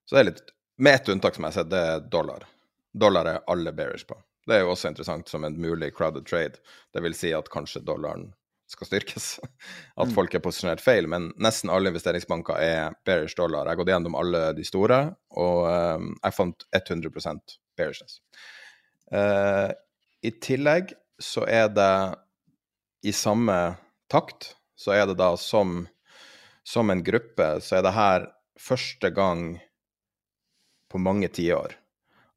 [0.05, 0.47] Så det er litt
[0.79, 2.45] Med ett unntak, som jeg har sett, det er dollar
[2.93, 4.17] dollar er alle bearish på.
[4.47, 6.61] Det er jo også interessant som en mulig crowded trade.
[6.93, 8.31] Det vil si at kanskje dollaren
[8.69, 9.27] skal styrkes.
[9.99, 10.13] At mm.
[10.15, 11.09] folk er posisjonert feil.
[11.09, 13.65] Men nesten alle investeringsbanker er bearish dollar.
[13.65, 15.01] Jeg har gått gjennom alle de store,
[15.41, 17.13] og um, jeg fant 100
[17.77, 18.19] bearishness.
[19.13, 19.69] Uh,
[20.21, 21.93] I tillegg så er det
[23.09, 23.57] i samme
[24.11, 25.83] takt, så er det da som,
[26.67, 28.27] som en gruppe, så er det her
[28.59, 29.59] første gang
[30.89, 31.77] på mange tiår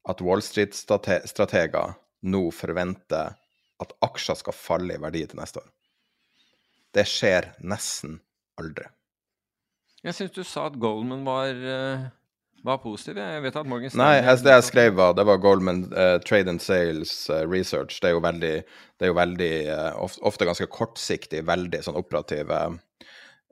[0.09, 3.37] at Wall Street-strateger nå forventer
[3.83, 5.69] at aksjer skal falle i verdi til neste år.
[6.93, 8.19] Det skjer nesten
[8.61, 8.85] aldri.
[10.03, 12.03] Jeg syns du sa at Goldman var, uh,
[12.67, 13.17] var positiv.
[13.17, 16.61] Jeg vet at Morgan Nei, det jeg skrev var, det var Goldman uh, Trade and
[16.61, 18.01] Sales uh, Research.
[18.03, 18.53] Det er jo veldig,
[18.99, 19.53] det er jo veldig
[20.27, 22.59] ofte ganske kortsiktig, veldig sånn operative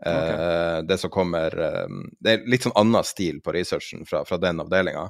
[0.05, 0.81] okay.
[0.87, 1.87] det som kommer eh,
[2.19, 5.09] Det er litt sånn annen stil på researchen fra, fra den avdelinga.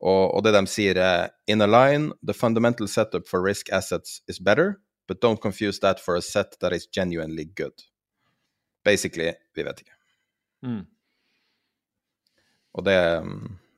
[0.00, 4.20] Og, og, det de sier, er In a line, the fundamental setup for risk assets
[4.28, 7.86] is better, but don't confuse that for a set that is genuinely good.
[8.84, 9.96] Basically, vi vet ikke.
[10.66, 10.84] Mm.
[12.76, 12.98] Og det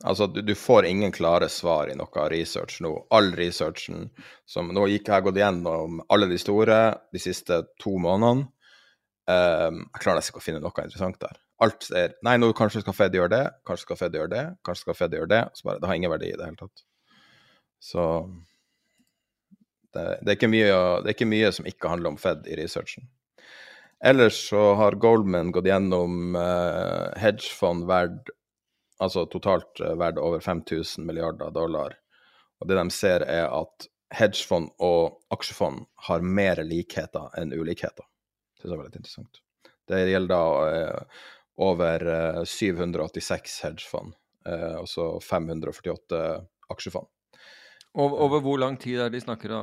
[0.05, 2.93] Altså, du, du, får ingen klare svar i noe research nå.
[3.11, 4.07] All researchen
[4.47, 6.77] som Nå gikk jeg gått gjennom alle de store
[7.11, 8.47] de siste to månedene.
[9.29, 11.41] Um, jeg klarer nesten ikke å finne noe interessant der.
[11.65, 14.87] Alt er Nei, nå kanskje skal Fed gjøre det, kanskje skal Fed gjøre det, kanskje
[14.87, 15.43] skal Fed gjøre det.
[15.59, 16.85] Så bare, det har ingen verdi i det hele tatt.
[17.83, 18.05] Så
[19.95, 20.67] det, det, er mye,
[21.03, 23.09] det, er ikke mye, som ikke handler om Fed i researchen.
[23.99, 28.31] Ellers så har Goldman gått gjennom eh, hedgefond verdt
[29.03, 31.97] altså totalt uh, verdt over 5000 milliarder dollar.
[32.59, 38.07] Og det de ser, er at hedgefond og aksjefond har mer likheter enn ulikheter.
[38.07, 39.43] Det synes jeg var litt interessant.
[39.89, 40.43] Det gjelder da
[40.99, 41.27] uh,
[41.59, 42.05] over
[42.47, 44.15] 786 hedgefond,
[44.79, 46.21] og så 548
[46.71, 47.09] aksjefond.
[47.99, 49.63] Over, over hvor lang tid er det de snakker da?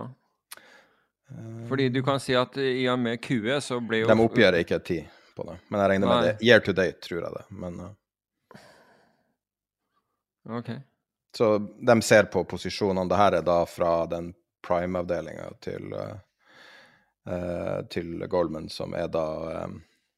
[1.69, 4.79] Fordi du kan si at i og med QE så ble jo De oppgir ikke
[4.85, 6.27] tid på det, men jeg regner med Nei.
[6.27, 6.35] det.
[6.45, 7.45] Year to date, tror jeg det.
[7.49, 7.93] Men uh...
[10.59, 10.69] OK.
[11.37, 13.09] Så de ser på posisjonene.
[13.09, 14.29] Det her er da fra den
[14.63, 15.91] prime-avdelinga til,
[17.91, 19.25] til Goldman, som er da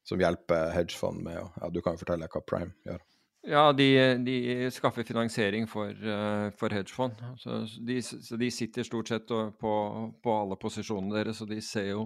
[0.08, 3.02] Som hjelper hedgefond med å Ja, du kan jo fortelle hva prime gjør.
[3.48, 3.86] Ja, de,
[4.26, 7.20] de, skaffer finansiering for, uh, for hedgefond.
[7.38, 9.74] Så de, så de, sitter stort sett på,
[10.22, 12.02] på, alle posisjonene deres, og de ser jo,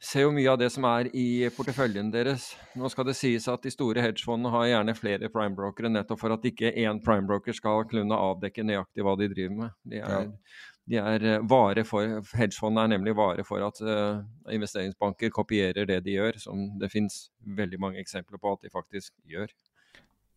[0.00, 2.52] ser jo, mye av det som er i porteføljen deres.
[2.78, 6.48] Nå skal det sies at de store hedgefondene har gjerne flere primebrokere, nettopp for at
[6.48, 9.78] ikke én primebroker skal kunne avdekke nøyaktig hva de driver med.
[9.82, 10.62] De er, ja.
[10.90, 16.00] De er eh, vare for, Hedgefondet er nemlig vare for at uh, investeringsbanker kopierer det
[16.06, 17.28] de gjør, som det finnes
[17.58, 19.52] veldig mange eksempler på at de faktisk gjør.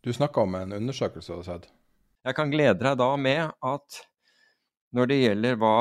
[0.05, 1.71] Du snakka om en undersøkelse du har sett.
[2.25, 4.03] Jeg kan glede deg da med at
[4.95, 5.77] når det gjelder hva,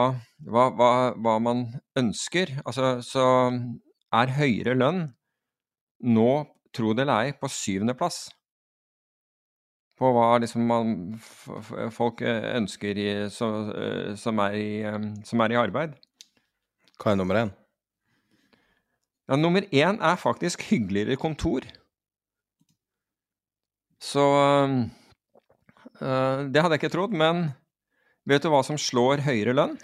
[0.48, 1.66] hva, hva, hva man
[2.00, 3.26] ønsker, altså, så
[4.14, 5.04] er høyere lønn
[6.04, 6.30] nå,
[6.74, 8.26] tro det eller ei, på syvendeplass.
[9.94, 10.94] På hva liksom man,
[11.94, 13.50] folk ønsker i, så,
[14.18, 14.70] som, er i,
[15.26, 15.94] som er i arbeid.
[16.98, 17.52] Hva er nummer én?
[19.30, 21.64] Ja, nummer én er faktisk hyggeligere kontor.
[24.02, 24.24] Så
[26.02, 27.14] øh, det hadde jeg ikke trodd.
[27.16, 27.48] Men
[28.28, 29.78] vet du hva som slår høyere lønn?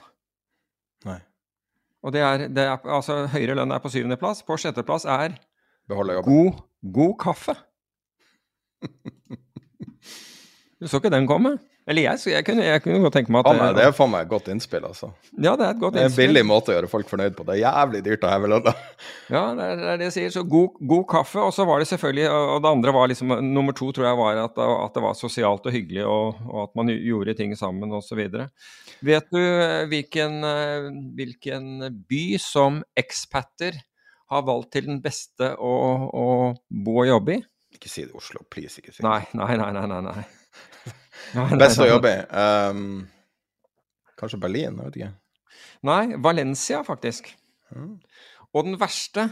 [1.09, 1.20] Nei.
[2.05, 4.45] Og det er, det er altså høyere lønn er på syvendeplass.
[4.45, 5.39] På sjetteplass er
[5.89, 6.61] god,
[6.99, 7.57] god kaffe.
[10.81, 11.59] du så ikke den komme?
[11.90, 14.27] Eller jeg, jeg, kunne, jeg kunne godt tenke meg at det, det er faen meg
[14.27, 15.09] et godt innspill, altså.
[15.32, 16.02] Ja, Det er et godt innspill.
[16.02, 17.47] Det er en billig måte å gjøre folk fornøyd på.
[17.48, 18.74] Det er jævlig dyrt å heve lønna.
[19.35, 20.32] Ja, det er, det jeg sier.
[20.35, 21.43] Så god, god, kaffe.
[21.43, 24.40] Og så var det selvfølgelig Og det andre var liksom Nummer to tror jeg var
[24.43, 28.24] at, at det var sosialt og hyggelig, og, og at man gjorde ting sammen osv.
[29.07, 31.70] Vet du eh, hvilken, eh, hvilken
[32.11, 33.78] by som ekspatter
[34.31, 35.73] har valgt til den beste å,
[36.11, 36.27] å
[36.70, 37.47] bo og jobbe i?
[37.74, 38.82] Ikke si det Oslo, please.
[38.82, 39.09] Ikke si det.
[39.09, 39.73] Nei, nei, nei.
[39.86, 40.28] nei, nei.
[41.60, 42.22] Best å jobbe i?
[42.34, 43.05] Um,
[44.20, 44.78] kanskje Berlin?
[44.78, 45.12] Jeg vet ikke.
[45.86, 47.32] Nei, Valencia, faktisk.
[47.74, 47.94] Mm.
[48.51, 49.28] Og den verste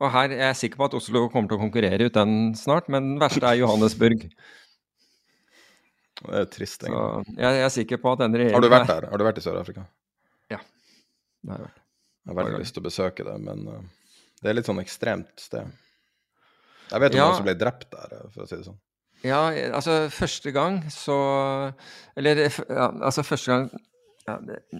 [0.00, 2.86] Og her er jeg sikker på at Oslo kommer til å konkurrere ut den snart,
[2.92, 4.22] men den verste er Johannesburg.
[6.20, 7.34] Det er trist, egentlig.
[7.34, 9.08] Så jeg er sikker på at den regjeringen Har du vært der?
[9.12, 9.84] Har du vært i Sør-Afrika?
[10.52, 10.60] Ja.
[11.44, 11.82] Det har jeg vært.
[12.20, 15.32] Jeg har veldig lyst til å besøke det, men uh, det er litt sånn ekstremt
[15.40, 15.68] sted.
[16.90, 17.28] Jeg vet om ja.
[17.28, 18.80] noen som ble drept der, for å si det sånn.
[19.20, 21.16] Ja, altså første gang så
[22.16, 23.70] Eller ja, altså første gang
[24.28, 24.36] ja,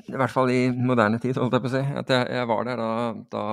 [0.08, 1.80] I hvert fall i moderne tid, holdt jeg på å si.
[1.96, 2.90] At jeg, jeg var der da,
[3.32, 3.44] da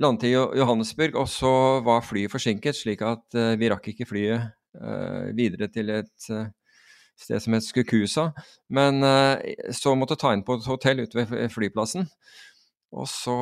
[0.00, 1.52] landet i Johannesburg, og så
[1.84, 4.48] var flyet forsinket, slik at uh, vi rakk ikke flyet
[4.80, 6.48] uh, videre til et uh,
[7.20, 8.30] sted som het Skukusa.
[8.72, 9.04] Men
[9.76, 12.08] så måtte jeg ta inn på et hotell ute ved flyplassen.
[12.96, 13.36] Og så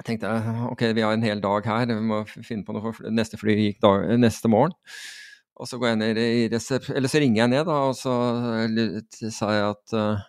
[0.00, 0.30] jeg tenkte
[0.72, 3.54] ok, vi har en hel dag her, vi må finne på noe for neste fly
[3.58, 4.74] gikk dag, neste morgen.
[5.60, 6.88] Og så går jeg ned i resep...
[6.90, 8.14] Eller så ringer jeg ned, da, og så
[9.30, 10.24] sa jeg at uh,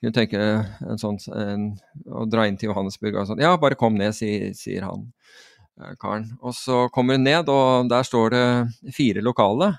[0.00, 1.66] kunne tenke en sånn en,
[2.08, 3.42] å dra inn til Johannesburg og sånn.
[3.42, 6.30] Ja, bare kom ned, sier, sier han uh, karen.
[6.40, 8.46] Og så kommer hun ned, og der står det
[8.96, 9.74] fire lokale.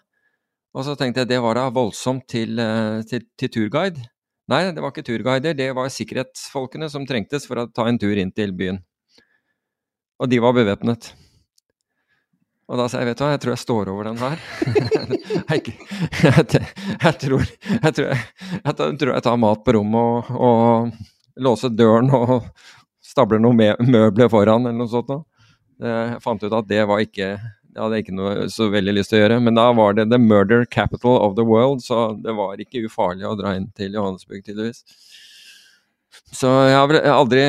[0.75, 4.05] Og så tenkte jeg det var da voldsomt til, uh, til, til turguide.
[4.51, 8.19] Nei, det var ikke turguider, det var sikkerhetsfolkene som trengtes for å ta en tur
[8.19, 8.83] inn til byen.
[10.21, 11.11] Og de var bevæpnet.
[12.71, 14.43] Og da sa jeg, vet du hva, jeg tror jeg står over den her.
[15.51, 15.73] jeg,
[16.23, 16.61] jeg,
[17.01, 18.19] jeg, tror, jeg,
[18.61, 22.37] jeg, tror jeg tar mat på rommet og, og låser døren og
[23.03, 25.11] stabler noen møbler foran eller noe sånt.
[25.81, 27.33] Jeg fant ut at det var ikke
[27.71, 29.37] det hadde jeg ikke noe så veldig lyst til å gjøre.
[29.43, 33.27] Men da var det the murder capital of the world, så det var ikke ufarlig
[33.27, 34.83] å dra inn til Johannesburg, tydeligvis.
[36.35, 37.45] Så jeg har aldri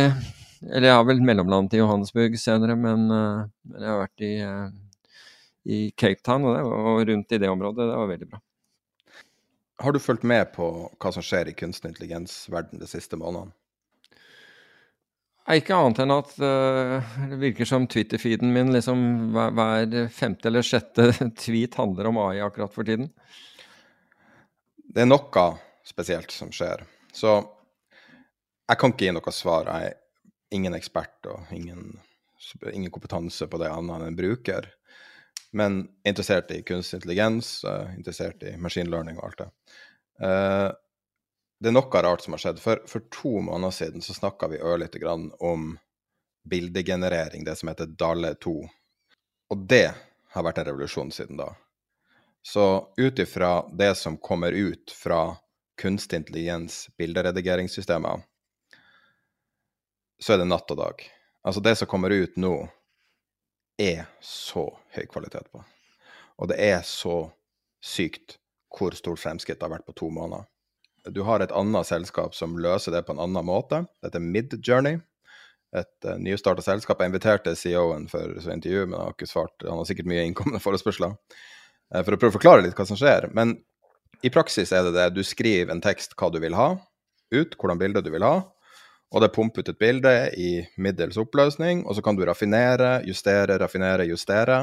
[0.70, 4.32] Eller jeg har vel mellomlandet i Johannesburg senere, men, uh, men, jeg har vært i,
[4.46, 5.16] uh,
[5.66, 7.88] i Cape Town og, det, og rundt i det området.
[7.88, 8.42] Det var veldig bra.
[9.82, 10.68] Har du fulgt med på
[11.02, 13.54] hva som skjer i kunstig intelligens-verden de siste månedene?
[15.50, 19.00] Ikke annet enn at uh, det virker som Twitter-feeden min liksom
[19.34, 21.08] hver, hver, femte eller sjette
[21.42, 23.10] tweet handler om AI akkurat for tiden.
[24.92, 25.48] Det er noe
[25.88, 26.84] spesielt som skjer.
[27.10, 27.40] Så
[28.70, 29.66] jeg kan ikke gi noe svar.
[29.82, 29.96] Jeg
[30.52, 31.96] ingen ekspert og ingen,
[32.72, 34.68] ingen kompetanse på det annet enn en bruker.
[35.52, 39.50] Men interessert i kunstig intelligens, uh, interessert i machine learning og alt det.
[40.22, 40.68] Uh,
[41.62, 42.60] det er noe rart som har skjedd.
[42.62, 45.76] For, for to måneder siden så snakka vi ørlite grann om
[46.48, 48.54] bildegenerering, det som heter Dale 2.
[49.52, 49.92] Og det
[50.32, 51.52] har vært en revolusjon siden da.
[52.42, 52.64] Så
[52.96, 55.36] ut ifra det som kommer ut fra
[55.78, 58.24] kunstig intelligens bilderedigeringssystemer,
[60.22, 61.02] så er det natt og dag.
[61.42, 62.54] Altså, det som kommer ut nå,
[63.80, 65.62] er så høy kvalitet på.
[66.38, 67.26] Og det er så
[67.82, 68.36] sykt
[68.72, 70.46] hvor stort fremskritt det har vært på to måneder.
[71.10, 73.82] Du har et annet selskap som løser det på en annen måte.
[74.04, 75.00] Dette er Midjourney.
[75.74, 77.00] Et uh, nystarta selskap.
[77.00, 79.56] Jeg inviterte CEO-en for intervju, men han har ikke svart.
[79.64, 81.16] Han har sikkert mye innkommende forespørsler.
[81.90, 83.30] Uh, for å prøve å forklare litt hva som skjer.
[83.34, 83.56] Men
[84.22, 85.08] i praksis er det det.
[85.16, 86.74] Du skriver en tekst hva du vil ha
[87.32, 88.36] ut, hvordan bilde du vil ha.
[89.12, 93.58] Og det pumper ut et bilde i middels oppløsning, og så kan du raffinere, justere,
[93.60, 94.62] raffinere, justere.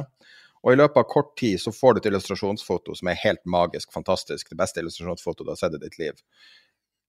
[0.65, 3.93] Og i løpet av kort tid så får du et illustrasjonsfoto som er helt magisk,
[3.93, 4.49] fantastisk.
[4.49, 6.17] Det beste illustrasjonsfotoet du har sett i ditt liv.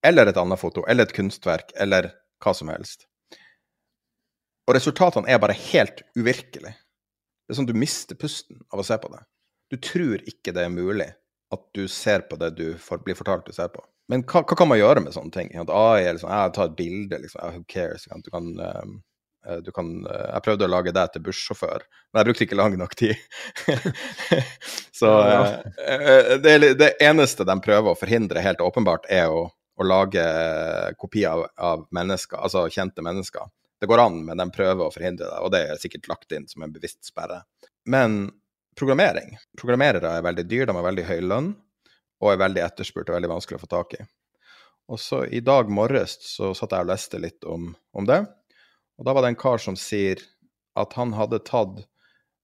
[0.07, 2.13] Eller et annet foto, eller et kunstverk, eller
[2.45, 3.09] hva som helst.
[4.69, 6.77] Og resultatene er bare helt uvirkelige.
[6.77, 9.25] Det er sånn du mister pusten av å se på det.
[9.73, 11.09] Du tror ikke det er mulig
[11.51, 13.83] at du ser på det du får, blir fortalt du ser på.
[14.11, 15.53] Men hva, hva, kan man gjøre med sånne ting?
[15.61, 18.09] At AI er liksom, jeg tar et bilde, liksom, who cares?
[18.25, 18.97] Du kan, um,
[19.63, 22.75] du kan, uh, jeg prøvde å lage deg til bussjåfør, men jeg brukte ikke lang
[22.81, 23.23] nok tid.
[25.01, 30.27] så uh, det, det, eneste de prøver å forhindre, helt åpenbart, er å, å lage
[30.99, 33.47] kopier av, av, mennesker, altså kjente mennesker.
[33.81, 36.51] Det går an, men de prøver å forhindre det, og det er sikkert lagt inn
[36.51, 37.45] som en bevisst sperre.
[37.89, 38.27] Men
[38.77, 41.55] programmering Programmerere er veldig dyr, de har veldig høy lønn
[42.21, 44.03] og er veldig etterspurt og veldig vanskelig å få tak i.
[44.91, 48.25] Og så I dag morges så satt jeg og leste litt om, om, det,
[48.99, 50.23] og da var det en kar som sier
[50.79, 51.85] at han hadde tatt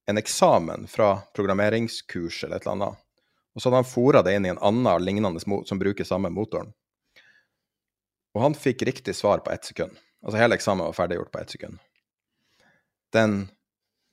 [0.07, 3.03] en eksamen fra programmeringskurs eller et eller annet,
[3.55, 6.71] og så hadde han fora det inn i en annen lignende som bruker samme motoren.
[8.37, 9.97] Og han fikk riktig svar på ett sekund.
[10.23, 11.79] Altså hele eksamen var ferdiggjort på ett sekund.
[13.17, 13.47] Den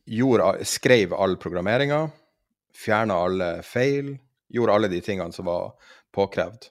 [0.06, 2.08] gjorde, skrev all programmeringa,
[2.74, 4.16] fjerna alle feil,
[4.54, 5.74] gjorde alle de tingene som var
[6.16, 6.70] påkrevd.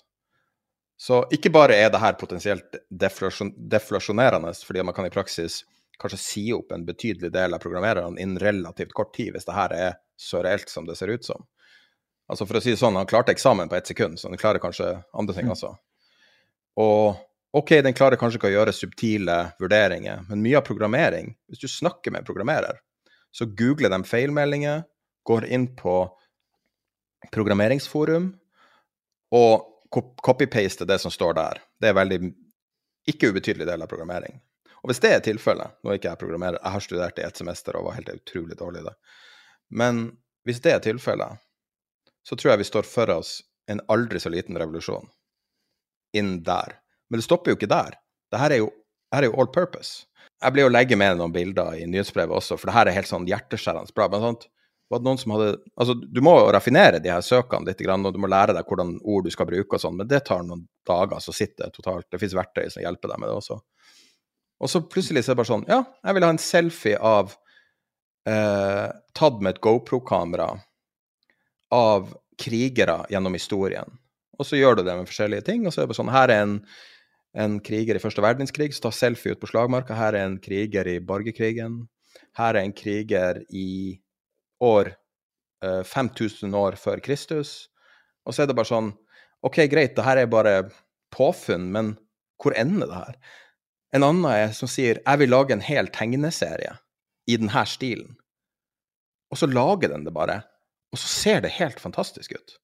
[1.03, 5.65] Så ikke bare er det her potensielt deflasjonerende, fordi man kan i praksis
[5.99, 9.75] kanskje si opp en betydelig del av programmererne innen relativt kort tid, hvis det her
[9.75, 11.43] er så reelt som det ser ut som.
[12.31, 14.63] Altså For å si det sånn, han klarte eksamen på ett sekund, så han klarer
[14.63, 15.55] kanskje andre ting mm.
[15.57, 15.73] også.
[16.81, 17.19] Og
[17.59, 21.69] OK, den klarer kanskje ikke å gjøre subtile vurderinger, men mye av programmering, hvis du
[21.69, 22.79] snakker med en programmerer,
[23.35, 24.87] så googler de feilmeldinger,
[25.29, 25.97] går inn på
[27.31, 28.33] programmeringsforum
[29.37, 29.69] og
[30.25, 31.61] copy-paste det som står der.
[31.81, 32.19] Det er veldig
[33.13, 34.41] ikke ubetydelig del av programmering.
[34.83, 37.39] Og hvis det er tilfellet, nå er ikke jeg programmerer, jeg har studert i ett
[37.39, 38.95] semester og var helt utrolig dårlig i det,
[39.79, 40.05] men
[40.47, 41.39] hvis det er tilfellet,
[42.27, 43.41] så tror jeg vi står for oss
[43.71, 45.07] en aldri så liten revolusjon
[46.19, 46.79] inn der.
[47.11, 47.95] Men det stopper jo ikke der.
[48.33, 48.73] Dette er jo,
[49.13, 50.09] dette er jo all purpose.
[50.43, 53.11] Jeg blir å legge med noen bilder i nyhetsbrevet også, for det her er helt
[53.11, 54.09] sånn hjerteskjærende bra.
[54.11, 54.49] Men sånt,
[54.93, 58.21] var det noen som hadde Altså, du må raffinere de her søkene litt, og du
[58.21, 61.23] må lære deg hvordan ord du skal bruke og sånn, men det tar noen dager,
[61.25, 62.09] så sitter det totalt.
[62.13, 63.57] Det fins verktøy som hjelper deg med det også.
[64.63, 67.33] Og så plutselig så er det bare sånn Ja, jeg vil ha en selfie av
[68.29, 70.51] eh, Tatt med et GoPro-kamera
[71.73, 72.13] av
[72.43, 73.99] krigere gjennom historien.
[74.39, 76.35] Og så gjør du det med forskjellige ting, og så er det bare sånn Her
[76.35, 76.55] er en,
[77.45, 79.97] en kriger i første verdenskrig som tar selfie ut på slagmarka.
[79.97, 81.87] Her er en kriger i borgerkrigen.
[82.37, 84.01] Her er en kriger i
[84.63, 84.95] år
[85.63, 87.69] 5000 eh, år før Kristus.
[88.27, 88.93] Og så er det bare sånn
[89.43, 90.57] OK, greit, det her er bare
[91.15, 91.95] påfunn, men
[92.43, 93.17] hvor ender det her?
[93.93, 96.77] En annen er som sier jeg vil lage en hel tegneserie
[97.29, 98.15] i denne stilen.
[99.33, 100.43] Og så lager den det bare.
[100.93, 102.59] Og så ser det helt fantastisk ut.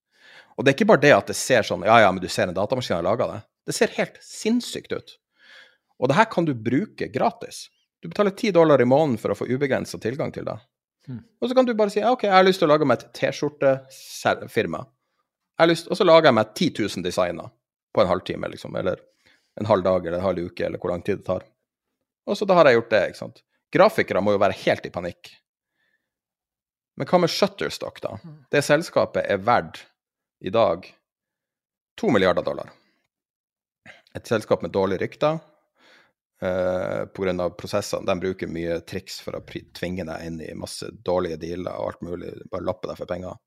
[0.56, 2.50] Og det er ikke bare det at det ser sånn Ja, ja, men du ser
[2.50, 3.40] en datamaskin har laga det.
[3.68, 5.14] Det ser helt sinnssykt ut.
[5.98, 7.68] Og det her kan du bruke gratis.
[8.02, 10.58] Du betaler ti dollar i måneden for å få ubegrensa tilgang til det.
[11.16, 13.12] Og så kan du bare si OK, jeg har lyst til å lage meg et
[13.16, 14.82] T-skjortefirma.
[15.64, 17.48] Og så lager jeg meg 10 000 designer
[17.94, 18.76] på en halvtime, liksom.
[18.76, 19.00] Eller
[19.58, 21.46] en halv dag eller en halv uke, eller hvor lang tid det tar.
[22.28, 23.42] Og så da har jeg gjort det, ikke sant.
[23.74, 25.32] Grafikere må jo være helt i panikk.
[26.98, 28.16] Men hva med Shutterstock, da?
[28.52, 29.84] Det selskapet er verdt
[30.44, 30.86] i dag
[31.98, 32.70] to milliarder dollar.
[34.14, 35.38] Et selskap med dårlige rykter
[36.42, 37.50] eh, pga.
[37.58, 38.06] prosessene.
[38.06, 42.06] De bruker mye triks for å tvinge deg inn i masse dårlige dealer og alt
[42.06, 42.32] mulig.
[42.50, 43.38] Bare lappe deg for penger.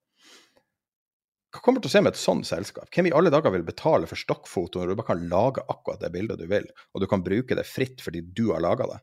[1.51, 2.87] Hva kommer til å skje med et sånt selskap?
[2.95, 6.11] Hvem i alle dager vil betale for stokkfoto når du bare kan lage akkurat det
[6.13, 9.01] bildet du vil, og du kan bruke det fritt fordi du har laga det?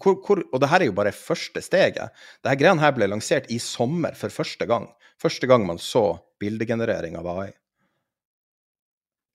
[0.00, 2.14] Hvor, hvor, og det her er jo bare første steget.
[2.42, 4.88] Dette greiene her ble lansert i sommer for første gang.
[5.22, 7.50] Første gang man så bildegenerering av AI.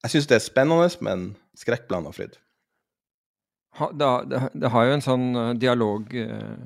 [0.02, 1.30] Jeg syns det er spennende, men
[1.62, 2.36] skrekkblanda fryd.
[3.72, 4.08] Det,
[4.54, 5.28] det, har jo en sånn
[5.60, 6.60] dialogsak dialog eh,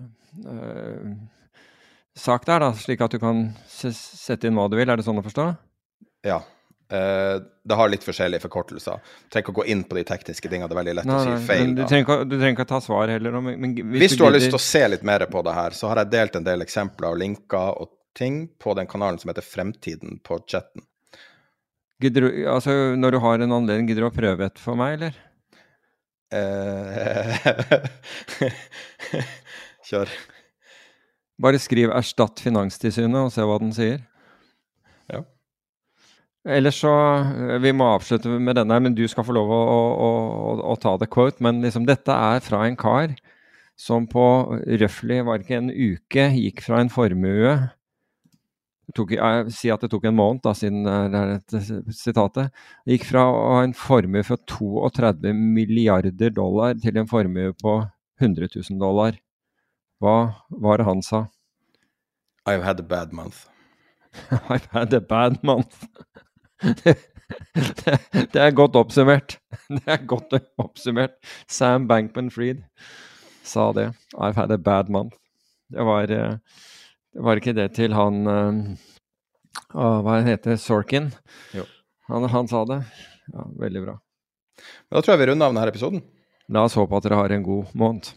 [0.50, 1.14] eh,
[2.48, 4.90] der, da, slik at du kan sette inn hva du vil.
[4.90, 5.46] Er det sånn å forstå?
[6.26, 6.40] Ja.
[6.90, 9.02] Eh, det har litt forskjellige forkortelser.
[9.02, 11.18] Du Trenger ikke å gå inn på de tekniske tingene, det er veldig lett Nei,
[11.18, 11.76] å nei, si feil.
[11.78, 13.38] du, trenger du trenger ikke å ta svar heller.
[13.42, 15.90] Men, men Hvis du har lyst til å se litt mer på det her, så
[15.92, 19.46] har jeg delt en del eksempler og linker og ting på den kanalen som heter
[19.46, 20.86] Fremtiden på chatten.
[22.02, 25.00] gidder du, altså, Når du har en anledning, gidder du å prøve et for meg,
[25.00, 25.18] eller?
[26.36, 27.48] Eh,
[29.88, 30.12] Kjør.
[31.42, 34.04] Bare skriv 'erstatt Finanstilsynet' og se hva den sier.
[35.12, 35.22] Ja.
[36.46, 36.94] Ellers så
[37.28, 40.12] eh, Vi må avslutte med denne, men du skal få lov å, å, å,
[40.74, 41.44] å ta the quote.
[41.44, 43.16] Men liksom, dette er fra en kar
[43.76, 44.26] som på
[44.80, 47.85] røftlig, var det ikke en uke, gikk fra en formue det
[48.94, 52.54] tok, Jeg Si at det tok en måned, da, siden det er dette sitatet.
[52.90, 57.80] Gikk fra å ha en formue for 32 milliarder dollar til en formue på
[58.22, 59.18] 100 000 dollar.
[60.04, 60.18] Hva
[60.50, 61.26] var det han sa?
[62.46, 63.48] I've had a bad month.
[64.50, 65.88] I've had a bad month.
[66.62, 66.98] det,
[67.56, 67.98] det,
[68.34, 69.40] det er godt oppsummert.
[69.70, 71.16] Det er godt oppsummert.
[71.50, 72.62] Sam Bankman-Fried
[73.44, 73.94] sa det.
[74.14, 75.18] I've had a bad month.
[75.74, 76.38] Det var, eh,
[77.16, 80.58] det var ikke det til han å, Hva heter?
[80.60, 81.10] Sorkin?
[81.56, 81.64] Jo.
[82.10, 82.82] Han, han sa det.
[83.32, 83.96] Ja, veldig bra.
[84.60, 86.04] Men da tror jeg vi runder av denne episoden.
[86.52, 88.12] La oss håpe at dere har en god måned.